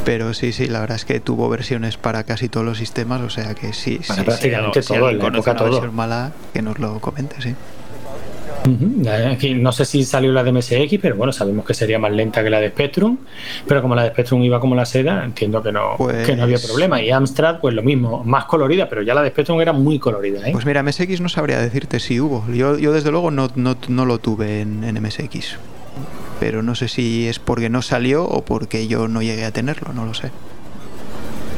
Pero 0.06 0.34
sí, 0.34 0.52
sí, 0.54 0.68
la 0.68 0.80
verdad 0.80 0.96
es 0.98 1.06
que 1.06 1.20
tuvo 1.20 1.50
versiones 1.50 1.98
para 1.98 2.24
casi 2.24 2.50
todos 2.50 2.66
los 2.66 2.78
sistemas, 2.78 3.22
o 3.22 3.30
sea 3.30 3.54
que 3.56 3.74
sí, 3.74 4.00
Para 4.08 4.22
sí, 4.22 4.26
prácticamente 4.26 4.82
si 4.82 4.88
todo, 4.94 5.08
alguien 5.08 5.16
en 5.16 5.18
la 5.20 5.26
conoce 5.26 5.50
época 5.50 5.52
una 5.52 5.58
todo. 5.58 5.72
versión 5.72 5.96
mala, 5.96 6.32
que 6.54 6.62
nos 6.62 6.80
lo 6.80 7.00
comente, 7.00 7.42
sí. 7.42 7.56
Aquí 9.32 9.54
No 9.56 9.72
sé 9.72 9.86
si 9.86 10.04
salió 10.04 10.32
la 10.32 10.44
de 10.44 10.52
MSX, 10.52 10.98
pero 11.02 11.16
bueno, 11.16 11.32
sabemos 11.34 11.66
que 11.66 11.74
sería 11.74 12.00
más 12.00 12.12
lenta 12.12 12.44
que 12.44 12.50
la 12.50 12.60
de 12.60 12.70
Spectrum. 12.70 13.18
Pero 13.68 13.82
como 13.82 13.96
la 13.96 14.04
de 14.04 14.10
Spectrum 14.10 14.42
iba 14.44 14.60
como 14.60 14.76
la 14.76 14.86
seda, 14.86 15.24
entiendo 15.24 15.62
que 15.64 15.72
no, 15.72 15.96
Pues- 15.98 16.26
que 16.26 16.36
no 16.36 16.44
había 16.44 16.58
problema. 16.60 17.02
Y 17.02 17.12
Amstrad, 17.12 17.60
pues 17.60 17.74
lo 17.76 17.84
mismo, 17.84 18.24
más 18.24 18.46
colorida, 18.46 18.88
pero 18.90 19.02
ya 19.02 19.14
la 19.14 19.22
de 19.24 19.30
Spectrum 19.30 19.60
era 19.62 19.74
muy 19.74 20.00
colorida. 20.00 20.48
¿eh? 20.48 20.52
Pues 20.52 20.66
mira, 20.66 20.82
MSX 20.84 21.22
no 21.22 21.30
sabría 21.30 21.60
decirte 21.60 22.00
si 22.00 22.20
hubo. 22.20 22.46
Yo, 22.54 22.78
yo 22.78 22.92
desde 22.94 23.12
luego 23.12 23.32
no, 23.32 23.50
no, 23.56 23.78
no 23.88 24.06
lo 24.06 24.20
tuve 24.20 24.62
en, 24.62 24.84
en 24.84 25.02
MSX. 25.02 25.58
Pero 26.40 26.64
no 26.64 26.74
sé 26.76 26.88
si 26.88 27.28
es 27.28 27.38
porque 27.40 27.70
no 27.70 27.82
salió 27.82 28.24
o 28.24 28.46
porque 28.46 28.88
yo 28.88 29.08
no 29.08 29.22
llegué 29.22 29.44
a 29.46 29.52
tenerlo, 29.52 29.94
no 29.94 30.06
lo 30.06 30.14
sé. 30.14 30.32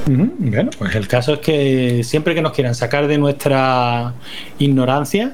Bueno, 0.08 0.72
pues 0.80 0.96
el 0.96 1.08
caso 1.08 1.34
es 1.36 1.40
que 1.40 2.04
siempre 2.04 2.34
que 2.34 2.42
nos 2.42 2.54
quieran 2.54 2.74
sacar 2.74 3.08
de 3.08 3.20
nuestra 3.20 4.14
ignorancia, 4.58 5.34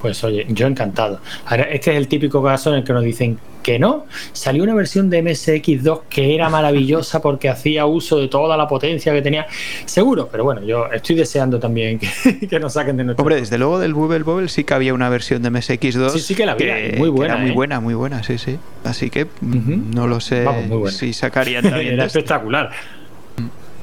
pues 0.00 0.22
oye, 0.24 0.46
yo 0.48 0.66
encantado. 0.66 1.20
Ahora, 1.46 1.64
este 1.64 1.90
es 1.92 1.96
el 1.96 2.08
típico 2.08 2.42
caso 2.42 2.70
en 2.70 2.78
el 2.78 2.84
que 2.84 2.92
nos 2.92 3.04
dicen 3.04 3.38
que 3.62 3.78
no. 3.78 4.06
Salió 4.32 4.62
una 4.62 4.74
versión 4.74 5.10
de 5.10 5.22
MSX2 5.22 6.02
que 6.08 6.34
era 6.34 6.48
maravillosa 6.48 7.20
porque 7.20 7.48
hacía 7.48 7.84
uso 7.86 8.18
de 8.18 8.28
toda 8.28 8.56
la 8.56 8.66
potencia 8.66 9.12
que 9.12 9.20
tenía. 9.22 9.46
Seguro, 9.84 10.28
pero 10.32 10.44
bueno, 10.44 10.62
yo 10.62 10.86
estoy 10.92 11.16
deseando 11.16 11.58
también 11.60 11.98
que, 11.98 12.46
que 12.48 12.58
nos 12.60 12.72
saquen 12.72 12.96
de 12.96 13.04
nuestro. 13.04 13.22
Hombre, 13.22 13.36
desde 13.36 13.58
luego 13.58 13.78
del 13.78 13.92
Bubble 13.94 14.22
Bobble 14.22 14.48
sí 14.48 14.64
que 14.64 14.74
había 14.74 14.94
una 14.94 15.08
versión 15.10 15.42
de 15.42 15.50
MSX2. 15.50 16.10
Sí, 16.10 16.20
sí 16.20 16.34
que 16.34 16.46
la 16.46 16.52
había, 16.52 16.74
muy 16.96 17.10
buena, 17.10 17.34
era 17.34 17.42
muy 17.42 17.50
¿eh? 17.50 17.54
buena, 17.54 17.80
muy 17.80 17.94
buena, 17.94 18.22
sí, 18.22 18.38
sí. 18.38 18.58
Así 18.84 19.10
que 19.10 19.26
no 19.42 20.06
lo 20.06 20.20
sé 20.20 20.44
Vamos, 20.44 20.94
si 20.94 21.12
sacarían 21.12 21.62
también 21.64 21.80
Era 21.94 22.06
espectacular. 22.06 22.70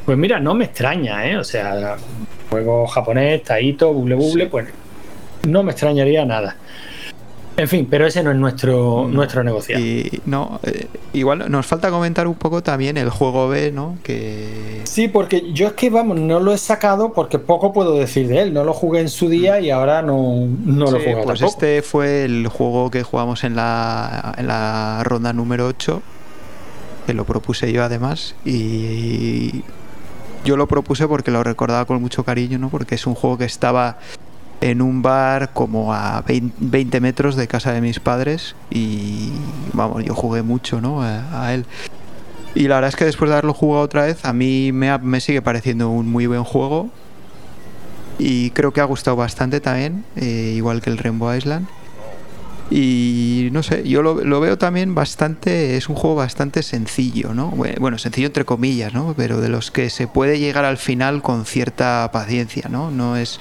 Pues 0.05 0.18
mira, 0.18 0.39
no 0.39 0.53
me 0.55 0.65
extraña, 0.65 1.28
¿eh? 1.30 1.38
O 1.38 1.43
sea, 1.43 1.97
juego 2.49 2.88
japonés, 2.88 3.43
Taito, 3.43 3.91
Buble 3.93 4.15
Buble, 4.15 4.45
Sí. 4.45 4.49
pues 4.49 4.68
no 5.43 5.63
me 5.63 5.71
extrañaría 5.71 6.25
nada. 6.25 6.55
En 7.59 7.67
fin, 7.67 7.88
pero 7.89 8.05
ese 8.05 8.21
no 8.21 8.29
es 8.29 8.38
nuestro, 8.38 9.05
No. 9.07 9.07
nuestro 9.07 9.43
negocio. 9.43 9.79
Y 9.79 10.21
no, 10.27 10.59
eh, 10.61 10.85
igual 11.13 11.49
nos 11.49 11.65
falta 11.65 11.89
comentar 11.89 12.27
un 12.27 12.35
poco 12.35 12.61
también 12.61 12.97
el 12.97 13.09
juego 13.09 13.47
B, 13.49 13.71
¿no? 13.71 13.97
Que 14.03 14.81
Sí, 14.83 15.07
porque 15.07 15.51
yo 15.53 15.65
es 15.65 15.73
que, 15.73 15.89
vamos, 15.89 16.19
no 16.19 16.39
lo 16.39 16.53
he 16.53 16.57
sacado 16.59 17.13
porque 17.13 17.39
poco 17.39 17.73
puedo 17.73 17.95
decir 17.97 18.27
de 18.27 18.41
él. 18.43 18.53
No 18.53 18.63
lo 18.63 18.73
jugué 18.73 19.01
en 19.01 19.09
su 19.09 19.27
día 19.27 19.59
y 19.59 19.71
ahora 19.71 20.03
no, 20.03 20.45
no 20.65 20.91
lo 20.91 20.99
juego 20.99 21.23
pues 21.23 21.39
tampoco. 21.39 21.45
este 21.65 21.81
fue 21.81 22.25
el 22.25 22.47
juego 22.47 22.91
que 22.91 23.01
jugamos 23.01 23.43
en 23.43 23.55
la, 23.55 24.35
en 24.38 24.45
la 24.45 25.01
ronda 25.03 25.33
número 25.33 25.65
8, 25.65 25.99
que 27.07 27.13
lo 27.15 27.25
propuse 27.25 27.71
yo 27.73 27.83
además, 27.83 28.35
y 28.45 29.63
yo 30.45 30.57
lo 30.57 30.67
propuse 30.67 31.07
porque 31.07 31.31
lo 31.31 31.41
recordaba 31.43 31.85
con 31.85 31.99
mucho 32.01 32.23
cariño, 32.23 32.59
¿no? 32.59 32.69
Porque 32.69 32.93
es 32.93 33.07
un 33.07 33.15
juego 33.15 33.39
que 33.39 33.45
estaba 33.45 33.97
en 34.61 34.81
un 34.81 35.01
bar 35.01 35.51
como 35.53 35.93
a 35.93 36.21
20 36.21 36.55
20 36.59 36.99
metros 36.99 37.35
de 37.35 37.47
casa 37.47 37.73
de 37.73 37.81
mis 37.81 37.99
padres 37.99 38.55
y 38.71 39.31
vamos, 39.73 40.03
yo 40.03 40.15
jugué 40.15 40.41
mucho, 40.41 40.81
¿no? 40.81 41.01
A, 41.03 41.53
él. 41.53 41.65
Y 42.55 42.67
la 42.67 42.75
verdad 42.75 42.89
es 42.89 42.95
que 42.95 43.05
después 43.05 43.29
de 43.29 43.35
haberlo 43.35 43.53
jugado 43.53 43.83
otra 43.83 44.05
vez, 44.05 44.25
a 44.25 44.33
mí 44.33 44.71
me, 44.71 45.19
sigue 45.21 45.41
pareciendo 45.41 45.89
un 45.89 46.09
muy 46.09 46.25
buen 46.25 46.43
juego. 46.43 46.89
Y 48.19 48.49
creo 48.51 48.73
que 48.73 48.81
ha 48.81 48.85
gustado 48.85 49.15
bastante 49.15 49.59
también, 49.61 50.03
eh, 50.15 50.53
igual 50.55 50.81
que 50.81 50.89
el 50.89 50.97
Rainbow 50.97 51.35
Island. 51.35 51.67
Y 52.69 53.49
no 53.53 53.63
sé, 53.63 53.87
yo 53.87 54.01
lo, 54.01 54.39
veo 54.41 54.57
también 54.57 54.93
bastante, 54.93 55.77
es 55.77 55.87
un 55.87 55.95
juego 55.95 56.17
bastante 56.17 56.63
sencillo, 56.63 57.33
¿no? 57.33 57.51
Bue- 57.51 57.79
Bueno, 57.79 57.97
sencillo 57.97 58.27
entre 58.27 58.43
comillas, 58.43 58.93
¿no? 58.93 59.13
Pero 59.15 59.39
de 59.39 59.47
los 59.47 59.71
que 59.71 59.89
se 59.89 60.07
puede 60.07 60.39
llegar 60.39 60.65
al 60.65 60.77
final 60.77 61.21
con 61.21 61.45
cierta 61.45 62.09
paciencia, 62.11 62.67
¿no? 62.69 62.91
No 62.91 63.15
es, 63.15 63.39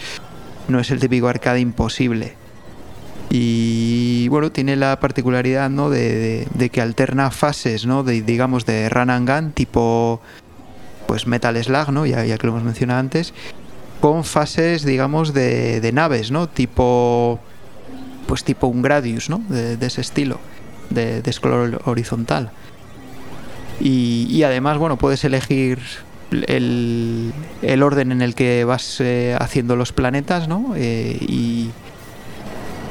no 0.68 0.80
es 0.80 0.90
el 0.90 1.00
típico 1.00 1.28
arcade 1.28 1.60
imposible. 1.60 2.34
Y 3.30 4.28
bueno, 4.28 4.52
tiene 4.52 4.76
la 4.76 4.98
particularidad, 5.00 5.68
¿no? 5.70 5.90
De, 5.90 6.70
que 6.72 6.80
alterna 6.80 7.30
fases, 7.30 7.86
¿no? 7.86 8.02
De, 8.02 8.22
digamos, 8.22 8.66
de 8.66 8.88
run 8.88 9.10
and 9.10 9.28
gun, 9.28 9.52
tipo, 9.52 10.20
pues 11.06 11.26
Metal 11.26 11.62
Slug, 11.62 11.90
¿no? 11.90 12.06
Ya, 12.06 12.24
ya 12.24 12.38
que 12.38 12.46
lo 12.46 12.52
hemos 12.52 12.64
mencionado 12.64 13.00
antes 13.00 13.34
con 14.00 14.24
fases, 14.24 14.84
digamos, 14.84 15.32
de, 15.32 15.80
de 15.80 15.92
naves, 15.92 16.30
¿no? 16.30 16.48
Tipo, 16.48 17.40
pues 18.26 18.44
tipo 18.44 18.66
un 18.66 18.82
Gradius, 18.82 19.30
¿no? 19.30 19.42
De, 19.48 19.78
ese 19.84 20.00
estilo, 20.00 20.38
de, 20.90 21.22
de 21.22 21.32
scroll 21.32 21.78
horizontal. 21.84 22.50
Y, 23.80 24.26
y 24.30 24.42
además, 24.42 24.78
bueno, 24.78 24.96
puedes 24.96 25.24
elegir 25.24 25.78
el, 26.30 27.32
el 27.62 27.82
orden 27.82 28.12
en 28.12 28.22
el 28.22 28.34
que 28.34 28.64
vas 28.64 29.00
eh, 29.00 29.36
haciendo 29.38 29.76
los 29.76 29.92
planetas, 29.92 30.48
¿no? 30.48 30.74
Eh, 30.76 31.16
y, 31.20 31.70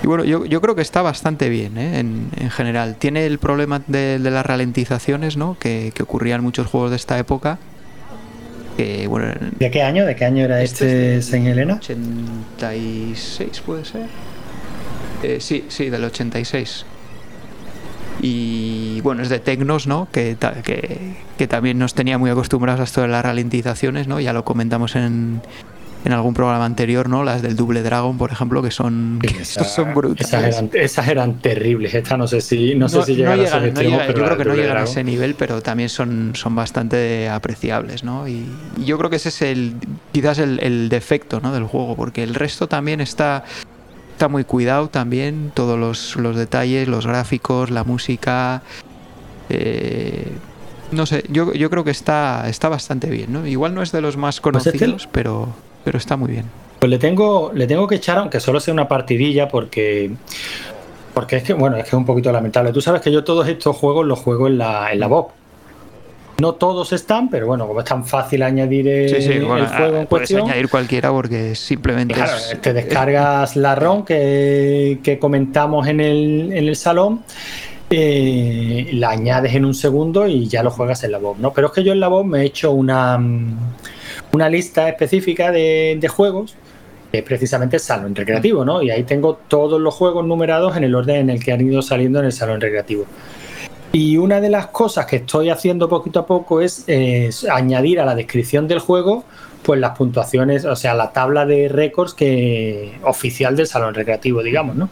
y 0.03 0.07
bueno, 0.07 0.23
yo, 0.23 0.45
yo 0.45 0.61
creo 0.61 0.75
que 0.75 0.81
está 0.81 1.01
bastante 1.01 1.49
bien, 1.49 1.77
¿eh? 1.77 1.99
en, 1.99 2.29
en 2.37 2.49
general. 2.49 2.95
Tiene 2.97 3.25
el 3.25 3.39
problema 3.39 3.81
de, 3.87 4.19
de 4.19 4.31
las 4.31 4.45
ralentizaciones, 4.45 5.37
¿no? 5.37 5.57
Que, 5.59 5.91
que 5.95 6.03
ocurrían 6.03 6.39
en 6.39 6.43
muchos 6.45 6.67
juegos 6.67 6.91
de 6.91 6.97
esta 6.97 7.17
época. 7.17 7.57
Que, 8.77 9.07
bueno, 9.07 9.33
¿De 9.57 9.71
qué 9.71 9.81
año? 9.83 10.05
¿De 10.05 10.15
qué 10.15 10.25
año 10.25 10.43
era 10.43 10.61
este, 10.61 11.17
Este 11.17 11.31
Saint 11.31 11.47
Helena? 11.47 11.75
86 11.75 13.61
puede 13.65 13.85
ser. 13.85 14.07
Eh, 15.23 15.37
sí, 15.39 15.65
sí, 15.69 15.89
del 15.89 16.03
86. 16.03 16.85
Y 18.27 19.01
bueno, 19.01 19.21
es 19.21 19.29
de 19.29 19.37
Tecnos, 19.39 19.85
¿no? 19.85 20.07
Que, 20.11 20.35
que, 20.63 20.97
que 21.37 21.47
también 21.47 21.77
nos 21.77 21.93
tenía 21.93 22.17
muy 22.17 22.31
acostumbrados 22.31 22.81
a 22.81 22.85
esto 22.85 23.01
de 23.01 23.07
las 23.07 23.23
ralentizaciones, 23.23 24.07
¿no? 24.07 24.19
Ya 24.19 24.33
lo 24.33 24.43
comentamos 24.43 24.95
en, 24.95 25.41
en 26.05 26.11
algún 26.11 26.33
programa 26.33 26.65
anterior, 26.65 27.07
¿no? 27.07 27.23
Las 27.23 27.43
del 27.43 27.55
Double 27.55 27.83
Dragon, 27.83 28.17
por 28.17 28.31
ejemplo, 28.31 28.63
que 28.63 28.71
son, 28.71 29.19
que 29.21 29.27
Esa- 29.43 29.63
son 29.63 29.93
brutales. 29.93 30.27
Esas 30.27 30.43
eran, 30.43 30.69
esas 30.73 31.07
eran 31.07 31.33
terribles. 31.35 31.93
Esta 31.93 32.17
no 32.17 32.25
sé 32.27 32.41
si, 32.41 32.73
no 32.73 32.89
sé 32.89 33.03
si 33.03 33.13
llegan 33.15 33.33
a 33.33 33.35
no 33.35 33.43
extremos, 33.43 33.79
llegan- 33.83 34.07
pero 34.07 34.19
yo 34.19 34.25
creo 34.25 34.37
que 34.39 34.45
no 34.45 34.55
llegan 34.55 34.77
a 34.77 34.83
ese 34.85 35.03
nivel, 35.03 35.35
pero 35.35 35.61
también 35.61 35.89
son, 35.89 36.31
son 36.33 36.55
bastante 36.55 37.29
apreciables, 37.29 38.03
¿no? 38.03 38.27
Y, 38.27 38.43
y 38.77 38.85
yo 38.85 38.97
creo 38.97 39.11
que 39.11 39.17
ese 39.17 39.29
es 39.29 39.43
el 39.43 39.75
quizás 40.11 40.39
el, 40.39 40.59
el 40.63 40.89
defecto 40.89 41.41
¿no? 41.41 41.53
del 41.53 41.65
juego, 41.65 41.95
porque 41.95 42.23
el 42.23 42.33
resto 42.33 42.67
también 42.67 43.01
está, 43.01 43.43
está 44.15 44.29
muy 44.29 44.45
cuidado 44.45 44.87
también, 44.87 45.51
todos 45.53 45.77
los, 45.77 46.15
los 46.15 46.37
detalles, 46.37 46.87
los 46.87 47.05
gráficos, 47.05 47.69
la 47.69 47.83
música. 47.83 48.61
eh, 49.49 50.31
no 50.91 51.05
sé, 51.05 51.25
yo, 51.27 51.51
yo 51.53 51.69
creo 51.69 51.83
que 51.83 51.91
está, 51.91 52.47
está 52.47 52.69
bastante 52.69 53.09
bien, 53.09 53.33
¿no? 53.33 53.45
Igual 53.45 53.75
no 53.75 53.81
es 53.81 53.91
de 53.91 53.99
los 53.99 54.15
más 54.15 54.39
Pues 54.39 54.63
conocidos, 54.63 55.09
pero, 55.11 55.49
pero 55.83 55.97
está 55.97 56.15
muy 56.15 56.31
bien. 56.31 56.45
Pues 56.79 56.89
le 56.89 56.97
tengo, 56.97 57.51
le 57.53 57.67
tengo 57.67 57.87
que 57.87 57.95
echar, 57.95 58.17
aunque 58.17 58.39
solo 58.39 58.61
sea 58.61 58.73
una 58.73 58.87
partidilla, 58.87 59.49
porque. 59.49 60.11
Porque 61.13 61.37
es 61.37 61.43
que, 61.43 61.53
bueno, 61.53 61.75
es 61.75 61.83
que 61.83 61.89
es 61.89 61.93
un 61.93 62.05
poquito 62.05 62.31
lamentable. 62.31 62.71
Tú 62.71 62.81
sabes 62.81 63.01
que 63.01 63.11
yo 63.11 63.23
todos 63.25 63.47
estos 63.49 63.75
juegos 63.75 64.05
los 64.05 64.19
juego 64.19 64.47
en 64.47 64.57
la, 64.57 64.93
en 64.93 64.99
la 64.99 65.07
Bob. 65.07 65.31
No 66.41 66.53
todos 66.55 66.91
están, 66.91 67.29
pero 67.29 67.47
bueno, 67.47 67.65
como 67.65 67.79
es 67.79 67.85
tan 67.85 68.05
fácil 68.05 68.43
añadir 68.43 68.87
el, 68.89 69.09
Sí, 69.09 69.21
sí, 69.21 69.39
bueno, 69.39 69.63
el 69.63 69.67
juego 69.67 69.95
en 69.97 70.03
ah, 70.03 70.05
puedes 70.09 70.29
cuestión. 70.29 70.41
añadir 70.49 70.69
cualquiera 70.69 71.11
porque 71.11 71.55
simplemente 71.55 72.13
Claro, 72.13 72.35
es- 72.35 72.59
te 72.61 72.73
descargas 72.73 73.55
la 73.55 73.73
ROM 73.75 74.03
que, 74.03 74.99
que 75.01 75.17
comentamos 75.17 75.87
en 75.87 76.01
el, 76.01 76.51
en 76.51 76.67
el 76.67 76.75
salón, 76.75 77.21
eh, 77.89 78.89
la 78.93 79.11
añades 79.11 79.53
en 79.53 79.63
un 79.63 79.73
segundo 79.73 80.27
y 80.27 80.47
ya 80.47 80.61
lo 80.63 80.71
juegas 80.71 81.03
en 81.03 81.11
la 81.13 81.19
Bob, 81.19 81.37
¿no? 81.39 81.53
Pero 81.53 81.67
es 81.67 81.73
que 81.73 81.83
yo 81.83 81.93
en 81.93 81.99
la 81.99 82.07
Bob 82.09 82.25
me 82.25 82.41
he 82.41 82.45
hecho 82.45 82.71
una, 82.71 83.17
una 84.33 84.49
lista 84.49 84.89
específica 84.89 85.51
de, 85.51 85.97
de 85.99 86.07
juegos 86.07 86.55
que 87.11 87.19
es 87.19 87.23
precisamente 87.23 87.77
el 87.77 87.81
salón 87.81 88.13
recreativo, 88.15 88.65
¿no? 88.65 88.81
Y 88.81 88.89
ahí 88.89 89.03
tengo 89.03 89.39
todos 89.47 89.79
los 89.79 89.93
juegos 89.93 90.25
numerados 90.25 90.75
en 90.75 90.83
el 90.83 90.95
orden 90.95 91.15
en 91.17 91.29
el 91.29 91.41
que 91.43 91.53
han 91.53 91.61
ido 91.61 91.81
saliendo 91.81 92.19
en 92.19 92.25
el 92.25 92.33
salón 92.33 92.59
recreativo. 92.59 93.05
Y 93.95 94.17
una 94.17 94.41
de 94.41 94.49
las 94.49 94.67
cosas 94.67 95.05
que 95.05 95.15
estoy 95.15 95.49
haciendo 95.49 95.87
poquito 95.87 96.19
a 96.19 96.25
poco 96.25 96.59
es, 96.59 96.85
añadir 97.49 98.01
a 98.01 98.05
la 98.05 98.13
descripción 98.13 98.67
del 98.67 98.79
juego 98.79 99.23
pues 99.63 99.79
las 99.79 99.97
puntuaciones, 99.97 100.65
o 100.65 100.75
sea, 100.75 100.93
la 100.93 101.13
tabla 101.13 101.45
de 101.45 101.69
récords 101.69 102.13
que 102.13 102.99
oficial 103.03 103.55
del 103.55 103.67
salón 103.67 103.93
recreativo, 103.93 104.43
digamos, 104.43 104.75
¿no? 104.75 104.89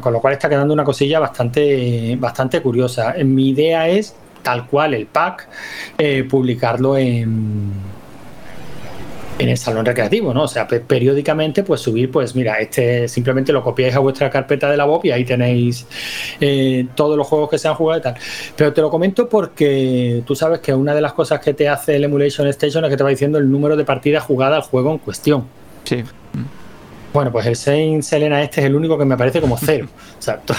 Con 0.00 0.14
lo 0.14 0.20
cual 0.22 0.32
está 0.32 0.48
quedando 0.48 0.72
una 0.72 0.82
cosilla 0.82 1.20
bastante, 1.20 2.16
bastante 2.18 2.62
curiosa. 2.62 3.14
Mi 3.22 3.50
idea 3.50 3.86
es, 3.86 4.14
tal 4.42 4.66
cual 4.66 4.94
el 4.94 5.04
pack, 5.04 5.46
eh, 5.98 6.24
publicarlo 6.24 6.96
en 6.96 7.70
en 9.42 9.48
el 9.48 9.56
salón 9.58 9.84
recreativo, 9.86 10.32
¿no? 10.34 10.42
O 10.44 10.48
sea, 10.48 10.66
pe- 10.68 10.80
periódicamente, 10.80 11.62
pues 11.62 11.80
subir, 11.80 12.10
pues 12.10 12.34
mira, 12.36 12.58
este 12.58 13.08
simplemente 13.08 13.52
lo 13.52 13.62
copiáis 13.64 13.94
a 13.96 13.98
vuestra 13.98 14.28
carpeta 14.30 14.70
de 14.70 14.76
la 14.76 14.84
Bob 14.84 15.00
y 15.04 15.10
ahí 15.10 15.24
tenéis 15.24 15.86
eh, 16.40 16.86
todos 16.94 17.16
los 17.16 17.26
juegos 17.26 17.48
que 17.50 17.58
se 17.58 17.66
han 17.68 17.74
jugado 17.74 18.00
y 18.00 18.02
tal. 18.02 18.14
Pero 18.56 18.72
te 18.72 18.80
lo 18.80 18.90
comento 18.90 19.28
porque 19.28 20.22
tú 20.26 20.34
sabes 20.36 20.60
que 20.60 20.74
una 20.74 20.94
de 20.94 21.00
las 21.00 21.12
cosas 21.14 21.40
que 21.40 21.54
te 21.54 21.68
hace 21.68 21.96
el 21.96 22.04
Emulation 22.04 22.46
Station 22.48 22.84
es 22.84 22.90
que 22.90 22.96
te 22.96 23.02
va 23.02 23.10
diciendo 23.10 23.38
el 23.38 23.50
número 23.50 23.76
de 23.76 23.84
partidas 23.84 24.24
jugadas 24.24 24.64
al 24.64 24.70
juego 24.70 24.90
en 24.92 24.98
cuestión. 24.98 25.44
Sí. 25.84 26.04
Bueno, 27.12 27.32
pues 27.32 27.44
el 27.46 27.56
Saint 27.56 28.02
Selena 28.04 28.40
este 28.42 28.60
es 28.60 28.66
el 28.66 28.76
único 28.76 28.96
que 28.96 29.04
me 29.04 29.16
parece 29.16 29.40
como 29.40 29.56
cero. 29.58 29.88
O 30.18 30.22
sea, 30.22 30.36
to- 30.38 30.54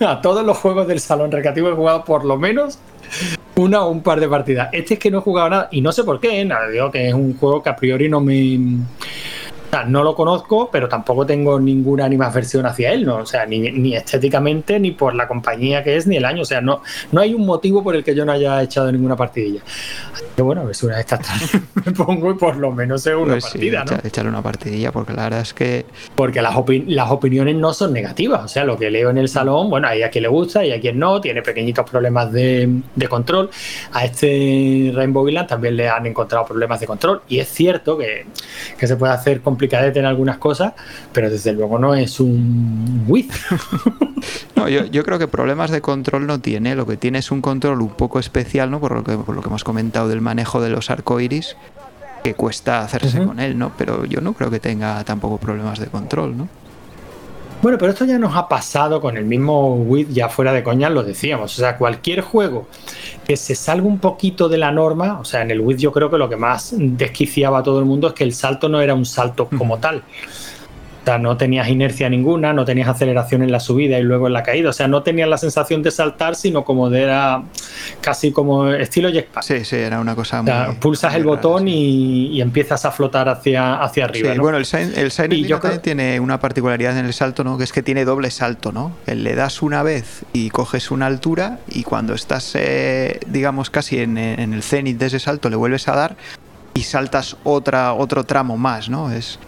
a 0.06 0.20
todos 0.20 0.44
los 0.44 0.58
juegos 0.58 0.86
del 0.88 0.98
salón 1.00 1.30
recreativo 1.30 1.68
he 1.70 1.72
jugado 1.72 2.04
por 2.04 2.24
lo 2.24 2.36
menos 2.36 2.78
una 3.56 3.84
o 3.84 3.90
un 3.90 4.02
par 4.02 4.20
de 4.20 4.28
partidas. 4.28 4.68
Este 4.72 4.94
es 4.94 5.00
que 5.00 5.10
no 5.10 5.18
he 5.18 5.22
jugado 5.22 5.50
nada 5.50 5.68
y 5.70 5.80
no 5.80 5.92
sé 5.92 6.04
por 6.04 6.20
qué, 6.20 6.44
nada, 6.44 6.68
digo 6.68 6.90
que 6.90 7.08
es 7.08 7.14
un 7.14 7.36
juego 7.36 7.62
que 7.62 7.70
a 7.70 7.76
priori 7.76 8.08
no 8.08 8.20
me 8.20 8.58
no 9.82 10.04
lo 10.04 10.14
conozco, 10.14 10.68
pero 10.70 10.88
tampoco 10.88 11.26
tengo 11.26 11.58
ninguna 11.58 12.04
animación 12.04 12.66
hacia 12.66 12.92
él, 12.92 13.04
¿no? 13.04 13.16
O 13.16 13.26
sea, 13.26 13.46
ni, 13.46 13.58
ni, 13.58 13.96
estéticamente, 13.96 14.78
ni 14.78 14.92
por 14.92 15.14
la 15.14 15.26
compañía 15.26 15.82
que 15.82 15.96
es, 15.96 16.06
ni 16.06 16.16
el 16.16 16.24
año. 16.24 16.42
O 16.42 16.44
sea, 16.44 16.60
no, 16.60 16.82
no 17.10 17.20
hay 17.20 17.34
un 17.34 17.44
motivo 17.44 17.82
por 17.82 17.96
el 17.96 18.04
que 18.04 18.14
yo 18.14 18.24
no 18.24 18.32
haya 18.32 18.62
echado 18.62 18.92
ninguna 18.92 19.16
partidilla. 19.16 19.62
Así 20.12 20.24
que 20.36 20.42
bueno, 20.42 20.68
es 20.70 20.82
una 20.82 20.96
de 20.96 21.00
estas 21.00 21.20
me 21.84 21.92
pongo 21.92 22.30
y 22.30 22.34
por 22.34 22.56
lo 22.56 22.70
menos 22.70 23.06
es 23.06 23.14
una 23.14 23.32
pues 23.32 23.44
partida, 23.44 23.84
¿no? 23.84 23.98
Echarle 24.04 24.30
una 24.30 24.42
partidilla, 24.42 24.92
porque 24.92 25.12
la 25.12 25.24
verdad 25.24 25.40
es 25.40 25.54
que. 25.54 25.86
Porque 26.14 26.40
las, 26.40 26.54
las 26.86 27.10
opiniones 27.10 27.56
no 27.56 27.72
son 27.72 27.92
negativas. 27.92 28.44
O 28.44 28.48
sea, 28.48 28.64
lo 28.64 28.78
que 28.78 28.90
leo 28.90 29.10
en 29.10 29.18
el 29.18 29.28
salón, 29.28 29.70
bueno, 29.70 29.88
hay 29.88 30.02
a 30.02 30.10
quien 30.10 30.22
le 30.22 30.28
gusta 30.28 30.64
y 30.64 30.72
a 30.72 30.80
quien 30.80 30.98
no, 30.98 31.20
tiene 31.20 31.42
pequeñitos 31.42 31.88
problemas 31.88 32.30
de, 32.32 32.68
de 32.94 33.08
control. 33.08 33.50
A 33.92 34.04
este 34.04 34.92
Rainbow 34.94 35.28
Island 35.28 35.48
también 35.48 35.76
le 35.76 35.88
han 35.88 36.06
encontrado 36.06 36.46
problemas 36.46 36.78
de 36.80 36.86
control. 36.86 37.22
Y 37.28 37.38
es 37.38 37.48
cierto 37.48 37.96
que, 37.96 38.26
que 38.78 38.86
se 38.86 38.96
puede 38.96 39.12
hacer 39.12 39.40
complicado 39.40 39.63
complicadete 39.64 39.98
en 39.98 40.04
algunas 40.04 40.36
cosas, 40.38 40.74
pero 41.12 41.30
desde 41.30 41.52
luego 41.52 41.78
no 41.78 41.94
es 41.94 42.20
un 42.20 43.04
Wii. 43.08 43.30
no, 44.56 44.68
yo, 44.68 44.84
yo, 44.84 45.02
creo 45.02 45.18
que 45.18 45.26
problemas 45.26 45.70
de 45.70 45.80
control 45.80 46.26
no 46.26 46.38
tiene, 46.38 46.74
lo 46.74 46.86
que 46.86 46.98
tiene 46.98 47.18
es 47.18 47.30
un 47.30 47.40
control 47.40 47.80
un 47.80 47.90
poco 47.90 48.18
especial, 48.18 48.70
¿no? 48.70 48.78
Por 48.78 48.92
lo 48.92 49.04
que, 49.04 49.16
por 49.16 49.34
lo 49.34 49.40
que 49.40 49.48
hemos 49.48 49.64
comentado 49.64 50.08
del 50.08 50.20
manejo 50.20 50.60
de 50.60 50.68
los 50.68 50.90
arcoiris, 50.90 51.56
que 52.22 52.34
cuesta 52.34 52.82
hacerse 52.82 53.24
con 53.24 53.40
él, 53.40 53.58
¿no? 53.58 53.72
Pero 53.78 54.04
yo 54.04 54.20
no 54.20 54.34
creo 54.34 54.50
que 54.50 54.60
tenga 54.60 55.02
tampoco 55.04 55.38
problemas 55.38 55.78
de 55.78 55.86
control, 55.86 56.36
¿no? 56.36 56.48
Bueno, 57.64 57.78
pero 57.78 57.92
esto 57.92 58.04
ya 58.04 58.18
nos 58.18 58.36
ha 58.36 58.46
pasado 58.46 59.00
con 59.00 59.16
el 59.16 59.24
mismo 59.24 59.76
Wii, 59.76 60.08
ya 60.10 60.28
fuera 60.28 60.52
de 60.52 60.62
coña 60.62 60.90
lo 60.90 61.02
decíamos. 61.02 61.56
O 61.56 61.60
sea, 61.62 61.78
cualquier 61.78 62.20
juego 62.20 62.66
que 63.26 63.38
se 63.38 63.54
salga 63.54 63.86
un 63.86 64.00
poquito 64.00 64.50
de 64.50 64.58
la 64.58 64.70
norma, 64.70 65.18
o 65.18 65.24
sea, 65.24 65.40
en 65.40 65.50
el 65.50 65.62
Wii 65.62 65.78
yo 65.78 65.90
creo 65.90 66.10
que 66.10 66.18
lo 66.18 66.28
que 66.28 66.36
más 66.36 66.74
desquiciaba 66.76 67.60
a 67.60 67.62
todo 67.62 67.78
el 67.78 67.86
mundo 67.86 68.08
es 68.08 68.12
que 68.12 68.24
el 68.24 68.34
salto 68.34 68.68
no 68.68 68.82
era 68.82 68.92
un 68.92 69.06
salto 69.06 69.48
como 69.48 69.78
tal. 69.78 70.02
O 71.04 71.06
sea, 71.06 71.18
no 71.18 71.36
tenías 71.36 71.68
inercia 71.68 72.08
ninguna, 72.08 72.54
no 72.54 72.64
tenías 72.64 72.88
aceleración 72.88 73.42
en 73.42 73.52
la 73.52 73.60
subida 73.60 73.98
y 73.98 74.02
luego 74.02 74.26
en 74.26 74.32
la 74.32 74.42
caída. 74.42 74.70
O 74.70 74.72
sea, 74.72 74.88
no 74.88 75.02
tenías 75.02 75.28
la 75.28 75.36
sensación 75.36 75.82
de 75.82 75.90
saltar, 75.90 76.34
sino 76.34 76.64
como 76.64 76.88
de 76.88 77.02
era 77.02 77.42
casi 78.00 78.32
como 78.32 78.70
estilo 78.70 79.10
jetpack. 79.10 79.44
Sí, 79.44 79.66
sí, 79.66 79.76
era 79.76 80.00
una 80.00 80.14
cosa 80.14 80.40
muy. 80.40 80.50
O 80.50 80.54
sea, 80.54 80.80
pulsas 80.80 81.14
el 81.14 81.24
botón 81.24 81.68
y, 81.68 82.40
empiezas 82.40 82.86
a 82.86 82.90
flotar 82.90 83.28
hacia, 83.28 83.82
hacia 83.82 84.06
arriba. 84.06 84.32
Sí, 84.32 84.38
bueno, 84.38 84.56
el, 84.56 84.64
el 84.96 85.10
Silent 85.10 85.82
tiene 85.82 86.20
una 86.20 86.40
particularidad 86.40 86.98
en 86.98 87.04
el 87.04 87.12
salto, 87.12 87.44
¿no? 87.44 87.58
Que 87.58 87.64
es 87.64 87.72
que 87.72 87.82
tiene 87.82 88.06
doble 88.06 88.30
salto, 88.30 88.72
¿no? 88.72 88.92
Le 89.06 89.34
das 89.34 89.60
una 89.60 89.82
vez 89.82 90.24
y 90.32 90.48
coges 90.48 90.90
una 90.90 91.04
altura 91.04 91.58
y 91.68 91.82
cuando 91.82 92.14
estás, 92.14 92.52
eh, 92.54 93.20
digamos, 93.26 93.68
casi 93.68 93.98
en, 93.98 94.16
en 94.16 94.54
el 94.54 94.62
cenit 94.62 94.96
de 94.96 95.06
ese 95.06 95.18
salto, 95.18 95.50
le 95.50 95.56
vuelves 95.56 95.86
a 95.88 95.94
dar 95.94 96.16
y 96.72 96.82
saltas 96.82 97.36
otra, 97.44 97.92
otro 97.92 98.24
tramo 98.24 98.56
más, 98.56 98.88
¿no? 98.88 99.12
Es 99.12 99.38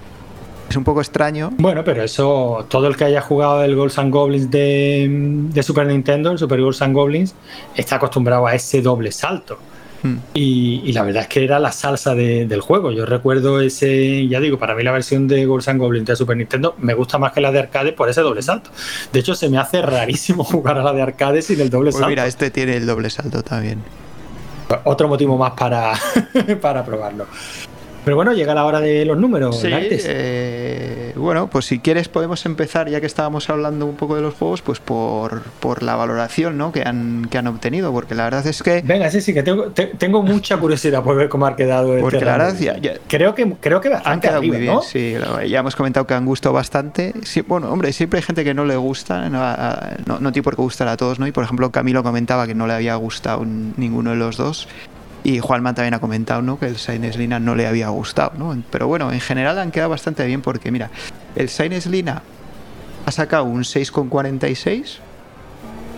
es 0.69 0.77
un 0.77 0.85
poco 0.85 1.01
extraño. 1.01 1.51
Bueno, 1.59 1.85
pero 1.85 2.03
eso, 2.03 2.67
todo 2.69 2.89
el 2.89 2.97
que 2.97 3.05
haya 3.05 3.21
jugado 3.21 3.63
el 3.63 3.77
Ghosts 3.77 3.99
and 3.99 4.13
Goblins 4.13 4.51
de, 4.51 5.63
Super 5.63 5.87
Nintendo, 5.87 6.33
el 6.33 6.39
Super 6.39 6.61
Ghosts 6.61 6.83
and 6.83 6.95
Goblins, 6.95 7.35
está 7.75 7.97
acostumbrado 7.97 8.47
a 8.47 8.55
ese 8.55 8.83
doble 8.83 9.13
salto. 9.13 9.59
Hmm. 10.03 10.17
Y, 10.35 10.93
la 10.93 11.03
verdad 11.03 11.23
es 11.23 11.29
que 11.29 11.45
era 11.45 11.59
la 11.59 11.73
salsa 11.73 12.15
del 12.15 12.61
juego. 12.61 12.91
Yo 12.91 13.07
recuerdo 13.07 13.61
ese, 13.61 14.27
ya 14.27 14.41
digo, 14.41 14.59
para 14.59 14.75
mí 14.75 14.83
la 14.83 14.93
versión 14.93 15.29
de 15.29 15.47
Ghosts 15.47 15.69
and 15.69 15.81
Goblins 15.81 16.07
de 16.07 16.17
Super 16.17 16.37
Nintendo 16.37 16.75
me 16.79 16.95
gusta 16.95 17.19
más 17.19 17.33
que 17.33 17.41
la 17.41 17.53
de 17.53 17.61
arcade 17.61 17.93
por 17.93 18.09
ese 18.09 18.21
doble 18.21 18.43
salto. 18.43 18.71
De 19.13 19.21
hecho, 19.21 19.35
se 19.35 19.49
me 19.49 19.59
hace 19.59 19.83
rarísimo 19.83 20.45
jugar 20.45 20.79
a 20.79 20.83
la 20.83 20.93
de 20.93 21.03
arcade 21.03 21.43
sin 21.43 21.61
el 21.61 21.71
doble 21.71 21.91
pues 21.91 21.97
salto. 21.97 22.11
Mira, 22.11 22.27
este 22.27 22.51
tiene 22.51 22.77
el 22.77 22.87
doble 22.87 23.09
salto 23.09 23.43
también. 23.43 23.83
Otro 24.83 25.07
motivo 25.07 25.39
más 25.39 25.53
para, 25.53 25.93
para 26.61 26.85
probarlo. 26.85 27.27
Pero 28.07 28.15
bueno, 28.15 28.33
llega 28.35 28.55
la 28.55 28.65
hora 28.65 28.81
de 28.81 29.05
los 29.05 29.19
números. 29.19 29.61
Sí, 29.61 29.69
eh, 29.69 31.13
bueno, 31.17 31.49
pues 31.51 31.65
si 31.65 31.81
quieres 31.81 32.07
podemos 32.07 32.47
empezar, 32.47 32.89
ya 32.89 33.01
que 33.01 33.07
estábamos 33.07 33.51
hablando 33.51 33.85
un 33.85 33.97
poco 33.97 34.15
de 34.15 34.23
los 34.23 34.35
juegos, 34.35 34.63
pues 34.63 34.79
por, 34.79 35.43
por 35.59 35.83
la 35.83 35.97
valoración 35.97 36.57
¿no? 36.57 36.71
que, 36.71 36.83
han, 36.83 37.27
que 37.29 37.37
han 37.37 37.49
obtenido, 37.49 37.91
porque 37.91 38.15
la 38.15 38.23
verdad 38.23 38.47
es 38.47 38.63
que... 38.63 38.81
Venga, 38.83 39.11
sí, 39.11 39.21
sí, 39.21 39.35
que 39.35 39.43
tengo, 39.43 39.73
tengo 39.73 40.23
mucha 40.23 40.57
curiosidad 40.57 41.03
por 41.03 41.17
ver 41.17 41.29
cómo 41.29 41.47
ha 41.47 41.57
quedado 41.57 41.97
el 41.97 42.01
Porque 42.01 42.25
la 42.25 42.39
verdad, 42.39 42.55
creo 43.09 43.35
que 43.35 43.55
creo 43.59 43.81
que 43.81 43.91
han 43.93 44.21
quedado 44.21 44.41
muy 44.41 44.57
bien, 44.57 44.79
sí, 44.83 45.17
ya 45.49 45.59
hemos 45.59 45.75
comentado 45.75 46.07
que 46.07 46.15
han 46.15 46.27
gustado 46.27 46.53
bastante. 46.53 47.13
Sí, 47.25 47.41
bueno, 47.41 47.73
hombre, 47.73 47.93
siempre 47.93 48.19
hay 48.19 48.23
gente 48.23 48.45
que 48.45 48.55
no 48.55 48.65
le 48.65 48.77
gusta, 48.77 49.29
no, 49.29 50.21
no, 50.21 50.31
tiene 50.31 50.45
por 50.45 50.55
qué 50.55 50.63
gustar 50.63 50.87
a 50.87 50.97
todos, 50.97 51.19
¿no? 51.19 51.27
Y 51.27 51.33
por 51.33 51.43
ejemplo, 51.43 51.73
Camilo 51.73 52.05
comentaba 52.05 52.47
que 52.47 52.55
no 52.55 52.69
le 52.69 52.75
había 52.75 52.95
gustado 52.95 53.45
ninguno 53.45 54.11
de 54.11 54.17
los 54.17 54.37
dos. 54.37 54.69
Y 55.27 55.41
Juanma 55.41 55.75
también 55.75 55.93
ha 55.93 55.99
comentado 55.99 56.41
¿no? 56.41 56.57
que 56.57 56.67
el 56.67 56.77
Sainz 56.77 57.17
Lina 57.17 57.41
no 57.41 57.57
le 57.57 57.67
había 57.67 57.89
gustado. 57.89 58.31
¿no? 58.39 58.57
Pero 58.71 58.87
bueno, 58.87 59.11
en 59.11 59.19
general 59.19 59.59
han 59.59 59.73
quedado 59.73 59.91
bastante 59.91 60.25
bien 60.25 60.41
porque, 60.41 60.71
mira, 60.71 60.89
el 61.35 61.49
Sainz 61.49 61.87
Lina 61.87 62.23
ha 63.05 63.11
sacado 63.11 63.43
un 63.43 63.65
6,46 63.65 64.99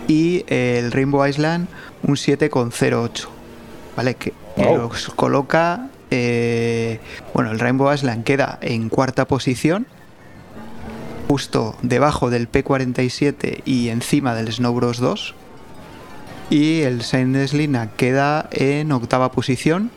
y 0.07 0.45
el 0.47 0.91
Rainbow 0.91 1.27
Island 1.27 1.67
un 2.01 2.15
7,08. 2.15 3.27
¿Vale? 3.95 4.15
Que, 4.15 4.33
los 4.57 5.09
coloca. 5.09 5.89
Eh, 6.09 6.99
bueno, 7.35 7.51
el 7.51 7.59
Rainbow 7.59 7.93
Island 7.93 8.23
queda 8.23 8.57
en 8.63 8.89
cuarta 8.89 9.27
posición, 9.27 9.85
justo 11.27 11.75
debajo 11.83 12.31
del 12.31 12.51
P47 12.51 13.61
y 13.63 13.89
encima 13.89 14.33
del 14.33 14.51
Snow 14.51 14.73
Bros 14.73 14.97
2 14.97 15.35
y 16.49 16.81
el 16.81 17.03
Saint 17.03 17.35
Lina 17.53 17.91
queda 17.95 18.49
en 18.51 18.91
octava 18.91 19.31
posición 19.31 19.91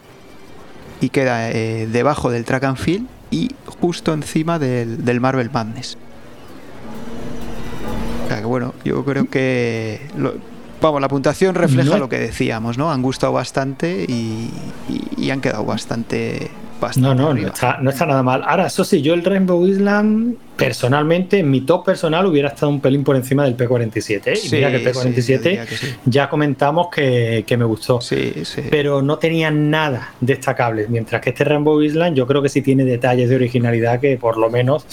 y 1.01 1.09
queda 1.09 1.51
eh, 1.51 1.87
debajo 1.91 2.31
del 2.31 2.45
Track 2.45 2.65
and 2.65 2.77
Field 2.77 3.07
y 3.31 3.51
justo 3.81 4.13
encima 4.13 4.59
del, 4.59 5.21
Marvel 5.21 5.51
Madness. 5.51 5.97
O 8.25 8.29
sea 8.29 8.39
que 8.39 8.45
bueno, 8.45 8.75
yo 8.85 9.05
creo 9.05 9.29
que 9.29 10.01
vamos, 10.81 11.01
la 11.01 11.09
puntuación 11.09 11.55
refleja 11.55 11.99
lo 11.99 12.09
que 12.09 12.19
decíamos, 12.19 12.79
¿no? 12.79 12.93
Han 12.93 13.03
gustado 13.03 13.33
bastante 13.33 14.05
y, 14.09 14.51
y 15.17 15.31
han 15.31 15.41
quedado 15.41 15.65
bastante 15.65 16.51
no, 16.97 17.15
no, 17.15 17.35
no 17.35 17.49
está, 17.49 17.79
nada 17.81 18.23
mal. 18.23 18.43
Ahora, 18.45 18.67
eso 18.67 18.85
sí, 18.85 19.03
yo 19.03 19.15
el 19.15 19.25
Rainbow 19.25 19.65
Island, 19.67 20.37
personalmente, 20.57 21.39
en 21.39 21.51
mi 21.51 21.61
top 21.63 21.85
personal 21.85 22.27
hubiera 22.27 22.49
estado 22.49 22.71
un 22.71 22.81
pelín 22.81 23.05
por 23.05 23.17
encima 23.17 23.45
del 23.45 23.57
P47. 23.57 24.23
¿eh? 24.27 24.35
y 24.45 24.51
mira 24.51 24.71
que 24.71 24.77
el 24.77 24.87
P47 24.87 25.67
ya 26.07 26.29
comentamos 26.29 26.89
que, 26.91 27.45
me 27.57 27.65
gustó. 27.65 28.01
Sí, 28.01 28.33
pero 28.71 29.03
no 29.03 29.19
tenía 29.19 29.51
nada 29.51 30.15
destacable. 30.21 30.87
Mientras 30.89 31.21
que 31.21 31.31
este 31.31 31.45
Rainbow 31.45 31.81
Island, 31.81 32.17
yo 32.17 32.27
creo 32.27 32.43
que 32.43 32.49
sí 32.49 32.63
tiene 32.63 32.85
detalles 32.85 33.29
de 33.29 33.37
originalidad 33.37 34.01
que 34.01 34.17
por 34.17 34.37
lo 34.39 34.51
menos 34.51 34.87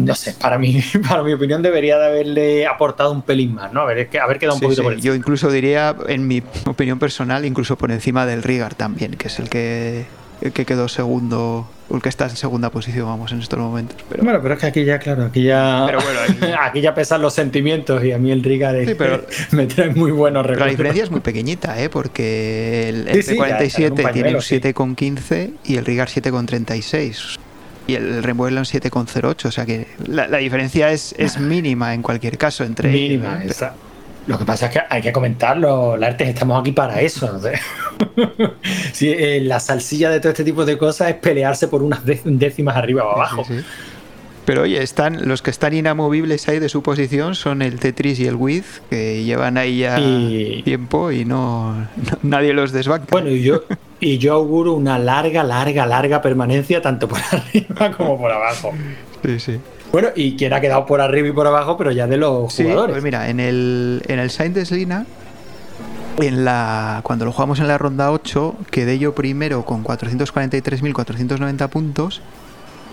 no 0.00 0.14
sé, 0.14 0.34
para 0.34 0.58
mí, 0.58 0.80
para 1.08 1.22
mi 1.22 1.32
opinión 1.32 1.62
debería 1.62 1.98
de 1.98 2.06
haberle 2.06 2.66
aportado 2.66 3.12
un 3.12 3.22
pelín 3.22 3.54
más, 3.54 3.72
¿no? 3.72 3.80
Haber, 3.80 4.08
haber 4.20 4.38
quedado 4.38 4.56
un 4.56 4.60
poquito 4.60 4.82
por 4.82 4.96
Yo 4.96 5.14
incluso 5.14 5.50
diría, 5.50 5.96
en 6.08 6.26
mi 6.26 6.42
opinión 6.66 6.98
personal, 6.98 7.44
incluso 7.44 7.76
por 7.76 7.90
encima 7.90 8.26
del 8.26 8.42
Rigar 8.42 8.74
también, 8.74 9.12
que 9.12 9.28
es 9.28 9.38
el 9.38 9.48
que 9.48 10.04
que 10.52 10.64
quedó 10.64 10.88
segundo, 10.88 11.68
el 11.90 12.02
que 12.02 12.08
está 12.08 12.24
en 12.24 12.36
segunda 12.36 12.70
posición, 12.70 13.06
vamos, 13.06 13.32
en 13.32 13.40
estos 13.40 13.58
momentos. 13.58 13.96
Pero... 14.08 14.22
Bueno, 14.22 14.40
pero 14.42 14.54
es 14.54 14.60
que 14.60 14.66
aquí 14.66 14.84
ya, 14.84 14.98
claro, 14.98 15.24
aquí 15.24 15.42
ya, 15.42 15.86
aquí... 16.62 16.80
ya 16.80 16.94
pesan 16.94 17.22
los 17.22 17.34
sentimientos 17.34 18.04
y 18.04 18.12
a 18.12 18.18
mí 18.18 18.30
el 18.30 18.42
Riga 18.42 18.72
me 19.52 19.66
trae 19.66 19.90
muy 19.94 20.10
buenos 20.10 20.44
recuerdos. 20.44 20.66
La 20.66 20.70
diferencia 20.70 21.04
es 21.04 21.10
muy 21.10 21.20
pequeñita, 21.20 21.80
¿eh? 21.80 21.88
porque 21.88 22.88
el, 22.88 23.08
el 23.08 23.36
47 23.36 24.04
tiene 24.12 24.34
un 24.34 24.40
7,15 24.40 25.52
y 25.64 25.76
el 25.76 25.84
Rigar 25.84 26.08
7,36 26.08 27.38
y 27.86 27.94
el 27.94 28.18
Island 28.18 28.66
7,08. 28.66 29.44
O 29.46 29.50
sea 29.50 29.64
que 29.64 29.86
la, 30.06 30.26
diferencia 30.38 30.90
es, 30.90 31.14
es, 31.18 31.38
mínima 31.38 31.94
en 31.94 32.02
cualquier 32.02 32.36
caso 32.38 32.64
entre 32.64 32.90
mínima, 32.90 33.42
ellos. 33.42 33.64
Lo 34.26 34.38
que 34.38 34.44
pasa 34.44 34.66
es 34.66 34.72
que 34.72 34.80
hay 34.88 35.02
que 35.02 35.12
comentarlo, 35.12 35.96
Lartes, 35.96 36.28
estamos 36.28 36.60
aquí 36.60 36.72
para 36.72 37.00
eso. 37.00 37.32
¿no? 37.32 37.40
Eh, 39.00 39.40
la 39.42 39.60
salsilla 39.60 40.10
de 40.10 40.20
todo 40.20 40.30
este 40.30 40.44
tipo 40.44 40.64
de 40.64 40.76
cosas 40.76 41.10
es 41.10 41.14
pelearse 41.16 41.68
por 41.68 41.82
unas 41.82 42.00
décimas 42.04 42.76
arriba 42.76 43.04
o 43.04 43.10
abajo. 43.12 43.44
Pero 44.46 44.62
oye, 44.62 44.82
están, 44.82 45.28
los 45.28 45.42
que 45.42 45.50
están 45.50 45.74
inamovibles 45.74 46.48
ahí 46.48 46.58
de 46.60 46.68
su 46.68 46.82
posición 46.82 47.34
son 47.34 47.62
el 47.62 47.80
Tetris 47.80 48.20
y 48.20 48.26
el 48.26 48.36
Wiz, 48.36 48.80
que 48.88 49.24
llevan 49.24 49.58
ahí 49.58 49.78
ya 49.78 49.96
tiempo 50.64 51.10
y 51.10 51.24
no, 51.24 51.88
nadie 52.22 52.52
los 52.52 52.72
desbanca. 52.72 53.08
Bueno, 53.10 53.30
y 53.30 53.42
yo, 53.42 53.64
y 53.98 54.18
yo 54.18 54.34
auguro 54.34 54.74
una 54.74 54.98
larga, 54.98 55.42
larga, 55.42 55.84
larga 55.84 56.22
permanencia 56.22 56.80
tanto 56.80 57.08
por 57.08 57.18
arriba 57.32 57.90
como 57.96 58.18
por 58.18 58.30
abajo. 58.30 58.72
Sí, 59.24 59.40
sí. 59.40 59.60
Bueno, 59.96 60.10
y 60.14 60.36
quien 60.36 60.52
ha 60.52 60.60
quedado 60.60 60.84
por 60.84 61.00
arriba 61.00 61.28
y 61.28 61.32
por 61.32 61.46
abajo, 61.46 61.78
pero 61.78 61.90
ya 61.90 62.06
de 62.06 62.18
los 62.18 62.54
jugadores. 62.54 62.92
Pues 62.92 63.02
mira, 63.02 63.30
en 63.30 63.40
el, 63.40 64.02
en 64.06 64.18
el 64.18 64.28
Saint 64.28 64.54
Lina, 64.70 65.06
en 66.18 66.44
la, 66.44 67.00
cuando 67.02 67.24
lo 67.24 67.32
jugamos 67.32 67.60
en 67.60 67.68
la 67.68 67.78
ronda 67.78 68.12
8, 68.12 68.56
quedé 68.70 68.98
yo 68.98 69.14
primero 69.14 69.64
con 69.64 69.82
443.490 69.82 71.70
puntos. 71.70 72.20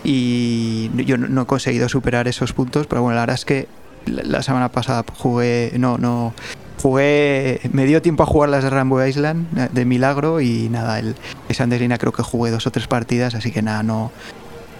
Y 0.05 0.91
yo 1.03 1.17
no, 1.17 1.41
he 1.41 1.45
conseguido 1.45 1.89
superar 1.89 2.29
esos 2.29 2.53
puntos, 2.53 2.87
pero 2.87 3.01
bueno, 3.01 3.15
la 3.15 3.23
verdad 3.23 3.35
es 3.35 3.43
que 3.43 3.67
la 4.05 4.41
semana 4.41 4.69
pasada 4.69 5.03
jugué, 5.13 5.73
no, 5.77 5.97
no, 5.97 6.33
jugué, 6.81 7.59
me 7.73 7.85
dio 7.85 8.01
tiempo 8.01 8.23
a 8.23 8.27
jugar 8.27 8.47
las 8.47 8.63
de 8.63 8.69
Rainbow 8.69 9.05
Island 9.05 9.59
eh, 9.59 9.67
de 9.73 9.83
milagro 9.83 10.39
y 10.39 10.69
nada, 10.69 10.99
el 10.99 11.15
Sanderina 11.51 11.97
creo 11.97 12.13
que 12.13 12.23
jugué 12.23 12.49
dos 12.49 12.65
o 12.65 12.71
tres 12.71 12.87
partidas, 12.87 13.35
así 13.35 13.51
que 13.51 13.61
nada, 13.61 13.83
no, 13.83 14.13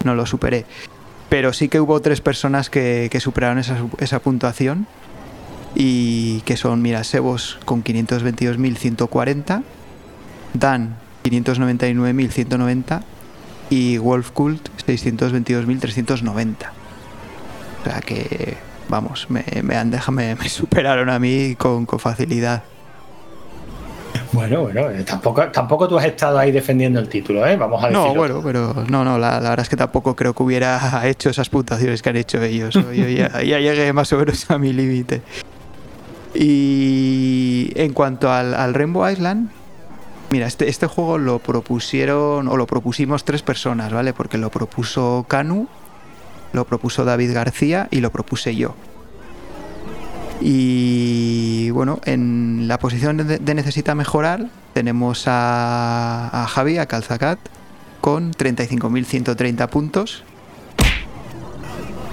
no 0.04 0.14
lo 0.14 0.24
superé. 0.24 0.64
Pero 1.28 1.52
sí 1.52 1.68
que 1.68 1.80
hubo 1.80 2.00
tres 2.00 2.20
personas 2.20 2.70
que, 2.70 3.10
superaron 3.20 3.58
esa, 3.58 4.18
puntuación 4.20 4.86
y 5.74 6.40
que 6.42 6.56
son, 6.56 6.82
mira, 6.82 7.02
Sebos 7.04 7.58
con 7.64 7.82
522.140, 7.82 9.62
Dan 10.52 10.96
599.190 11.24 13.02
y 13.70 13.98
Wolf 13.98 14.30
Cult 14.30 14.68
622.390. 14.86 16.54
O 17.80 17.84
sea 17.84 18.00
que, 18.00 18.56
vamos, 18.88 19.26
me, 19.30 19.44
han 19.76 19.90
me, 20.12 20.34
me 20.36 20.48
superaron 20.48 21.10
a 21.10 21.18
mí 21.18 21.56
con 21.56 21.86
facilidad. 21.86 22.62
Bueno, 24.34 24.62
bueno, 24.62 24.90
eh, 24.90 25.04
tampoco, 25.04 25.46
tampoco 25.48 25.86
tú 25.86 25.96
has 25.96 26.06
estado 26.06 26.38
ahí 26.38 26.50
defendiendo 26.50 26.98
el 26.98 27.08
título, 27.08 27.46
¿eh? 27.46 27.56
Vamos 27.56 27.82
a 27.84 27.86
decirlo. 27.86 28.08
No, 28.08 28.14
bueno, 28.14 28.40
pero 28.42 28.74
no, 28.88 29.04
no, 29.04 29.16
la, 29.16 29.40
la 29.40 29.50
verdad 29.50 29.60
es 29.60 29.68
que 29.68 29.76
tampoco 29.76 30.16
creo 30.16 30.34
que 30.34 30.42
hubiera 30.42 31.00
hecho 31.08 31.30
esas 31.30 31.48
puntuaciones 31.48 32.02
que 32.02 32.10
han 32.10 32.16
hecho 32.16 32.42
ellos. 32.42 32.74
Yo 32.74 32.90
ya, 32.92 33.42
ya 33.42 33.58
llegué 33.60 33.92
más 33.92 34.12
o 34.12 34.18
menos 34.18 34.50
a 34.50 34.58
mi 34.58 34.72
límite. 34.72 35.22
Y 36.34 37.70
en 37.76 37.92
cuanto 37.92 38.32
al, 38.32 38.54
al 38.54 38.74
Rainbow 38.74 39.08
Island, 39.08 39.50
mira, 40.30 40.48
este, 40.48 40.68
este 40.68 40.88
juego 40.88 41.16
lo 41.16 41.38
propusieron 41.38 42.48
o 42.48 42.56
lo 42.56 42.66
propusimos 42.66 43.24
tres 43.24 43.42
personas, 43.42 43.92
¿vale? 43.92 44.12
Porque 44.12 44.36
lo 44.36 44.50
propuso 44.50 45.24
Canu, 45.28 45.68
lo 46.52 46.64
propuso 46.64 47.04
David 47.04 47.32
García 47.32 47.86
y 47.92 48.00
lo 48.00 48.10
propuse 48.10 48.56
yo. 48.56 48.74
Y 50.40 51.33
bueno, 51.74 52.00
en 52.04 52.66
la 52.68 52.78
posición 52.78 53.16
de, 53.18 53.54
necesita 53.54 53.94
mejorar 53.94 54.46
tenemos 54.72 55.24
a, 55.26 56.30
a 56.32 56.46
Javi, 56.46 56.78
a 56.78 56.86
Calzacat, 56.86 57.38
con 58.00 58.32
35.130 58.32 59.68
puntos. 59.68 60.24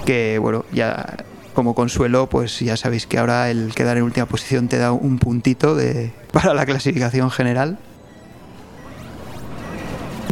Que 0.04 0.38
bueno, 0.38 0.64
ya 0.72 1.16
como 1.54 1.74
consuelo, 1.74 2.28
pues 2.28 2.60
ya 2.60 2.76
sabéis 2.76 3.06
que 3.06 3.18
ahora 3.18 3.50
el 3.50 3.74
quedar 3.74 3.96
en 3.96 4.04
última 4.04 4.26
posición 4.26 4.68
te 4.68 4.78
da 4.78 4.92
un 4.92 5.18
puntito 5.18 5.74
de, 5.74 6.12
para 6.32 6.54
la 6.54 6.66
clasificación 6.66 7.30
general. 7.30 7.78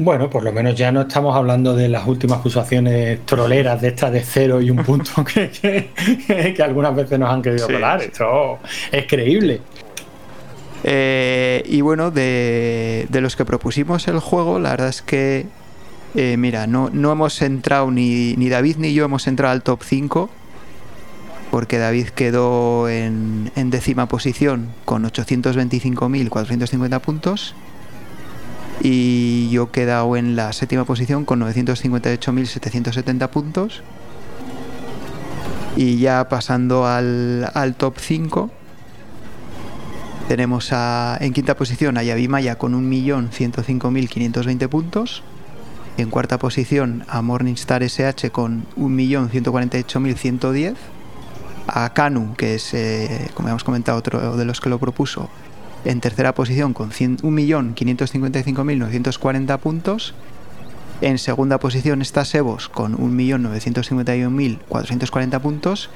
Bueno, 0.02 0.30
por 0.30 0.42
lo 0.42 0.50
menos 0.50 0.74
ya 0.76 0.90
no 0.90 1.02
estamos 1.02 1.36
hablando 1.36 1.76
de 1.76 1.88
las 1.88 2.06
últimas 2.06 2.38
acusaciones 2.40 3.20
troleras 3.26 3.80
de 3.82 3.88
estas 3.88 4.10
de 4.12 4.22
cero 4.22 4.62
y 4.62 4.70
un 4.70 4.78
punto 4.84 5.24
que, 5.34 5.50
que, 5.50 6.54
que 6.54 6.62
algunas 6.62 6.94
veces 6.96 7.18
nos 7.18 7.28
han 7.30 7.42
querido 7.42 7.66
Sí, 7.66 7.72
colar. 7.74 8.00
sí. 8.00 8.06
Esto 8.06 8.58
es 8.92 9.06
creíble. 9.06 9.60
Eh, 10.84 11.62
y 11.66 11.82
bueno, 11.82 12.10
de, 12.10 13.06
de 13.10 13.20
los 13.20 13.36
que 13.36 13.44
propusimos 13.44 14.08
el 14.08 14.18
juego, 14.20 14.58
la 14.58 14.70
verdad 14.70 14.88
es 14.88 15.02
que, 15.02 15.44
eh, 16.14 16.36
mira, 16.38 16.66
no, 16.66 16.88
no 16.90 17.12
hemos 17.12 17.42
entrado, 17.42 17.90
ni, 17.90 18.34
ni 18.36 18.48
David 18.48 18.76
ni 18.78 18.94
yo 18.94 19.04
hemos 19.04 19.26
entrado 19.26 19.52
al 19.52 19.62
top 19.62 19.82
5, 19.84 20.30
porque 21.50 21.76
David 21.76 22.08
quedó 22.08 22.88
en, 22.88 23.50
en 23.56 23.68
décima 23.70 24.06
posición 24.06 24.68
con 24.86 25.04
825.450 25.04 27.00
puntos. 27.00 27.54
Y 28.82 29.50
yo 29.50 29.64
he 29.64 29.68
quedado 29.68 30.16
en 30.16 30.36
la 30.36 30.52
séptima 30.52 30.84
posición 30.84 31.24
con 31.24 31.40
958.770 31.40 33.28
puntos. 33.28 33.82
Y 35.76 35.98
ya 35.98 36.28
pasando 36.28 36.86
al, 36.86 37.50
al 37.54 37.74
top 37.74 37.98
5, 37.98 38.50
tenemos 40.28 40.72
a, 40.72 41.16
en 41.20 41.32
quinta 41.32 41.56
posición 41.56 41.98
a 41.98 42.02
Yavi 42.02 42.28
Maya 42.28 42.56
con 42.56 42.74
1.105.520 42.74 44.68
puntos. 44.68 45.22
En 45.96 46.08
cuarta 46.08 46.38
posición 46.38 47.04
a 47.08 47.20
Morningstar 47.20 47.82
SH 47.82 48.30
con 48.30 48.64
1.148.110. 48.76 50.76
A 51.66 51.92
Kanu, 51.92 52.34
que 52.36 52.54
es, 52.54 52.72
eh, 52.74 53.28
como 53.34 53.48
hemos 53.48 53.64
comentado, 53.64 53.98
otro 53.98 54.36
de 54.36 54.44
los 54.44 54.60
que 54.60 54.70
lo 54.70 54.78
propuso, 54.78 55.28
en 55.84 56.00
tercera 56.00 56.34
posición 56.34 56.72
con 56.74 56.90
100 56.90 57.18
1.555.940 57.18 59.58
puntos. 59.58 60.14
En 61.00 61.18
segunda 61.18 61.58
posición 61.58 62.02
está 62.02 62.24
Sebos 62.24 62.68
con 62.68 62.98
1.951.440 62.98 65.40
puntos. 65.40 65.88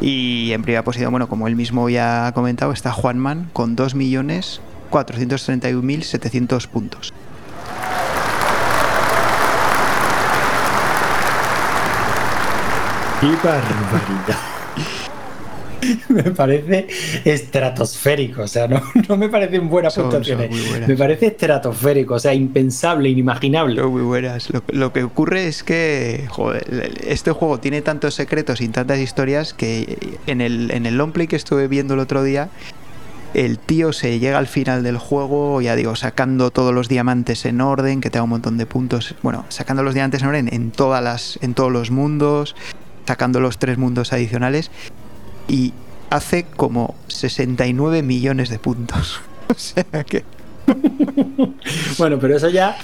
Y 0.00 0.50
en 0.52 0.62
primera 0.62 0.82
posición, 0.84 1.10
bueno, 1.10 1.28
como 1.28 1.48
él 1.48 1.56
mismo 1.56 1.88
ya 1.88 2.26
ha 2.26 2.32
comentado, 2.32 2.72
está 2.72 2.92
Juanman 2.92 3.50
con 3.52 3.76
2.431.700 3.76 6.68
puntos. 6.68 7.12
¡Qué 13.20 13.28
barbaridad! 13.42 14.38
me 16.08 16.22
parece 16.24 16.86
estratosférico, 17.24 18.42
o 18.42 18.48
sea, 18.48 18.68
no, 18.68 18.82
no 19.08 19.16
me 19.16 19.28
parecen 19.28 19.68
buenas 19.68 19.94
Son- 19.94 20.04
puntuaciones. 20.04 20.50
buenas. 20.68 20.88
Me 20.88 20.96
parece 20.96 21.26
estratosférico, 21.26 22.14
o 22.14 22.18
sea, 22.18 22.34
impensable, 22.34 23.08
inimaginable. 23.08 23.80
Son 23.80 23.92
muy 23.92 24.02
buenas. 24.02 24.50
Lo, 24.50 24.62
lo 24.68 24.92
que 24.92 25.02
ocurre 25.04 25.46
es 25.46 25.62
que 25.62 26.26
joder, 26.28 26.92
este 27.06 27.30
juego 27.32 27.58
tiene 27.60 27.82
tantos 27.82 28.14
secretos 28.14 28.60
y 28.60 28.68
tantas 28.68 28.98
historias 28.98 29.54
que 29.54 29.98
en 30.26 30.40
el, 30.40 30.70
en 30.70 30.86
el 30.86 30.96
long 30.96 31.12
play 31.12 31.26
que 31.26 31.36
estuve 31.36 31.68
viendo 31.68 31.94
el 31.94 32.00
otro 32.00 32.22
día, 32.22 32.48
el 33.34 33.58
tío 33.58 33.92
se 33.92 34.20
llega 34.20 34.38
al 34.38 34.46
final 34.46 34.84
del 34.84 34.96
juego, 34.96 35.60
ya 35.60 35.74
digo, 35.74 35.96
sacando 35.96 36.50
todos 36.52 36.72
los 36.72 36.88
diamantes 36.88 37.44
en 37.46 37.60
orden, 37.60 38.00
que 38.00 38.08
te 38.10 38.18
da 38.18 38.22
un 38.24 38.30
montón 38.30 38.58
de 38.58 38.66
puntos. 38.66 39.14
Bueno, 39.22 39.44
sacando 39.48 39.82
los 39.82 39.94
diamantes 39.94 40.22
en 40.22 40.28
orden 40.28 40.48
en, 40.52 40.70
todas 40.70 41.02
las, 41.02 41.38
en 41.42 41.54
todos 41.54 41.72
los 41.72 41.90
mundos, 41.90 42.54
sacando 43.06 43.40
los 43.40 43.58
tres 43.58 43.76
mundos 43.76 44.12
adicionales 44.12 44.70
y 45.48 45.72
hace 46.10 46.44
como 46.56 46.94
69 47.08 48.02
millones 48.02 48.48
de 48.50 48.58
puntos. 48.58 49.20
o 49.48 49.54
sea 49.54 49.84
que... 50.04 50.24
Bueno, 51.98 52.18
pero 52.18 52.36
eso 52.36 52.48
ya, 52.48 52.76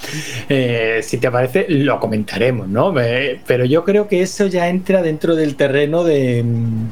eh, 0.49 1.01
si 1.03 1.17
te 1.17 1.29
parece, 1.31 1.65
lo 1.69 1.99
comentaremos, 1.99 2.67
¿no? 2.67 2.93
Eh, 2.99 3.41
pero 3.45 3.65
yo 3.65 3.83
creo 3.83 4.07
que 4.07 4.21
eso 4.21 4.47
ya 4.47 4.67
entra 4.69 5.01
dentro 5.01 5.35
del 5.35 5.55
terreno 5.55 6.03
de, 6.03 6.43
mm, 6.43 6.89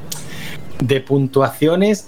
de 0.86 1.02
puntuaciones. 1.02 2.08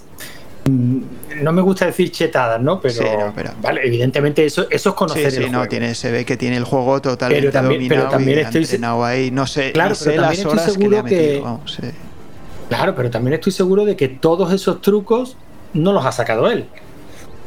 mm, 0.68 0.98
No 1.42 1.52
me 1.52 1.62
gusta 1.62 1.86
decir 1.86 2.10
chetadas, 2.12 2.60
¿no? 2.60 2.80
Pero, 2.80 2.94
Sí, 2.94 3.04
no, 3.04 3.32
pero- 3.34 3.52
vale, 3.62 3.80
evidentemente 3.86 4.44
eso, 4.44 4.66
eso 4.70 4.90
es 4.90 4.94
conocer 4.94 5.30
Sí, 5.30 5.36
sí, 5.38 5.42
el 5.44 5.52
no, 5.52 5.58
juego. 5.58 5.70
tiene, 5.70 5.94
se 5.94 6.10
ve 6.10 6.24
que 6.24 6.36
tiene 6.36 6.56
el 6.56 6.64
juego 6.64 7.00
totalmente 7.00 7.40
Pero 7.48 7.52
también- 7.52 7.88
pero 7.88 8.02
dominado 8.02 8.10
también 8.16 8.38
y 8.38 8.42
estoy- 8.42 8.84
ahí. 9.04 9.30
No 9.30 9.46
sé, 9.46 9.72
Claro, 9.72 9.90
pero 9.90 9.94
sé 9.96 10.04
también 10.16 10.22
las 10.22 10.38
estoy 10.38 10.52
horas 10.52 10.64
que 10.64 10.68
le 10.70 10.74
seguro 10.78 10.98
ha 10.98 11.02
metido. 11.04 11.42
vamos. 11.42 11.78
Claro, 12.72 12.94
pero 12.94 13.10
también 13.10 13.34
estoy 13.34 13.52
seguro 13.52 13.84
de 13.84 13.96
que 13.96 14.08
todos 14.08 14.50
esos 14.50 14.80
trucos 14.80 15.36
no 15.74 15.92
los 15.92 16.06
ha 16.06 16.10
sacado 16.10 16.48
él. 16.50 16.64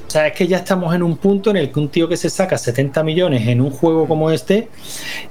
O 0.08 0.10
sea, 0.10 0.28
es 0.28 0.34
que 0.34 0.47
ya 0.47 0.58
estamos 0.58 0.93
en 0.95 1.03
un 1.03 1.18
punto 1.18 1.49
en 1.49 1.58
el 1.58 1.72
que 1.72 1.80
un 1.80 1.89
tío 1.89 2.08
que 2.08 2.16
se 2.18 2.30
saca 2.30 2.58
70 2.58 3.03
millones 3.03 3.47
en 3.47 3.60
un 3.62 3.72
juego 3.72 4.08
como 4.08 4.32
este, 4.32 4.70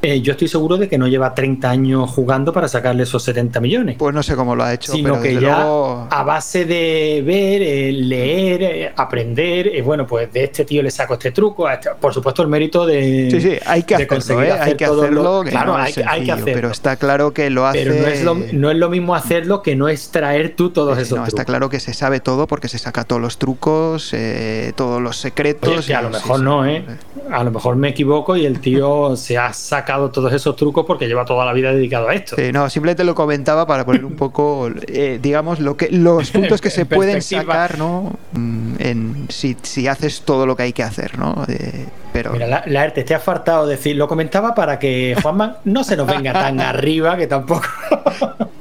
eh, 0.03 0.21
yo 0.21 0.33
estoy 0.33 0.49
seguro 0.49 0.77
de 0.77 0.89
que 0.89 0.99
no 0.99 1.07
lleva 1.07 1.35
30 1.35 1.71
años 1.71 2.11
jugando 2.11 2.53
para 2.53 2.69
sacarle 2.69 3.05
esos 3.05 3.23
70 3.23 3.61
millones. 3.61 3.97
Pues 3.99 4.15
no 4.15 4.23
sé 4.23 4.35
cómo 4.37 4.55
lo 4.57 4.65
ha 4.65 4.75
hecho, 4.75 4.93
sino 4.93 5.13
pero 5.13 5.23
que 5.23 5.35
ya 5.41 5.59
luego... 5.61 6.09
a 6.11 6.23
base 6.25 6.65
de 6.65 7.23
ver, 7.25 7.63
eh, 7.63 7.93
leer, 7.93 8.63
eh, 8.63 8.93
aprender, 8.97 9.69
eh, 9.69 9.83
bueno, 9.83 10.07
pues 10.07 10.33
de 10.33 10.45
este 10.45 10.65
tío 10.65 10.83
le 10.83 10.91
saco 10.91 11.15
este 11.15 11.31
truco, 11.31 11.69
este- 11.71 11.91
por 12.01 12.13
supuesto 12.13 12.43
el 12.43 12.49
mérito 12.49 12.85
de... 12.85 13.29
Sí, 13.31 13.41
sí, 13.41 13.53
hay 13.67 13.85
que 13.85 13.95
hacerlo, 13.95 14.41
hay 14.61 14.75
que 14.75 14.85
hacerlo, 14.85 15.45
claro, 15.49 15.77
hay, 15.77 15.93
que- 15.93 16.03
hacerlo. 16.03 16.45
pero 16.45 16.71
está 16.71 16.97
claro 16.97 17.33
que 17.33 17.49
lo 17.51 17.67
hace... 17.67 17.85
Pero 17.85 17.95
no 18.03 18.09
es, 18.09 18.23
lo, 18.25 18.35
no 18.35 18.71
es 18.71 18.77
lo 18.77 18.91
mismo 18.91 19.15
hacerlo 19.15 19.63
que 19.63 19.77
no 19.77 19.89
extraer 19.89 20.57
tú 20.57 20.71
todos 20.71 20.99
esos 20.99 21.11
no, 21.11 21.25
trucos. 21.25 21.29
está 21.29 21.45
claro 21.45 21.69
que 21.69 21.81
se 21.81 21.95
sabe 21.95 22.21
todo 22.21 22.47
porque 22.47 22.69
se 22.69 22.79
saca 22.79 23.05
todos 23.05 23.23
los 23.23 23.39
trucos, 23.39 24.13
eh, 24.13 24.64
todos 24.73 25.01
los 25.03 25.17
secretos. 25.17 25.69
Oye, 25.71 25.87
que 25.87 25.95
a 25.95 26.03
lo 26.03 26.11
mejor 26.11 26.39
sí, 26.39 26.43
no, 26.45 26.67
¿eh? 26.67 26.85
A 27.31 27.43
lo 27.45 27.51
mejor 27.51 27.77
me 27.77 27.89
equivoco 27.89 28.37
y 28.37 28.47
el 28.47 28.61
tío 28.61 29.17
se 29.17 29.39
ha 29.39 29.53
sacado 29.53 30.11
todos 30.11 30.33
esos 30.33 30.57
trucos 30.57 30.85
porque 30.87 31.07
lleva 31.07 31.25
toda 31.25 31.45
la 31.45 31.53
vida 31.53 31.73
dedicado 31.73 32.09
a 32.09 32.15
esto. 32.15 32.37
Sí, 32.37 32.53
no, 32.53 32.69
simplemente 32.71 33.05
lo 33.05 33.15
comentaba 33.15 33.67
para 33.67 33.85
poner 33.85 34.05
un 34.05 34.17
poco, 34.17 34.71
eh, 34.87 35.19
digamos, 35.23 35.61
lo 35.61 35.77
que 35.77 35.89
los 35.91 36.31
puntos 36.31 36.61
que 36.61 36.71
se 36.75 36.83
En 36.83 36.89
pueden 36.89 37.23
sacar, 37.23 37.79
¿no? 37.79 38.13
Mm, 38.33 38.75
En, 38.79 39.27
si, 39.29 39.57
si 39.63 39.87
haces 39.89 40.23
todo 40.23 40.47
lo 40.47 40.57
que 40.57 40.65
hay 40.65 40.73
que 40.73 40.83
hacer, 40.83 41.19
¿no? 41.19 41.45
Eh, 41.49 41.87
pero 42.13 42.33
Mira, 42.33 42.47
la, 42.47 42.63
la 42.67 42.85
ERTE, 42.85 43.03
te 43.03 43.15
ha 43.15 43.19
faltado 43.21 43.67
decir, 43.67 43.97
lo 43.97 44.07
comentaba 44.07 44.55
para 44.55 44.79
que 44.79 45.17
Juanma 45.21 45.57
no 45.65 45.83
se 45.83 45.97
nos 45.97 46.07
venga 46.07 46.33
tan 46.33 46.61
arriba 46.61 47.17
que 47.17 47.27
tampoco. 47.27 47.67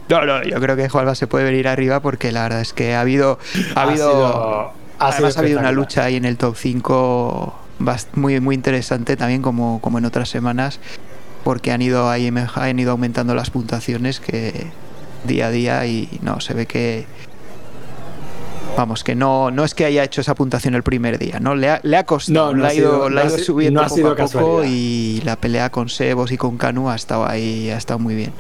no, 0.10 0.26
no, 0.26 0.44
yo 0.44 0.60
creo 0.60 0.76
que 0.76 0.90
Juanma 0.90 1.14
se 1.16 1.28
puede 1.28 1.46
venir 1.46 1.68
arriba 1.68 2.00
porque 2.00 2.32
la 2.32 2.44
verdad 2.44 2.62
es 2.62 2.74
que 2.74 2.96
ha 2.96 3.02
habido, 3.02 3.38
ha 3.76 3.84
habido, 3.84 4.12
sido 4.12 4.72
además 5.12 5.38
ha 5.38 5.40
habido 5.42 5.60
una 5.60 5.72
lucha 5.72 6.04
ahí 6.06 6.16
en 6.16 6.26
el 6.26 6.38
top 6.38 6.56
5 6.58 7.54
bast- 7.80 8.08
muy, 8.16 8.40
muy 8.40 8.56
interesante 8.56 9.16
también 9.18 9.42
como, 9.42 9.80
como 9.82 9.98
en 9.98 10.06
otras 10.06 10.30
semanas 10.30 10.80
porque 11.44 11.72
han 11.72 11.82
ido 11.82 12.10
ahí 12.10 12.32
han 12.56 12.80
ido 12.80 12.92
aumentando 12.92 13.36
las 13.36 13.50
puntuaciones 13.50 14.20
que 14.20 14.68
día 15.26 15.48
a 15.48 15.52
día 15.52 15.86
y 15.86 16.20
no 16.22 16.40
se 16.40 16.54
ve 16.54 16.66
que 16.66 17.06
Vamos, 18.76 19.04
que 19.04 19.14
no, 19.14 19.52
no 19.52 19.64
es 19.64 19.76
que 19.76 19.86
haya 19.86 20.04
hecho 20.04 20.22
esa 20.22 20.34
puntuación 20.34 20.74
el 20.74 20.82
primer 20.82 21.20
día, 21.20 21.40
¿no? 21.40 21.54
Le 21.54 21.70
ha, 21.70 21.80
le 21.84 21.96
ha 21.96 22.06
costado, 22.08 22.48
No, 22.48 22.54
no 22.58 22.64
le 22.64 22.70
ha 22.70 22.74
ido, 22.74 23.06
ha 23.06 23.10
no 23.12 23.20
ha 23.22 23.26
ido 23.26 23.38
subiendo 23.38 23.82
poco 23.84 23.94
a 24.08 24.16
poco 24.16 24.16
casualidad. 24.16 24.64
y 24.68 25.22
la 25.24 25.36
pelea 25.36 25.70
con 25.70 25.90
Sebos 25.90 26.32
y 26.32 26.38
con 26.38 26.58
Canu 26.58 26.90
ha 26.90 26.96
estado 26.96 27.28
ahí, 27.28 27.70
ha 27.70 27.78
estado 27.78 28.00
muy 28.00 28.16
bien. 28.16 28.34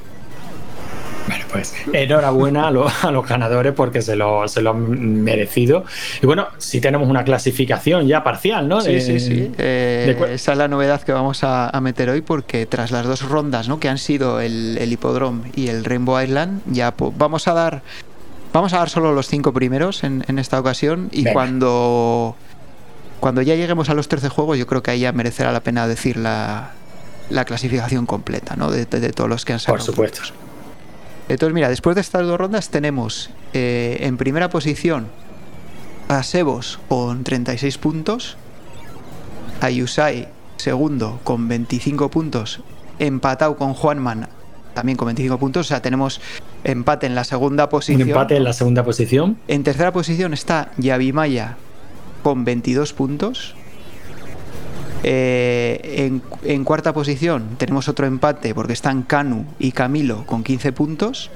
Bueno, 1.28 1.46
pues 1.52 1.74
enhorabuena 1.94 2.68
a, 2.68 2.72
los- 2.72 3.04
a 3.04 3.12
los 3.12 3.28
ganadores 3.28 3.74
porque 3.74 4.02
se 4.02 4.16
lo, 4.16 4.48
se 4.48 4.62
lo 4.62 4.72
han 4.72 5.24
merecido. 5.24 5.86
Y 6.22 6.26
bueno, 6.26 6.48
sí 6.58 6.82
tenemos 6.82 7.08
una 7.10 7.24
clasificación 7.24 8.08
ya 8.08 8.24
parcial, 8.24 8.68
¿no? 8.68 8.82
Sí, 8.82 9.00
sí, 9.02 9.20
sí. 9.20 9.52
Eh, 9.58 10.18
esa 10.32 10.52
es 10.52 10.58
la 10.58 10.68
novedad 10.68 11.02
que 11.02 11.12
vamos 11.14 11.44
a, 11.44 11.70
a 11.70 11.82
meter 11.82 12.10
hoy 12.10 12.22
porque 12.22 12.66
tras 12.66 12.92
las 12.92 13.06
dos 13.06 13.22
rondas 13.30 13.68
¿no? 13.70 13.80
que 13.80 13.90
han 13.90 13.98
sido 13.98 14.40
el, 14.42 14.78
el 14.80 14.92
Hippodrome 14.92 15.52
y 15.56 15.68
el 15.70 15.86
Rainbow 15.86 16.20
Island, 16.22 16.62
ya 16.68 16.94
vamos 17.18 17.48
a 17.48 17.54
dar 17.54 17.82
vamos 18.52 18.74
a 18.74 18.78
dar 18.78 18.90
solo 18.90 19.14
los 19.14 19.28
cinco 19.28 19.52
primeros 19.54 20.04
en, 20.04 20.24
en 20.28 20.38
esta 20.38 20.60
ocasión 20.60 21.10
y 21.12 21.24
Venga. 21.24 21.34
cuando 21.34 22.36
cuando 23.20 23.42
ya 23.42 23.56
lleguemos 23.56 23.90
a 23.90 23.94
los 23.96 24.08
13 24.10 24.30
juegos 24.30 24.58
yo 24.60 24.68
creo 24.68 24.84
que 24.84 24.92
ahí 24.92 25.00
ya 25.00 25.12
merecerá 25.12 25.52
la 25.52 25.62
pena 25.62 25.88
decir 25.88 26.18
la, 26.18 26.72
la 27.30 27.46
clasificación 27.46 28.06
completa 28.06 28.56
¿no? 28.56 28.70
de, 28.70 28.86
de- 28.86 29.00
de 29.00 29.10
todos 29.12 29.30
los 29.30 29.46
que 29.46 29.54
han 29.54 29.60
sacado. 29.60 29.78
Por 29.78 29.86
supuesto. 29.86 30.22
Entonces, 31.30 31.54
mira, 31.54 31.70
después 31.70 31.96
de 31.96 32.02
estas 32.02 32.26
dos 32.28 32.38
rondas 32.38 32.70
tenemos 32.70 33.30
eh, 33.54 33.98
en 34.02 34.18
primera 34.18 34.50
posición 34.50 35.08
a 36.08 36.22
Sebos 36.24 36.80
con 36.90 37.24
36 37.24 37.78
puntos, 37.78 38.38
a 39.62 39.70
Yusai 39.70 40.28
segundo 40.58 41.20
con 41.24 41.48
25 41.48 42.10
puntos, 42.10 42.62
empatado 43.00 43.56
con 43.56 43.74
Juanman 43.74 44.28
también 44.74 44.98
con 44.98 45.06
25 45.06 45.38
puntos, 45.38 45.68
o 45.68 45.70
sea, 45.70 45.82
tenemos 45.82 46.20
empate 46.64 47.06
en 47.06 47.16
la 47.16 47.24
segunda 47.24 47.66
Un 47.66 47.70
posición. 47.70 48.10
empate 48.10 48.36
en 48.36 48.44
la 48.44 48.54
segunda 48.54 48.84
posición. 48.84 49.38
En 49.48 49.64
tercera 49.64 49.94
posición 49.94 50.34
está 50.34 50.72
Yavimaya 50.78 51.58
con 52.24 52.44
22 52.44 52.94
puntos. 52.94 53.56
Eh, 55.04 56.06
en, 56.06 56.22
en 56.44 56.64
cuarta 56.64 56.94
posición 56.94 57.56
tenemos 57.58 57.90
otro 57.90 58.06
empate 58.06 58.56
porque 58.56 58.74
están 58.74 59.04
Canu 59.04 59.46
y 59.60 59.72
Camilo 59.72 60.26
con 60.26 60.44
15 60.44 60.72
puntos. 60.72 61.30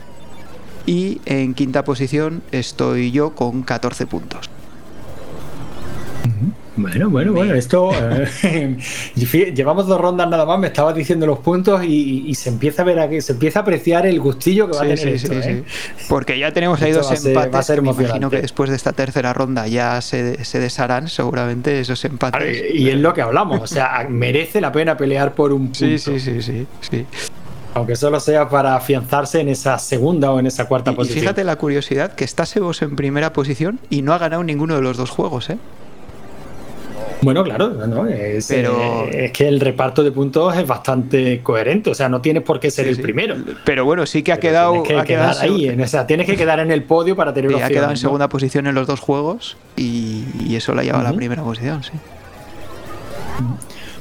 Y 0.86 1.20
en 1.26 1.54
quinta 1.54 1.84
posición 1.84 2.44
estoy 2.52 3.12
yo 3.12 3.36
con 3.36 3.64
14 3.64 4.08
puntos. 4.08 4.50
Bueno, 6.78 7.10
bueno, 7.10 7.34
bueno, 7.34 7.56
esto. 7.56 7.90
eh, 8.44 8.78
llevamos 9.56 9.88
dos 9.88 10.00
rondas 10.00 10.30
nada 10.30 10.46
más, 10.46 10.60
me 10.60 10.68
estabas 10.68 10.94
diciendo 10.96 11.26
los 11.26 11.40
puntos 11.40 11.84
y, 11.84 12.24
y 12.28 12.36
se 12.36 12.50
empieza 12.50 12.84
a 12.84 12.86
ver 12.86 13.00
aquí, 13.00 13.20
se 13.20 13.34
empieza 13.34 13.60
a 13.60 13.62
apreciar 13.64 14.06
el 14.06 14.20
gustillo 14.20 14.68
que 14.70 14.74
va 14.78 14.84
a 14.84 14.88
tener 14.88 15.08
esto, 15.08 15.34
¿eh? 15.34 15.64
Porque 16.08 16.38
ya 16.38 16.52
tenemos 16.54 16.80
ahí 16.82 16.92
Esto 16.92 17.02
dos 17.04 17.20
ser- 17.20 17.32
empates. 17.32 17.54
va 17.56 17.60
a 17.60 17.64
ser 17.64 17.82
Me 17.82 17.90
imagino 17.90 18.30
que 18.30 18.42
después 18.42 18.70
de 18.70 18.76
esta 18.76 18.94
tercera 18.94 19.34
ronda 19.34 19.68
ya 19.68 20.00
se, 20.02 20.46
se 20.46 20.60
desharán 20.60 21.08
seguramente 21.10 21.80
esos 21.80 22.04
empates. 22.06 22.64
Y 22.74 22.90
es 22.90 22.98
lo 23.00 23.14
que 23.14 23.22
hablamos, 23.24 23.60
o 23.62 23.68
sea, 23.68 24.06
merece 24.10 24.62
la 24.62 24.72
pena 24.72 24.96
pelear 24.96 25.34
por 25.34 25.52
un 25.52 25.64
punto. 25.68 25.80
Sí, 25.80 25.98
sí, 25.98 26.20
sí, 26.20 26.42
sí, 26.42 26.68
sí. 26.82 27.06
Aunque 27.74 27.96
solo 27.96 28.20
sea 28.20 28.50
para 28.50 28.76
afianzarse 28.76 29.40
en 29.40 29.50
esa 29.50 29.78
segunda 29.80 30.32
o 30.32 30.40
en 30.40 30.48
esa 30.48 30.66
cuarta 30.66 30.92
Y- 30.92 30.94
Y, 30.94 30.98
posición. 30.98 31.20
fíjate 31.22 31.44
la 31.44 31.56
curiosidad 31.58 32.14
que 32.14 32.24
está 32.24 32.46
Sebos 32.46 32.82
en 32.84 32.96
primera 32.96 33.34
posición 33.34 33.80
y 33.90 34.02
no 34.04 34.14
ha 34.14 34.18
ganado 34.20 34.44
ninguno 34.44 34.76
de 34.76 34.82
los 34.82 34.98
dos 34.98 35.10
juegos, 35.10 35.50
¿eh? 35.50 35.58
Bueno, 37.22 37.44
claro, 37.44 37.70
no, 37.70 38.06
es, 38.08 38.46
Pero- 38.48 38.80
eh, 39.12 39.26
es 39.26 39.32
que 39.32 39.48
el 39.48 39.60
reparto 39.60 40.04
de 40.04 40.12
puntos 40.12 40.56
es 40.56 40.68
bastante 40.68 41.42
coherente, 41.42 41.90
o 41.90 41.96
sea, 41.96 42.08
no 42.10 42.22
tienes 42.22 42.44
por 42.44 42.60
qué 42.60 42.70
ser 42.70 42.86
Sí, 42.86 42.90
el 42.92 42.96
sí. 42.98 43.02
primero. 43.02 43.36
Pero 43.66 43.86
bueno, 43.86 44.06
sí 44.06 44.22
que 44.22 44.32
ha 44.32 44.36
Pero 44.36 44.50
quedado, 44.52 44.72
tienes 44.74 44.88
que 44.88 44.98
ha 45.00 45.04
quedado, 45.04 45.40
ahí, 45.42 45.68
en 45.68 45.82
esa, 45.82 46.06
tienes 46.06 46.26
que 46.28 46.36
quedar 46.36 46.60
en 46.60 46.70
el 46.72 46.84
podio 46.84 47.16
para 47.16 47.34
tener 47.34 47.52
sí, 47.52 47.60
ha 47.62 47.68
quedado 47.68 47.86
en 47.88 47.92
¿no? 47.94 47.98
segunda 47.98 48.30
posición 48.30 48.68
en 48.68 48.76
los 48.76 48.86
dos 48.86 49.00
juegos 49.00 49.58
y, 49.76 50.26
y 50.48 50.56
eso 50.56 50.76
la 50.76 50.84
lleva 50.84 51.00
a 51.00 51.04
la 51.04 51.14
primera 51.14 51.42
posición, 51.44 51.84
sí. 51.84 51.92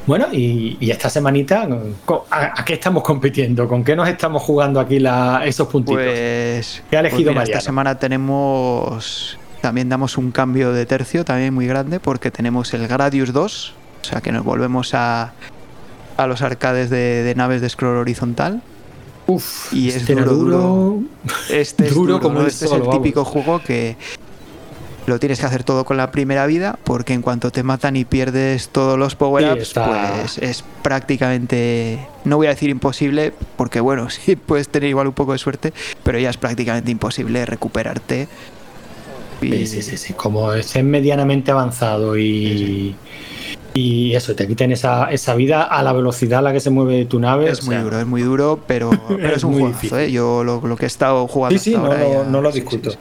Bueno, 0.06 0.26
y, 0.30 0.76
y 0.78 0.90
esta 0.90 1.10
semanita, 1.10 1.66
¿con- 2.04 2.20
¿a, 2.30 2.60
a 2.60 2.64
qué 2.64 2.74
estamos 2.74 3.02
compitiendo? 3.02 3.66
¿Con 3.66 3.82
qué 3.82 3.96
nos 3.96 4.08
estamos 4.08 4.40
jugando 4.42 4.78
aquí 4.78 5.00
la, 5.00 5.42
esos 5.44 5.66
puntitos? 5.66 6.00
Pues, 6.04 6.82
¿Qué 6.88 6.96
ha 6.96 7.00
elegido 7.00 7.32
pues 7.32 7.34
mira, 7.34 7.42
esta 7.44 7.60
semana 7.60 7.98
tenemos 7.98 9.36
también 9.61 9.88
damos 9.88 10.18
un 10.18 10.30
cambio 10.30 10.72
de 10.72 10.86
tercio 10.86 11.24
también 11.24 11.52
muy 11.54 11.66
grande 11.66 12.00
porque 12.00 12.30
tenemos 12.30 12.72
el 12.74 12.86
Gradius 12.88 13.32
2, 13.32 13.74
o 14.02 14.04
sea 14.04 14.20
que 14.20 14.32
nos 14.32 14.44
volvemos 14.44 14.94
a, 14.94 15.32
a 16.16 16.26
los 16.26 16.42
arcades 16.42 16.90
de, 16.90 17.22
de 17.22 17.34
naves 17.34 17.61
de 17.61 17.68
scroll 17.68 17.96
horizontal. 17.96 18.62
Uf, 19.28 19.72
y 19.72 19.88
es 19.88 19.96
este 19.96 20.14
duro, 20.14 20.34
duro. 20.34 21.00
Este 21.50 21.86
es 21.88 21.94
Duro 21.94 22.14
duro, 22.14 22.20
como 22.22 22.42
Este 22.42 22.66
solo, 22.68 22.84
es 22.84 22.88
el 22.88 22.92
típico 23.02 23.24
vamos. 23.24 23.32
juego 23.32 23.61
que 23.62 23.96
lo 25.07 25.18
tienes 25.20 25.38
que 25.40 25.46
hacer 25.46 25.62
todo 25.64 25.84
con 25.84 25.96
la 25.96 26.11
primera 26.11 26.46
vida 26.46 26.78
porque 26.84 27.12
en 27.12 27.22
cuanto 27.22 27.50
te 27.52 27.62
matan 27.62 27.94
y 27.96 28.04
pierdes 28.04 28.68
todos 28.70 28.98
los 28.98 29.14
power-ups, 29.16 29.72
pues 29.74 30.38
es 30.38 30.64
prácticamente, 30.82 31.98
no 32.24 32.36
voy 32.36 32.48
a 32.48 32.50
decir 32.50 32.70
imposible, 32.70 33.32
porque 33.57 33.80
bueno, 33.80 34.11
sí 34.11 34.36
puedes 34.36 34.68
tener 34.68 34.88
igual 34.90 35.07
un 35.09 35.12
poco 35.14 35.32
de 35.32 35.38
suerte, 35.38 35.72
pero 36.02 36.18
ya 36.18 36.30
es 36.30 36.36
prácticamente 36.36 36.90
imposible 36.90 37.44
recuperarte. 37.46 38.28
Y- 39.43 39.66
Sí, 39.66 39.82
sí, 39.82 39.97
sí. 39.97 40.12
Como 40.14 40.53
estés 40.53 40.82
medianamente 40.84 41.51
avanzado 41.51 42.16
y, 42.16 42.95
y 43.74 44.14
eso, 44.14 44.34
te 44.34 44.47
quiten 44.47 44.72
esa, 44.72 45.11
esa 45.11 45.34
vida 45.34 45.62
a 45.64 45.82
la 45.82 45.93
velocidad 45.93 46.39
a 46.39 46.43
la 46.43 46.53
que 46.53 46.61
se 46.61 46.70
mueve 46.70 47.05
tu 47.05 47.20
nave. 47.20 47.51
Es 47.51 47.62
o 47.62 47.66
muy 47.66 47.76
duro, 47.76 48.01
es 48.01 48.07
muy 48.07 48.22
duro, 48.22 48.61
pero, 48.66 48.91
pero 49.09 49.28
es, 49.28 49.37
Es 49.37 49.45
un 49.45 49.59
juegazo. 49.61 49.99
¿eh? 49.99 50.11
Yo 50.11 50.43
lo, 50.45 50.61
lo 50.66 50.76
que 50.76 50.84
he 50.84 50.89
estado 50.89 51.26
jugando 51.28 51.59
Sí, 51.59 51.70
sí, 51.70 51.74
hasta 51.76 51.87
no, 51.87 51.93
ahora 51.93 52.05
lo- 52.05 52.24
ya- 52.24 52.30
no 52.30 52.41
lo 52.41 52.51
sí, 52.53 52.59
sí, 52.59 52.64
discuto. 52.64 52.91
sí. 52.93 52.99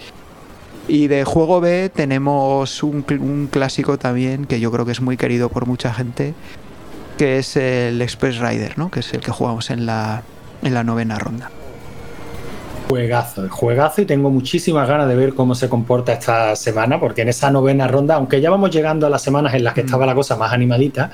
Y 0.87 1.07
de 1.07 1.23
juego 1.23 1.61
B 1.61 1.89
tenemos 1.93 2.83
un, 2.83 3.03
un 3.19 3.47
clásico 3.51 3.97
también 3.97 4.45
que 4.45 4.59
yo 4.59 4.71
creo 4.71 4.85
que 4.85 4.91
es 4.91 5.01
muy 5.01 5.17
querido 5.17 5.49
por 5.49 5.65
mucha 5.65 5.91
gente, 5.93 6.35
que 7.17 7.39
es 7.39 7.55
el 7.57 8.01
Express 8.01 8.37
Rider, 8.39 8.77
¿no? 8.77 8.91
Que 8.91 8.99
es 8.99 9.11
el 9.13 9.21
que 9.21 9.31
jugamos 9.31 9.71
en 9.71 9.85
la, 9.87 10.21
en 10.61 10.73
la 10.75 10.83
novena 10.83 11.17
ronda. 11.17 11.49
Juegazo, 12.89 13.49
juegazo 13.49 14.01
y 14.01 14.05
tengo 14.05 14.29
muchísimas 14.29 14.87
ganas 14.87 15.07
de 15.07 15.15
ver 15.15 15.33
cómo 15.33 15.55
se 15.55 15.67
comporta 15.69 16.13
esta 16.13 16.55
semana, 16.55 16.99
porque 16.99 17.23
en 17.23 17.29
esa 17.29 17.49
novena 17.49 17.87
ronda, 17.87 18.15
aunque 18.15 18.39
ya 18.41 18.51
vamos 18.51 18.69
llegando 18.69 19.07
a 19.07 19.09
las 19.09 19.23
semanas 19.23 19.55
en 19.55 19.63
las 19.63 19.73
que 19.73 19.81
Mm. 19.81 19.85
estaba 19.85 20.05
la 20.05 20.13
cosa 20.13 20.35
más 20.35 20.53
animadita, 20.53 21.09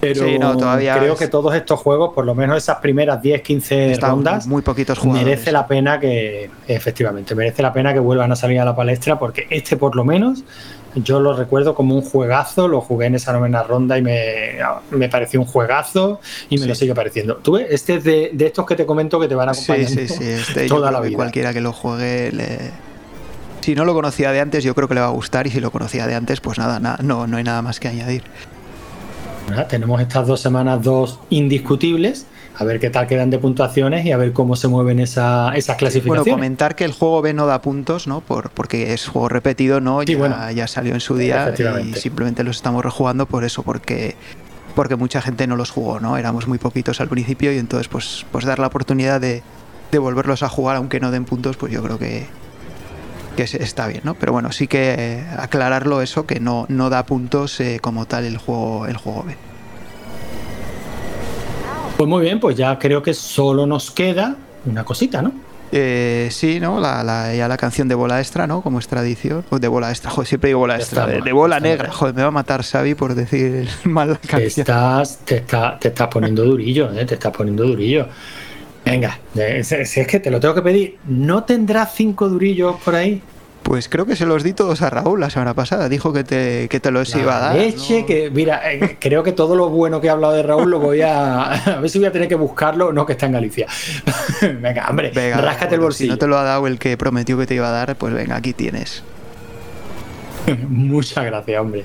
pero 0.00 0.24
Sí, 0.26 0.38
no, 0.38 0.56
todavía 0.56 0.98
creo 0.98 1.12
es- 1.12 1.18
que 1.18 1.28
todos 1.28 1.54
estos 1.54 1.78
juegos, 1.78 2.12
por 2.12 2.24
lo 2.24 2.34
menos 2.34 2.56
esas 2.56 2.78
primeras 2.78 3.22
10, 3.22 3.40
15 3.42 3.92
Están 3.92 4.10
rondas, 4.10 4.46
muy 4.48 4.62
poquitos 4.62 4.98
jugadores. 4.98 5.24
merece 5.26 5.52
la 5.52 5.66
pena 5.68 6.00
que, 6.00 6.50
efectivamente, 6.66 7.34
merece 7.36 7.62
la 7.62 7.72
pena 7.72 7.92
que 7.92 8.00
vuelvan 8.00 8.32
a 8.32 8.36
salir 8.36 8.58
a 8.58 8.64
la 8.64 8.74
palestra, 8.74 9.16
porque 9.18 9.46
este 9.48 9.76
por 9.76 9.94
lo 9.94 10.04
menos 10.04 10.42
yo 10.94 11.20
lo 11.20 11.34
recuerdo 11.36 11.74
como 11.74 11.94
un 11.94 12.02
juegazo, 12.02 12.68
lo 12.68 12.80
jugué 12.80 13.06
en 13.06 13.14
esa 13.14 13.32
novena 13.32 13.62
ronda 13.62 13.96
y 13.98 14.02
me, 14.02 14.56
me 14.90 15.08
pareció 15.08 15.40
un 15.40 15.46
juegazo 15.46 16.20
y 16.48 16.56
me 16.56 16.62
Sí. 16.62 16.68
lo 16.68 16.74
sigue 16.74 16.94
pareciendo. 16.94 17.36
Tú 17.36 17.52
ves, 17.52 17.66
este 17.70 17.96
es 17.96 18.04
de, 18.04 18.30
de 18.32 18.46
estos 18.46 18.66
que 18.66 18.74
te 18.76 18.84
comento 18.86 19.18
que 19.20 19.28
te 19.28 19.34
van 19.34 19.54
Sí, 19.54 19.72
acompañando 19.72 20.00
sí, 20.00 20.08
sí. 20.08 20.24
Este, 20.24 20.66
toda 20.68 20.90
la 20.90 21.00
que 21.00 21.08
vida. 21.08 21.16
cualquiera 21.16 21.52
que 21.52 21.60
lo 21.60 21.72
juegue 21.72 22.32
le... 22.32 22.58
Si 23.60 23.74
no 23.74 23.84
lo 23.84 23.92
conocía 23.92 24.32
de 24.32 24.40
antes, 24.40 24.64
yo 24.64 24.74
creo 24.74 24.88
que 24.88 24.94
le 24.94 25.00
va 25.02 25.08
a 25.08 25.10
gustar. 25.10 25.46
Y 25.46 25.50
si 25.50 25.60
lo 25.60 25.70
conocía 25.70 26.06
de 26.06 26.14
antes, 26.14 26.40
pues 26.40 26.56
nada, 26.58 26.80
nada 26.80 26.98
no, 27.02 27.26
no 27.26 27.36
hay 27.36 27.44
nada 27.44 27.60
más 27.60 27.78
que 27.78 27.88
añadir. 27.88 28.22
Tenemos 29.68 30.00
estas 30.00 30.26
dos 30.26 30.40
semanas 30.40 30.82
dos 30.82 31.18
indiscutibles, 31.28 32.24
a 32.56 32.64
ver 32.64 32.78
qué 32.80 32.90
tal 32.90 33.06
quedan 33.06 33.30
de 33.30 33.38
puntuaciones 33.38 34.04
y 34.04 34.12
a 34.12 34.16
ver 34.16 34.32
cómo 34.32 34.54
se 34.56 34.68
mueven 34.68 35.00
esa- 35.00 35.52
esas 35.56 35.76
Bueno, 35.76 35.78
clasificaciones. 35.78 36.32
comentar 36.34 36.76
que 36.76 36.84
el 36.84 36.92
juego 36.92 37.22
B 37.22 37.32
no 37.32 37.46
da 37.46 37.62
puntos, 37.62 38.06
¿no? 38.06 38.20
Por, 38.20 38.50
porque 38.50 38.92
es 38.92 39.06
juego 39.06 39.28
repetido, 39.28 39.80
¿no? 39.80 40.00
Sí, 40.02 40.12
ya, 40.12 40.18
bueno. 40.18 40.50
ya 40.50 40.66
salió 40.66 40.92
en 40.94 41.00
su 41.00 41.16
día 41.16 41.54
y 41.82 41.94
simplemente 41.94 42.44
los 42.44 42.56
estamos 42.56 42.84
rejugando 42.84 43.26
por 43.26 43.44
eso, 43.44 43.62
porque 43.62 44.14
porque 44.74 44.94
mucha 44.96 45.20
gente 45.20 45.46
no 45.48 45.56
los 45.56 45.70
jugó, 45.70 45.98
¿no? 46.00 46.16
Éramos 46.16 46.46
muy 46.46 46.58
poquitos 46.58 47.00
al 47.00 47.08
principio 47.08 47.52
y 47.52 47.58
entonces 47.58 47.88
pues, 47.88 48.24
pues 48.30 48.44
dar 48.44 48.58
la 48.60 48.68
oportunidad 48.68 49.20
de, 49.20 49.42
de 49.90 49.98
volverlos 49.98 50.42
a 50.44 50.48
jugar 50.48 50.76
aunque 50.76 51.00
no 51.00 51.10
den 51.10 51.24
puntos, 51.24 51.56
pues 51.56 51.72
yo 51.72 51.82
creo 51.82 51.98
que, 51.98 52.26
que 53.36 53.42
es- 53.44 53.54
está 53.54 53.88
bien, 53.88 54.02
¿no? 54.04 54.14
Pero 54.14 54.32
bueno, 54.32 54.52
sí 54.52 54.68
que 54.68 54.94
eh, 54.96 55.24
aclararlo 55.38 56.02
eso, 56.02 56.24
que 56.26 56.38
no, 56.40 56.66
no 56.68 56.88
da 56.88 57.04
puntos 57.04 57.58
eh, 57.60 57.78
como 57.80 58.06
tal 58.06 58.24
el 58.24 58.36
juego, 58.38 58.86
el 58.86 58.96
juego 58.96 59.24
B. 59.24 59.34
Pues 62.00 62.08
muy 62.08 62.22
bien, 62.22 62.40
pues 62.40 62.56
ya 62.56 62.78
creo 62.78 63.02
que 63.02 63.12
solo 63.12 63.66
nos 63.66 63.90
queda 63.90 64.34
una 64.64 64.84
cosita, 64.86 65.20
¿no? 65.20 65.32
Eh, 65.70 66.28
sí, 66.30 66.58
¿no? 66.58 66.80
La, 66.80 67.04
la- 67.04 67.34
ya 67.34 67.46
la 67.46 67.58
canción 67.58 67.88
de 67.88 67.94
bola 67.94 68.18
extra, 68.20 68.46
¿no? 68.46 68.62
Como 68.62 68.78
es 68.78 68.88
tradición. 68.88 69.44
O 69.50 69.58
de 69.58 69.68
bola 69.68 69.90
extra, 69.90 70.10
joder, 70.10 70.26
siempre 70.26 70.48
digo 70.48 70.60
bola 70.60 70.76
extra. 70.76 71.06
De, 71.06 71.30
bola 71.32 71.60
negra, 71.60 71.92
joder, 71.92 72.14
me 72.14 72.22
va 72.22 72.28
a 72.28 72.30
matar 72.30 72.62
Xavi 72.64 72.94
por 72.94 73.14
decir 73.14 73.68
mal 73.84 74.08
la 74.12 74.14
Te 74.16 74.28
canción. 74.28 74.62
estás, 74.62 75.18
te, 75.26 75.36
está- 75.36 75.78
te 75.78 75.88
estás 75.88 76.08
poniendo 76.08 76.42
durillo, 76.42 76.90
¿eh? 76.90 77.04
te 77.04 77.16
estás 77.16 77.36
poniendo 77.36 77.64
durillo. 77.66 78.08
Venga, 78.82 79.18
eh, 79.34 79.62
si 79.62 80.00
es 80.00 80.06
que 80.06 80.20
te 80.20 80.30
lo 80.30 80.40
tengo 80.40 80.54
que 80.54 80.62
pedir, 80.62 80.96
¿no 81.06 81.44
tendrás 81.44 81.92
cinco 81.94 82.30
durillos 82.30 82.76
por 82.82 82.94
ahí? 82.94 83.20
Pues 83.62 83.88
creo 83.88 84.06
que 84.06 84.16
se 84.16 84.26
los 84.26 84.42
di 84.42 84.52
todos 84.52 84.82
a 84.82 84.90
Raúl 84.90 85.20
la 85.20 85.30
semana 85.30 85.54
pasada. 85.54 85.88
Dijo 85.88 86.12
que 86.12 86.24
te, 86.24 86.68
que 86.68 86.80
te 86.80 86.90
los 86.90 87.14
La 87.14 87.20
iba 87.20 87.36
a 87.36 87.40
dar. 87.40 87.56
leche 87.56 88.00
¿no? 88.00 88.06
que, 88.06 88.30
mira, 88.30 88.72
eh, 88.72 88.96
creo 88.98 89.22
que 89.22 89.32
todo 89.32 89.54
lo 89.54 89.68
bueno 89.68 90.00
que 90.00 90.08
he 90.08 90.10
hablado 90.10 90.32
de 90.32 90.42
Raúl 90.42 90.70
lo 90.70 90.80
voy 90.80 91.02
a. 91.02 91.42
A 91.76 91.80
ver 91.80 91.90
si 91.90 91.98
voy 91.98 92.08
a 92.08 92.12
tener 92.12 92.26
que 92.26 92.34
buscarlo. 92.34 92.92
No, 92.92 93.06
que 93.06 93.12
está 93.12 93.26
en 93.26 93.32
Galicia. 93.32 93.66
venga, 94.60 94.86
hombre, 94.88 95.12
Venga, 95.14 95.36
ráscate 95.40 95.74
el 95.76 95.80
bolsillo. 95.82 96.08
Si 96.08 96.10
no 96.10 96.18
te 96.18 96.26
lo 96.26 96.38
ha 96.38 96.42
dado 96.42 96.66
el 96.66 96.78
que 96.78 96.96
prometió 96.96 97.38
que 97.38 97.46
te 97.46 97.54
iba 97.54 97.68
a 97.68 97.72
dar, 97.72 97.96
pues 97.96 98.12
venga, 98.14 98.36
aquí 98.36 98.52
tienes. 98.54 99.04
Muchas 100.68 101.24
gracias, 101.24 101.60
hombre. 101.60 101.84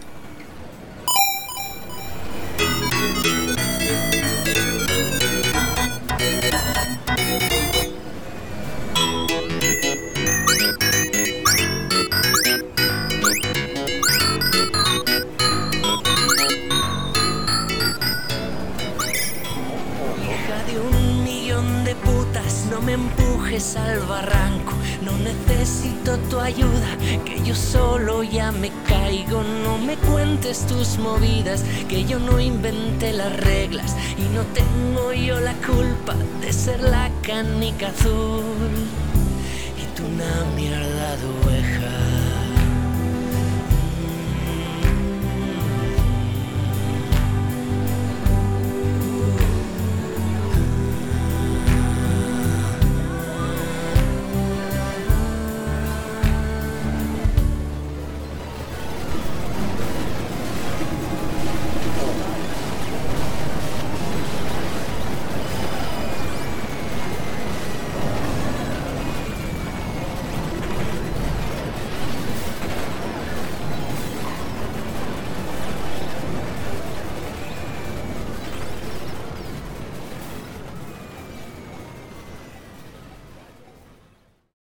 Ayuda, 26.45 26.97
que 27.25 27.41
yo 27.43 27.55
solo 27.55 28.23
ya 28.23 28.51
me 28.51 28.71
caigo. 28.87 29.43
No 29.63 29.77
me 29.77 29.95
cuentes 29.97 30.65
tus 30.67 30.97
movidas, 30.97 31.63
que 31.89 32.05
yo 32.05 32.19
no 32.19 32.39
inventé 32.39 33.13
las 33.13 33.35
reglas. 33.37 33.95
Y 34.17 34.33
no 34.33 34.41
tengo 34.53 35.13
yo 35.13 35.39
la 35.39 35.53
culpa 35.53 36.15
de 36.41 36.53
ser 36.53 36.81
la 36.81 37.09
canica 37.21 37.87
azul. 37.87 38.87
Y 39.81 39.95
tú 39.95 40.03
una 40.05 40.45
mierda 40.55 41.17
de. 41.17 42.14